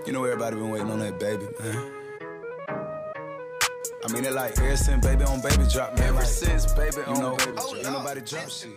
You 0.04 0.12
know 0.12 0.28
everybody 0.28 0.60
been 0.60 0.76
waiting 0.76 0.92
on 0.92 1.00
that 1.00 1.16
baby, 1.24 1.48
man. 1.56 1.80
I 4.04 4.08
mean 4.12 4.28
it 4.28 4.36
like 4.36 4.60
ever 4.60 4.76
since 4.76 5.00
baby 5.00 5.24
on 5.24 5.40
baby 5.40 5.64
drop, 5.72 5.96
man. 5.96 6.12
Ever 6.12 6.28
since 6.28 6.68
baby 6.76 7.00
on 7.08 7.16
know, 7.16 7.40
baby 7.40 7.56
drop. 7.56 7.80
Ain't 7.80 7.96
nobody 7.96 8.22
drop 8.28 8.52
shit. 8.52 8.76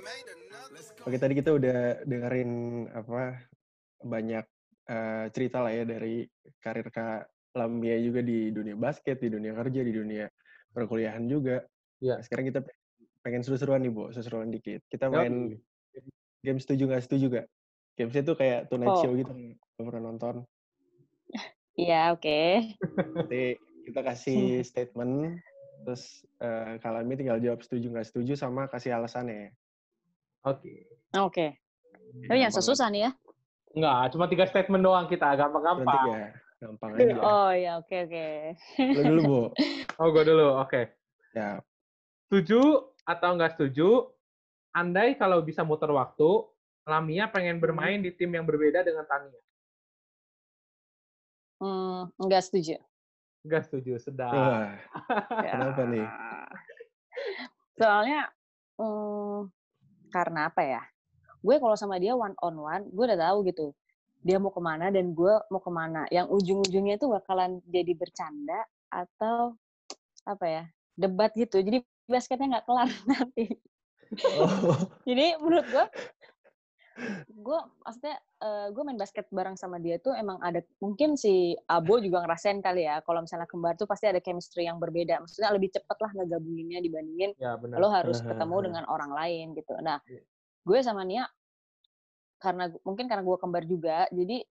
Oke 1.02 1.18
tadi 1.18 1.34
kita 1.34 1.50
udah 1.50 2.06
dengerin 2.06 2.86
apa 2.94 3.50
banyak 3.98 4.46
eh, 4.86 5.26
cerita 5.34 5.58
lah 5.58 5.74
ya 5.74 5.82
dari 5.82 6.22
karir 6.62 6.86
Kak 6.86 7.31
Lamia 7.52 7.96
juga 7.98 8.20
di 8.20 8.48
dunia 8.48 8.74
basket, 8.74 9.18
di 9.18 9.28
dunia 9.28 9.52
kerja, 9.52 9.80
di 9.80 9.92
dunia 9.92 10.24
perkuliahan 10.70 11.24
juga. 11.26 11.60
Iya. 11.98 12.16
Nah, 12.16 12.20
sekarang 12.20 12.44
kita 12.48 12.60
pe- 12.60 12.76
pengen 13.20 13.42
seru-seruan 13.42 13.80
nih, 13.80 13.92
Bu. 13.92 14.08
Seru-seruan 14.10 14.48
dikit. 14.48 14.80
Kita 14.88 15.06
main 15.06 15.52
game 16.40 16.58
setuju 16.58 16.88
nggak 16.88 17.04
setuju 17.04 17.26
gak? 17.30 17.46
Gamesnya 17.92 18.24
tuh 18.24 18.34
kayak 18.34 18.60
Tonight 18.66 18.88
Oh. 18.88 18.98
Show 18.98 19.12
gitu. 19.12 19.32
Belum 19.76 19.84
pernah 19.84 20.02
nonton. 20.08 20.34
Iya 21.72 22.12
oke. 22.12 22.40
Nanti 23.16 23.56
kita 23.84 24.00
kasih 24.00 24.40
statement, 24.68 25.40
terus 25.84 26.24
eh, 26.38 26.76
Kak 26.78 26.88
Lamia 26.90 27.16
tinggal 27.16 27.38
jawab 27.38 27.60
setuju 27.60 27.88
nggak 27.88 28.08
setuju 28.08 28.32
sama 28.34 28.64
kasih 28.66 28.96
alasannya. 28.96 29.52
Oke. 30.42 30.88
Oke. 31.14 31.60
Tapi 32.26 32.38
yang 32.38 32.48
Gampang 32.48 32.64
susah 32.66 32.88
nih 32.88 33.08
ya. 33.08 33.10
Enggak, 33.72 34.12
cuma 34.12 34.24
tiga 34.26 34.44
statement 34.44 34.82
doang 34.82 35.06
kita, 35.06 35.32
Cuma 35.32 35.48
gampang-gampang. 35.48 35.96
tiga. 36.04 36.22
Gampang 36.62 36.94
aja. 36.94 37.18
Oh 37.18 37.50
ya 37.50 37.82
oke 37.82 37.96
oke. 38.06 38.26
Lu 38.78 39.02
dulu, 39.02 39.20
Bu. 39.26 39.40
Oh, 40.00 40.14
gue 40.14 40.22
dulu. 40.22 40.62
Oke. 40.62 40.94
Ya. 41.34 41.58
Setuju 42.30 42.86
atau 43.02 43.34
nggak 43.34 43.58
setuju? 43.58 44.14
Andai 44.70 45.18
kalau 45.18 45.42
bisa 45.42 45.66
muter 45.66 45.90
waktu, 45.90 46.46
Lamia 46.86 47.26
pengen 47.28 47.58
bermain 47.58 47.98
di 47.98 48.14
tim 48.14 48.30
yang 48.30 48.46
berbeda 48.46 48.86
dengan 48.86 49.04
Tania. 49.10 49.42
Hmm, 51.58 52.08
nggak 52.14 52.42
setuju. 52.46 52.78
Nggak 53.42 53.62
setuju, 53.66 53.98
sedap. 53.98 54.30
Wah, 54.30 54.78
Kenapa 55.50 55.82
nih? 55.90 56.06
Soalnya 57.74 58.30
hmm, 58.78 59.50
karena 60.14 60.46
apa 60.46 60.62
ya? 60.62 60.82
Gue 61.42 61.58
kalau 61.58 61.74
sama 61.74 61.98
dia 61.98 62.14
one 62.14 62.38
on 62.38 62.54
one, 62.54 62.86
gue 62.86 63.04
udah 63.10 63.18
tahu 63.18 63.50
gitu. 63.50 63.74
Dia 64.22 64.38
mau 64.38 64.54
ke 64.54 64.62
mana 64.62 64.88
dan 64.94 65.12
gue 65.12 65.34
mau 65.50 65.58
ke 65.62 65.70
mana. 65.70 66.06
Yang 66.14 66.26
ujung-ujungnya 66.38 66.94
itu 66.96 67.06
bakalan 67.10 67.58
jadi 67.66 67.92
bercanda 67.94 68.62
atau 68.88 69.58
apa 70.24 70.46
ya? 70.46 70.64
Debat 70.94 71.34
gitu. 71.34 71.58
Jadi 71.58 71.82
basketnya 72.06 72.58
nggak 72.58 72.66
kelar 72.66 72.90
nanti. 73.10 73.46
oh, 74.38 74.78
Jadi 75.08 75.26
menurut 75.40 75.66
gue, 75.66 75.84
gue 77.32 77.58
maksudnya 77.80 78.16
eh, 78.44 78.66
gue 78.68 78.82
main 78.84 79.00
basket 79.00 79.24
bareng 79.32 79.56
sama 79.56 79.80
dia 79.80 79.96
tuh 79.96 80.12
emang 80.12 80.36
ada 80.44 80.60
mungkin 80.78 81.16
si 81.16 81.56
Abo 81.64 81.96
juga 81.98 82.20
ngerasain 82.20 82.60
kali 82.60 82.84
ya 82.84 83.00
kalau 83.00 83.24
misalnya 83.24 83.48
kembar 83.48 83.80
tuh 83.80 83.88
pasti 83.88 84.12
ada 84.12 84.20
chemistry 84.20 84.68
yang 84.68 84.76
berbeda 84.76 85.24
maksudnya 85.24 85.48
lebih 85.56 85.72
cepet 85.72 85.96
lah 85.96 86.10
ngegabunginnya 86.12 86.84
dibandingin 86.84 87.32
Ya, 87.40 87.56
lo 87.56 87.88
harus 87.88 88.20
ketemu 88.20 88.56
dengan 88.68 88.84
orang 88.92 89.16
lain 89.16 89.56
gitu. 89.56 89.72
Nah, 89.80 89.98
Iya. 90.04 90.20
gue 90.62 90.78
sama 90.84 91.02
Nia 91.08 91.24
karena 92.42 92.66
mungkin 92.82 93.06
karena 93.06 93.22
gue 93.22 93.36
kembar 93.38 93.62
juga, 93.62 94.10
jadi 94.10 94.42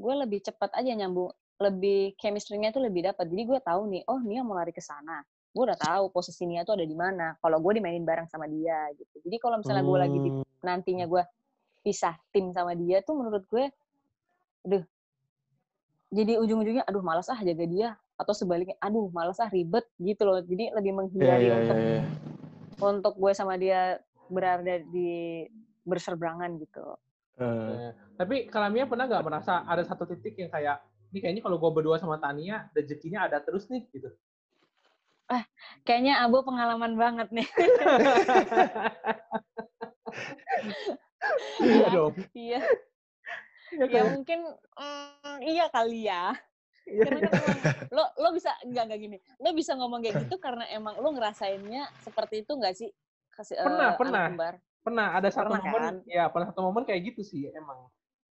gue 0.00 0.14
lebih 0.24 0.40
cepat 0.40 0.72
aja 0.80 0.96
nyambung, 0.96 1.28
lebih 1.60 2.16
chemistry-nya 2.16 2.72
tuh 2.72 2.80
lebih 2.88 3.04
dapat. 3.12 3.28
Jadi 3.28 3.42
gue 3.44 3.58
tahu 3.60 3.82
nih, 3.92 4.02
oh 4.08 4.18
Nia 4.24 4.40
mau 4.40 4.56
lari 4.56 4.72
ke 4.72 4.80
sana. 4.80 5.20
Gue 5.52 5.68
udah 5.68 5.76
tahu 5.76 6.08
posisi 6.08 6.48
Nia 6.48 6.64
tuh 6.64 6.80
ada 6.80 6.86
di 6.88 6.96
mana. 6.96 7.36
Kalau 7.36 7.60
gue 7.60 7.76
dimainin 7.76 8.02
bareng 8.08 8.24
sama 8.32 8.48
dia 8.48 8.88
gitu. 8.96 9.20
Jadi 9.28 9.36
kalau 9.36 9.60
misalnya 9.60 9.84
gue 9.84 9.98
lagi 10.00 10.18
di 10.18 10.30
Hmm, 10.32 10.42
nantinya 10.64 11.04
gue 11.04 11.22
pisah 11.84 12.16
tim 12.32 12.48
sama 12.56 12.72
dia 12.72 13.04
tuh 13.04 13.14
menurut 13.20 13.44
gue, 13.46 13.68
aduh, 14.64 14.84
jadi 16.12 16.38
ujung-ujungnya, 16.40 16.84
aduh 16.88 17.04
malas 17.04 17.28
ah 17.28 17.40
jaga 17.44 17.64
dia. 17.68 17.88
Atau 18.16 18.32
sebaliknya, 18.32 18.78
aduh 18.80 19.12
malas 19.12 19.36
ah 19.44 19.50
ribet 19.52 19.84
gitu 20.00 20.24
loh. 20.24 20.40
Jadi 20.40 20.72
lebih 20.72 20.90
Iya, 20.90 20.98
menghindari 20.98 21.46
iya, 21.46 21.54
untuk 21.60 21.76
iya, 21.76 21.90
iya. 21.92 22.02
untuk 22.80 23.14
gue 23.20 23.32
sama 23.36 23.54
dia 23.60 24.00
berada 24.32 24.80
di 24.88 25.44
berseberangan 25.82 26.50
gitu. 26.58 26.86
Eh, 27.36 27.42
Ya. 27.42 27.90
Tapi 28.16 28.46
Kalamia 28.46 28.84
pernah 28.84 29.08
nggak 29.08 29.24
merasa 29.24 29.64
ada 29.64 29.82
satu 29.82 30.04
titik 30.04 30.36
yang 30.36 30.48
kayak, 30.48 30.78
ini 31.10 31.18
kayaknya 31.18 31.42
kalau 31.42 31.56
gue 31.58 31.70
berdua 31.72 31.96
sama 31.96 32.20
Tania, 32.20 32.68
rezekinya 32.72 33.24
ada 33.26 33.40
terus 33.40 33.66
nih, 33.66 33.88
gitu. 33.90 34.12
Kayaknya 35.82 36.20
Abo 36.20 36.44
pengalaman 36.44 36.92
banget 36.94 37.28
nih. 37.32 37.48
Iya 41.62 41.86
dong. 41.94 42.14
iya, 42.34 42.60
Iya 43.72 43.86
ya 43.88 44.00
kan? 44.04 44.12
mungkin 44.18 44.40
mm, 44.76 45.36
iya 45.40 45.64
kali 45.70 46.04
ya. 46.04 46.34
Iya. 46.84 47.02
Karena 47.06 47.18
kan 47.22 47.32
emang, 47.38 47.56
lo 47.94 48.04
lo 48.18 48.28
bisa 48.34 48.50
enggak 48.66 48.84
enggak 48.90 49.00
gini. 49.00 49.16
Lo 49.38 49.50
bisa 49.54 49.72
ngomong 49.78 50.02
kayak 50.02 50.26
gitu 50.26 50.36
karena 50.42 50.66
emang 50.68 50.98
lo 50.98 51.08
ngerasainnya 51.14 51.88
seperti 52.02 52.42
itu 52.44 52.52
enggak 52.52 52.74
sih? 52.76 52.90
Kasih 53.32 53.62
Pernah, 53.62 53.94
anak 53.94 53.98
pernah. 54.02 54.22
kembar. 54.28 54.54
Pernah, 54.82 55.14
ada 55.14 55.30
satu 55.30 55.54
Pernah 55.54 55.62
momen, 55.62 55.94
kan? 56.02 56.10
ya 56.10 56.24
pernah 56.26 56.46
satu 56.50 56.60
momen 56.66 56.82
kayak 56.82 57.14
gitu 57.14 57.22
sih, 57.22 57.46
emang. 57.54 57.86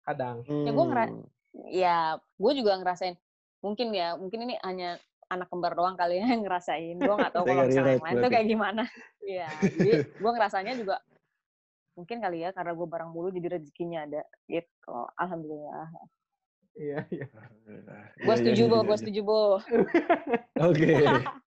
Kadang. 0.02 0.42
Ya, 0.42 0.70
gua 0.74 0.84
ngera- 0.90 1.10
hmm. 1.14 1.26
Ya, 1.70 1.96
gue 2.16 2.52
juga 2.56 2.80
ngerasain. 2.80 3.14
Mungkin 3.60 3.92
ya, 3.92 4.16
mungkin 4.16 4.48
ini 4.48 4.56
hanya 4.64 4.96
anak 5.28 5.52
kembar 5.52 5.76
doang 5.76 5.94
kali 5.94 6.18
ya 6.18 6.26
yang 6.32 6.42
ngerasain. 6.42 6.96
Gue 6.96 7.14
nggak 7.14 7.32
tahu 7.36 7.44
kalau 7.44 7.64
misalnya 7.68 7.94
yang 8.00 8.06
lain 8.08 8.16
tuh 8.18 8.30
kayak 8.32 8.48
gimana. 8.48 8.82
Iya, 9.22 9.48
jadi 9.76 9.92
gue 10.22 10.30
ngerasanya 10.32 10.72
juga 10.74 10.96
mungkin 11.92 12.24
kali 12.24 12.40
ya 12.40 12.56
karena 12.56 12.72
gue 12.72 12.86
bareng 12.88 13.12
mulu 13.12 13.28
jadi 13.30 13.60
rezekinya 13.60 14.08
ada 14.08 14.24
gitu. 14.48 14.96
Alhamdulillah. 15.20 15.88
Iya, 16.72 16.98
iya. 17.12 17.26
Alhamdulillah. 17.36 18.02
Gue 18.16 18.24
Iya, 18.24 18.32
iya, 18.32 18.36
setuju, 18.40 18.62
Bo. 18.64 18.76
iya, 18.80 18.86
Gue 18.88 18.96
setuju, 18.96 19.20
Bo. 19.22 19.40
Oke. 20.56 20.90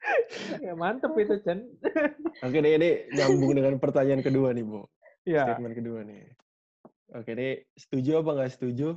Ya, 0.64 0.72
mantep 0.76 1.12
itu, 1.16 1.36
Chen. 1.44 1.68
Oke 2.44 2.58
deh, 2.60 2.72
ini 2.76 2.90
nyambung 3.12 3.52
dengan 3.56 3.76
pertanyaan 3.76 4.24
kedua 4.24 4.52
nih, 4.56 4.64
Bu. 4.64 4.88
Iya. 5.28 5.44
Statement 5.52 5.76
kedua 5.76 6.00
nih. 6.04 6.24
Oke 7.10 7.34
deh, 7.34 7.66
setuju 7.74 8.22
apa 8.22 8.30
nggak 8.38 8.52
setuju? 8.54 8.96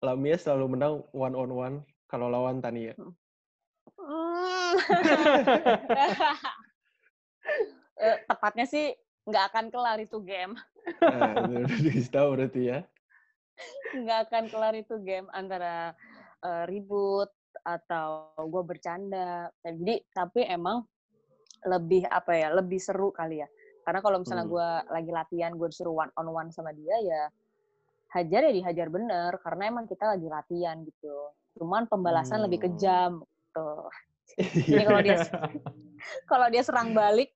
Lamia 0.00 0.36
selalu 0.38 0.78
menang 0.78 0.94
one 1.10 1.34
on 1.34 1.50
one 1.50 1.76
kalau 2.06 2.30
lawan 2.30 2.62
Tania. 2.62 2.94
Hmm. 2.96 3.12
Eh, 7.96 8.18
tepatnya 8.28 8.68
sih 8.68 8.92
nggak 9.24 9.44
akan 9.48 9.72
kelar 9.72 9.96
itu 9.96 10.20
game. 10.20 10.52
Nah, 11.00 11.48
itu 11.80 12.04
tahu 12.12 12.36
berarti 12.36 12.68
ya. 12.68 12.84
nggak 13.96 14.28
akan 14.28 14.44
kelar 14.52 14.76
itu 14.76 15.00
game 15.00 15.24
antara 15.32 15.96
eh, 16.44 16.68
ribut 16.68 17.32
atau 17.64 18.32
gue 18.44 18.62
bercanda. 18.66 19.48
Jadi 19.62 20.02
tapi 20.10 20.44
emang 20.44 20.84
lebih 21.64 22.04
apa 22.06 22.32
ya, 22.36 22.48
lebih 22.52 22.78
seru 22.78 23.10
kali 23.10 23.40
ya. 23.40 23.48
Karena 23.86 24.02
kalau 24.02 24.18
misalnya 24.18 24.46
Hmm. 24.46 24.54
gue 24.54 24.68
lagi 24.92 25.10
latihan, 25.14 25.52
gue 25.54 25.68
disuruh 25.70 25.94
one 26.06 26.12
on 26.18 26.28
one 26.28 26.50
sama 26.50 26.74
dia 26.74 26.96
ya 27.00 27.22
hajar 28.14 28.48
ya 28.48 28.52
dihajar 28.54 28.86
bener 28.88 29.34
karena 29.42 29.68
emang 29.68 29.84
kita 29.84 30.06
lagi 30.14 30.26
latihan 30.30 30.78
gitu. 30.86 31.16
Cuman 31.58 31.86
pembalasan 31.90 32.42
lebih 32.46 32.62
Hmm. 32.62 32.66
kejam 32.70 33.12
gitu. 33.22 33.68
Jadi 34.74 34.82
kalau 34.86 35.00
dia 35.02 35.16
kalau 36.30 36.46
dia 36.50 36.62
serang 36.62 36.94
balik 36.94 37.30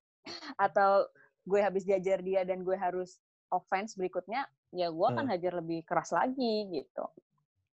atau 0.55 1.07
gue 1.43 1.59
habis 1.59 1.83
diajar 1.83 2.21
dia 2.21 2.45
dan 2.45 2.61
gue 2.61 2.77
harus 2.77 3.17
offense 3.51 3.97
berikutnya, 3.97 4.45
ya 4.71 4.87
gue 4.87 5.07
akan 5.07 5.27
Hmm. 5.27 5.33
hajar 5.35 5.59
lebih 5.59 5.83
keras 5.83 6.13
lagi 6.15 6.71
gitu. 6.71 7.03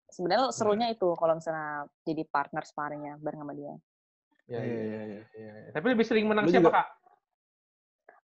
Sebenarnya 0.07 0.55
serunya 0.55 0.87
itu 0.87 1.03
kalau 1.19 1.35
misalnya 1.35 1.83
jadi 2.07 2.23
partner 2.27 2.63
sparringnya 2.63 3.19
bareng 3.19 3.43
sama 3.43 3.51
dia. 3.53 3.75
Ya, 4.47 4.57
Iya, 4.57 4.63
iya, 4.63 5.01
iya, 5.03 5.21
iya. 5.35 5.51
iya. 5.67 5.71
Tapi 5.75 5.85
lebih 5.91 6.05
sering 6.07 6.25
menang 6.31 6.47
Lu 6.47 6.51
siapa, 6.51 6.71
juga- 6.71 6.79
Kak? 6.79 6.87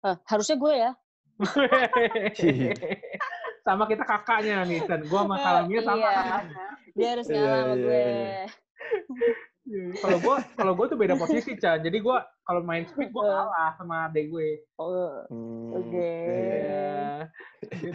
Eh, 0.03 0.17
harusnya 0.27 0.55
gue 0.55 0.73
ya. 0.79 0.91
sama 3.65 3.84
kita 3.89 4.03
kakaknya 4.05 4.63
nih, 4.63 4.79
Chan. 4.86 5.01
Gua 5.07 5.19
sama 5.27 5.36
Eh, 5.36 5.43
Kalamia 5.43 5.79
sama 5.84 5.97
iya. 5.99 6.15
Dia 6.93 7.07
harus 7.17 7.27
Iya, 7.27 7.36
ngalah 7.36 7.59
sama 7.59 7.75
iya, 7.75 7.84
gue. 7.84 8.03
Iya. 9.66 9.95
Kalau 9.97 10.18
gua 10.18 10.36
kalau 10.53 10.74
gua 10.74 10.86
tuh 10.86 10.95
beda 10.95 11.16
posisi, 11.16 11.55
Chan. 11.55 11.80
Jadi 11.80 11.97
gua 11.97 12.22
kalau 12.43 12.61
main 12.61 12.84
speed 12.84 13.09
gua 13.09 13.24
Eh. 13.24 13.30
kalah 13.30 13.72
sama 13.76 13.95
adek 14.05 14.26
gue. 14.30 14.49
Oh, 14.76 15.24
Hmm, 15.28 15.72
Oke. 15.74 15.95
iya, 15.95 16.11
iya, 16.28 16.49
iya. 16.59 17.22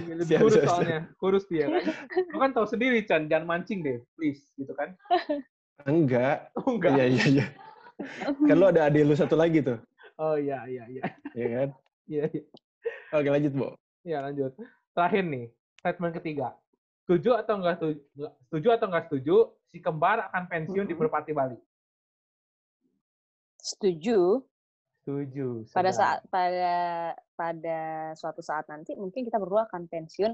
Iya. 0.09 0.25
Siap, 0.25 0.41
kurus 0.41 0.55
soalnya. 0.62 0.99
Kurus 1.16 1.45
dia 1.47 1.66
kan. 1.66 1.83
Lu 2.27 2.39
kan 2.39 2.51
tahu 2.53 2.66
sendiri, 2.66 3.05
Chan. 3.05 3.27
Jangan 3.27 3.45
mancing 3.47 3.81
deh, 3.81 4.01
please. 4.14 4.41
Gitu 4.55 4.73
kan. 4.73 4.97
Enggak. 5.85 6.51
Oh, 6.57 6.75
enggak. 6.75 6.97
Iya, 6.97 7.05
iya, 7.07 7.25
iya. 7.29 7.47
Kan 8.25 8.57
lu 8.57 8.66
ada 8.66 8.87
adik 8.87 9.03
lu 9.03 9.14
satu 9.14 9.35
lagi 9.35 9.59
tuh, 9.59 9.79
Oh, 10.16 10.35
iya, 10.35 10.62
iya, 10.64 10.83
iya. 10.89 11.03
ya 11.33 11.47
kan? 11.53 11.69
Iya, 12.07 12.25
iya. 12.31 12.43
Oke, 13.11 13.29
lanjut, 13.29 13.53
Bo. 13.53 13.69
Iya, 14.03 14.19
lanjut. 14.21 14.53
Terakhir 14.91 15.23
nih, 15.25 15.47
statement 15.77 16.14
ketiga. 16.16 16.49
Setuju 17.03 17.31
atau 17.37 17.55
enggak 17.57 17.77
setuju, 17.77 17.99
setuju 18.45 18.69
atau 18.71 18.87
enggak 18.87 19.05
setuju 19.07 19.37
si 19.69 19.79
kembar 19.79 20.33
akan 20.33 20.45
pensiun 20.49 20.87
di 20.89 20.95
Mhm. 20.97 21.01
Merpati 21.01 21.33
Bali? 21.33 21.59
setuju. 23.59 24.41
Setuju. 25.05 25.64
Pada 25.73 25.89
sedap. 25.93 26.01
saat 26.01 26.19
pada 26.29 26.75
pada 27.33 27.79
suatu 28.16 28.41
saat 28.41 28.64
nanti 28.69 28.97
mungkin 28.97 29.25
kita 29.25 29.37
berdua 29.37 29.69
akan 29.69 29.89
pensiun 29.89 30.33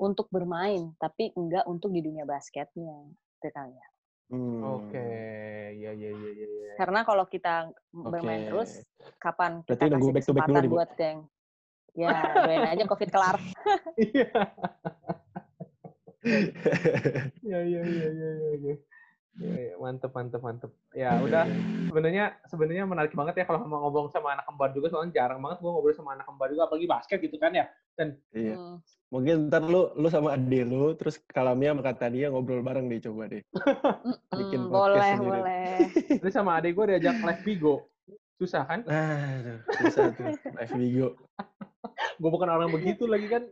untuk 0.00 0.28
bermain, 0.28 0.92
tapi 0.96 1.32
enggak 1.36 1.64
untuk 1.64 1.92
di 1.92 2.00
dunia 2.00 2.24
basketnya. 2.24 3.08
Itu 3.40 3.48
kali 3.52 3.72
ya. 3.72 3.88
Hmm. 4.32 4.60
Oke, 4.64 5.08
iya 5.76 5.92
iya 5.92 6.10
iya 6.12 6.30
iya. 6.32 6.46
iya. 6.48 6.72
Karena 6.80 7.04
kalau 7.04 7.28
kita 7.28 7.68
bermain 7.92 8.48
Oke. 8.48 8.48
terus, 8.50 8.70
kapan 9.20 9.60
Berarti 9.62 9.84
kita 9.84 9.92
nunggu 9.92 10.08
kasih 10.08 10.14
back 10.16 10.24
to 10.24 10.32
back 10.32 10.44
dulu 10.48 10.56
kesempatan 10.56 10.72
Bu. 10.72 10.76
buat 10.76 10.90
geng? 10.96 11.18
Ya, 11.94 12.10
doain 12.42 12.66
aja 12.74 12.84
COVID 12.90 13.10
kelar. 13.12 13.36
Iya. 14.00 14.28
Iya 17.46 17.58
iya 17.62 17.80
iya 17.84 18.08
iya 18.08 18.30
iya. 18.32 18.52
iya. 18.56 18.76
Iya, 19.34 19.50
iya, 19.58 19.74
mantep 19.82 20.14
mantep 20.14 20.38
mantep. 20.38 20.70
Ya 20.94 21.18
udah 21.18 21.42
sebenarnya 21.90 22.38
sebenarnya 22.46 22.86
menarik 22.86 23.18
banget 23.18 23.42
ya 23.42 23.44
kalau 23.50 23.66
mau 23.66 23.82
ngobrol 23.82 24.06
sama 24.06 24.38
anak 24.38 24.46
kembar 24.46 24.70
juga 24.70 24.94
soalnya 24.94 25.10
jarang 25.10 25.42
banget 25.42 25.58
gue 25.58 25.70
ngobrol 25.74 25.90
sama 25.90 26.14
anak 26.14 26.22
kembar 26.30 26.54
juga 26.54 26.70
apalagi 26.70 26.86
basket 26.86 27.18
gitu 27.18 27.34
kan 27.42 27.50
ya. 27.50 27.66
Iya. 28.30 28.54
Hmm. 28.54 28.78
Mungkin 29.10 29.50
ntar 29.50 29.66
lu 29.66 29.90
lu 29.98 30.06
sama 30.06 30.38
adik 30.38 30.70
lu 30.70 30.94
terus 30.94 31.18
Kalamia 31.26 31.74
sama 31.74 31.82
Kak 31.82 31.98
Tania 31.98 32.30
ngobrol 32.30 32.62
bareng 32.62 32.86
deh 32.86 33.02
coba 33.02 33.26
deh. 33.26 33.42
Bikin 34.38 34.60
Mm, 34.66 34.70
podcast 34.70 34.94
boleh, 34.94 35.10
sendiri. 35.18 35.30
boleh. 35.34 35.66
Terus 36.22 36.32
sama 36.34 36.50
adik 36.62 36.70
gue 36.78 36.84
diajak 36.94 37.16
live 37.18 37.42
bigo. 37.42 37.76
Susah 38.38 38.62
kan? 38.66 38.82
Nah, 38.86 39.38
tuh, 39.42 39.58
bisa 39.82 40.10
tuh. 40.14 40.26
Live 40.58 40.74
Vigo. 40.74 41.08
Gue 42.20 42.30
bukan 42.30 42.48
orang 42.48 42.70
begitu 42.70 43.04
lagi 43.04 43.26
kan. 43.28 43.44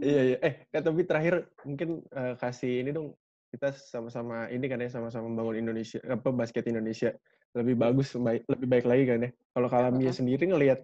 Iya, 0.00 0.22
iya. 0.34 0.36
Eh, 0.40 0.54
Kak, 0.70 0.82
tapi 0.86 1.02
terakhir 1.04 1.50
mungkin 1.66 2.02
eh, 2.10 2.34
kasih 2.38 2.84
ini 2.84 2.90
dong. 2.94 3.14
Kita 3.54 3.70
sama-sama 3.70 4.50
ini 4.50 4.66
kan 4.66 4.82
ya 4.82 4.90
sama-sama 4.90 5.30
membangun 5.30 5.62
Indonesia 5.62 6.02
apa 6.10 6.34
basket 6.34 6.66
Indonesia 6.66 7.14
lebih 7.54 7.78
bagus 7.78 8.10
baik, 8.18 8.50
lebih 8.50 8.66
baik 8.66 8.86
lagi 8.86 9.04
kan 9.06 9.18
ya. 9.26 9.30
Kalau 9.54 9.68
Kalamia 9.70 10.10
Mm-mm. 10.10 10.18
sendiri 10.18 10.44
ngelihat 10.50 10.80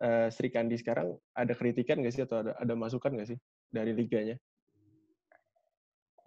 eh, 0.00 0.28
Sri 0.32 0.48
Kandi 0.48 0.80
sekarang 0.80 1.20
ada 1.36 1.52
kritikan 1.52 2.00
nggak 2.00 2.14
sih 2.16 2.24
atau 2.24 2.40
ada 2.40 2.56
ada 2.56 2.72
masukan 2.72 3.12
nggak 3.12 3.28
sih 3.36 3.38
dari 3.68 3.92
liganya? 3.92 4.40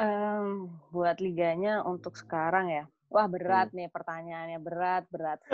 Em, 0.02 0.70
buat 0.94 1.18
liganya 1.22 1.82
untuk 1.86 2.14
sekarang 2.18 2.70
ya. 2.70 2.86
Wah 3.12 3.26
berat 3.26 3.74
nih 3.74 3.90
pertanyaannya 3.90 4.60
berat 4.62 5.04
berat. 5.10 5.42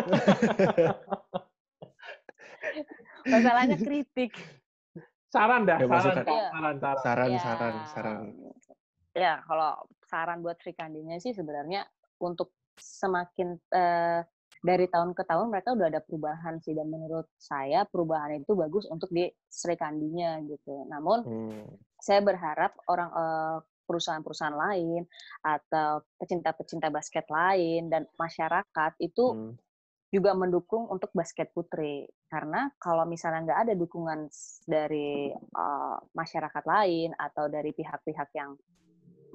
Masalahnya 3.27 3.77
kritik. 3.77 4.31
Saran 5.27 5.67
dah, 5.67 5.77
Ya, 5.79 5.87
saran. 5.87 6.23
Iya. 6.23 6.47
saran, 6.49 6.75
saran. 6.79 6.97
Saran, 7.03 7.29
Ya, 7.29 7.39
saran, 7.43 7.75
saran. 7.91 8.17
Ya 9.17 9.33
kalau 9.43 9.71
saran 10.05 10.39
buat 10.45 10.61
Sri 10.61 10.77
Kandinya 10.77 11.17
sih 11.17 11.33
sebenarnya 11.33 11.83
untuk 12.21 12.53
semakin 12.77 13.57
eh, 13.73 14.21
dari 14.61 14.85
tahun 14.89 15.17
ke 15.17 15.25
tahun 15.25 15.49
mereka 15.49 15.73
udah 15.73 15.89
ada 15.89 16.01
perubahan 16.01 16.61
sih 16.61 16.77
dan 16.77 16.89
menurut 16.89 17.25
saya 17.37 17.85
perubahan 17.89 18.37
itu 18.37 18.53
bagus 18.53 18.85
untuk 18.89 19.09
di 19.09 19.25
Sri 19.49 19.73
Kandinya 19.73 20.37
gitu. 20.45 20.85
Namun 20.85 21.19
Hmm. 21.25 21.65
saya 21.97 22.21
berharap 22.21 22.77
orang 22.87 23.09
eh, 23.09 23.57
perusahaan-perusahaan 23.87 24.53
lain 24.53 25.07
atau 25.41 26.03
pecinta-pecinta 26.19 26.91
basket 26.91 27.23
lain 27.31 27.87
dan 27.87 28.03
masyarakat 28.19 28.91
itu 28.99 29.25
hmm. 29.33 29.53
Juga 30.07 30.31
mendukung 30.31 30.87
untuk 30.87 31.11
basket 31.11 31.51
putri 31.51 32.07
karena 32.31 32.71
kalau 32.79 33.03
misalnya 33.03 33.43
nggak 33.43 33.59
ada 33.67 33.73
dukungan 33.75 34.31
dari 34.63 35.31
eh, 35.35 35.97
masyarakat 36.15 36.63
lain 36.63 37.11
atau 37.19 37.51
dari 37.51 37.75
pihak-pihak 37.75 38.29
yang 38.35 38.55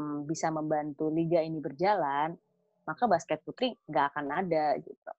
mm, 0.01 0.25
bisa 0.25 0.49
membantu 0.49 1.13
liga 1.13 1.45
ini 1.45 1.61
berjalan 1.61 2.33
maka 2.89 3.05
basket 3.05 3.45
putri 3.45 3.77
nggak 3.85 4.17
akan 4.17 4.27
ada 4.33 4.81
gitu 4.81 5.13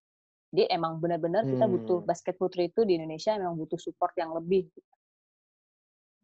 jadi 0.53 0.73
emang 0.73 0.97
benar-benar 0.97 1.45
kita 1.45 1.65
butuh 1.69 2.01
Hmm. 2.01 2.09
basket 2.09 2.35
putri 2.37 2.69
itu 2.73 2.81
di 2.85 2.97
Indonesia 2.97 3.37
memang 3.37 3.57
butuh 3.57 3.77
support 3.77 4.13
yang 4.17 4.33
lebih 4.33 4.69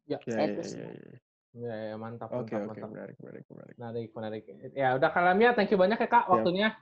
Ya, 0.09 0.17
Ya, 0.25 0.33
Saya 0.33 0.41
ya, 0.41 0.53
itu 0.57 0.61
sih. 0.65 0.81
ya, 0.81 0.89
ya. 0.89 1.17
ya, 1.53 1.75
ya, 1.93 1.95
mantap, 2.01 2.33
mantap, 2.33 2.49
oke, 2.49 2.65
mantap. 2.65 2.89
menarik, 2.89 3.17
menarik, 3.21 3.45
menarik. 3.45 3.75
Menarik, 3.77 4.09
menarik. 4.17 4.43
Ya 4.73 4.97
udah 4.97 5.09
Kalamia, 5.13 5.53
thank 5.53 5.69
you 5.69 5.77
banyak 5.77 6.01
ya 6.01 6.09
Kak 6.09 6.25
waktunya. 6.33 6.73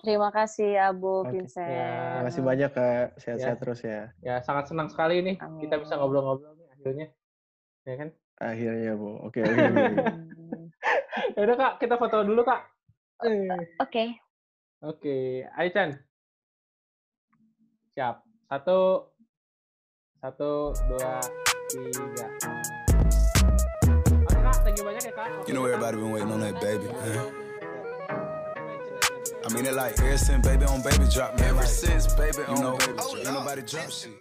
Terima 0.00 0.28
kasih 0.28 0.72
Abu 0.80 1.22
Oke. 1.22 1.36
Vincent 1.36 1.68
Terima 1.68 2.24
kasih 2.24 2.42
banyak 2.42 2.70
Kak. 2.70 3.06
Sehat-sehat 3.18 3.56
Ya. 3.56 3.60
terus 3.60 3.80
ya. 3.82 4.00
Ya 4.18 4.34
sangat 4.40 4.66
senang 4.66 4.88
sekali 4.88 5.20
nih 5.20 5.36
kita 5.60 5.76
bisa 5.76 5.94
Amin. 5.94 6.00
ngobrol-ngobrol 6.02 6.56
nih 6.56 6.68
akhirnya. 6.72 7.06
Ya 7.82 7.94
kan? 7.96 8.08
Akhirnya, 8.38 8.92
Bu. 8.94 9.22
Oke, 9.22 9.38
oke. 9.44 9.54
oke. 9.54 9.84
Hmm, 10.02 10.64
Ya 11.32 11.40
udah 11.42 11.56
Kak, 11.56 11.72
kita 11.78 11.94
foto 11.94 12.22
dulu 12.22 12.42
Kak. 12.42 12.60
Eh, 13.22 13.46
oke 13.78 14.04
Oke, 14.82 15.46
Ayo 15.46 15.68
Chan. 15.70 15.90
Siap. 17.92 18.24
Satu, 18.48 19.06
satu, 20.18 20.50
dua, 20.90 21.22
tiga. 21.70 22.26
Oke 24.18 24.38
Kak, 24.42 24.56
thank 24.60 24.74
you 24.74 24.84
banyak 24.84 25.02
ya 25.06 25.12
Kak. 25.14 25.28
You 25.46 25.54
know 25.54 25.62
everybody 25.64 25.96
been 25.96 26.10
waiting 26.10 26.30
on 26.30 26.42
that 26.42 26.58
baby, 26.58 26.90
man. 26.90 27.41
I 29.44 29.52
mean 29.54 29.66
it 29.66 29.74
like 29.74 29.98
ever 29.98 30.16
since 30.18 30.46
baby 30.46 30.64
on 30.64 30.82
baby 30.82 31.04
drop, 31.12 31.38
man. 31.38 31.48
Ever 31.48 31.66
since 31.66 32.12
baby 32.14 32.38
on 32.48 32.56
you 32.56 32.62
know, 32.62 32.76
baby 32.76 32.92
drop. 32.92 33.16
Ain't 33.16 33.24
nobody 33.32 33.62
drop 33.62 33.90
shit. 33.90 34.12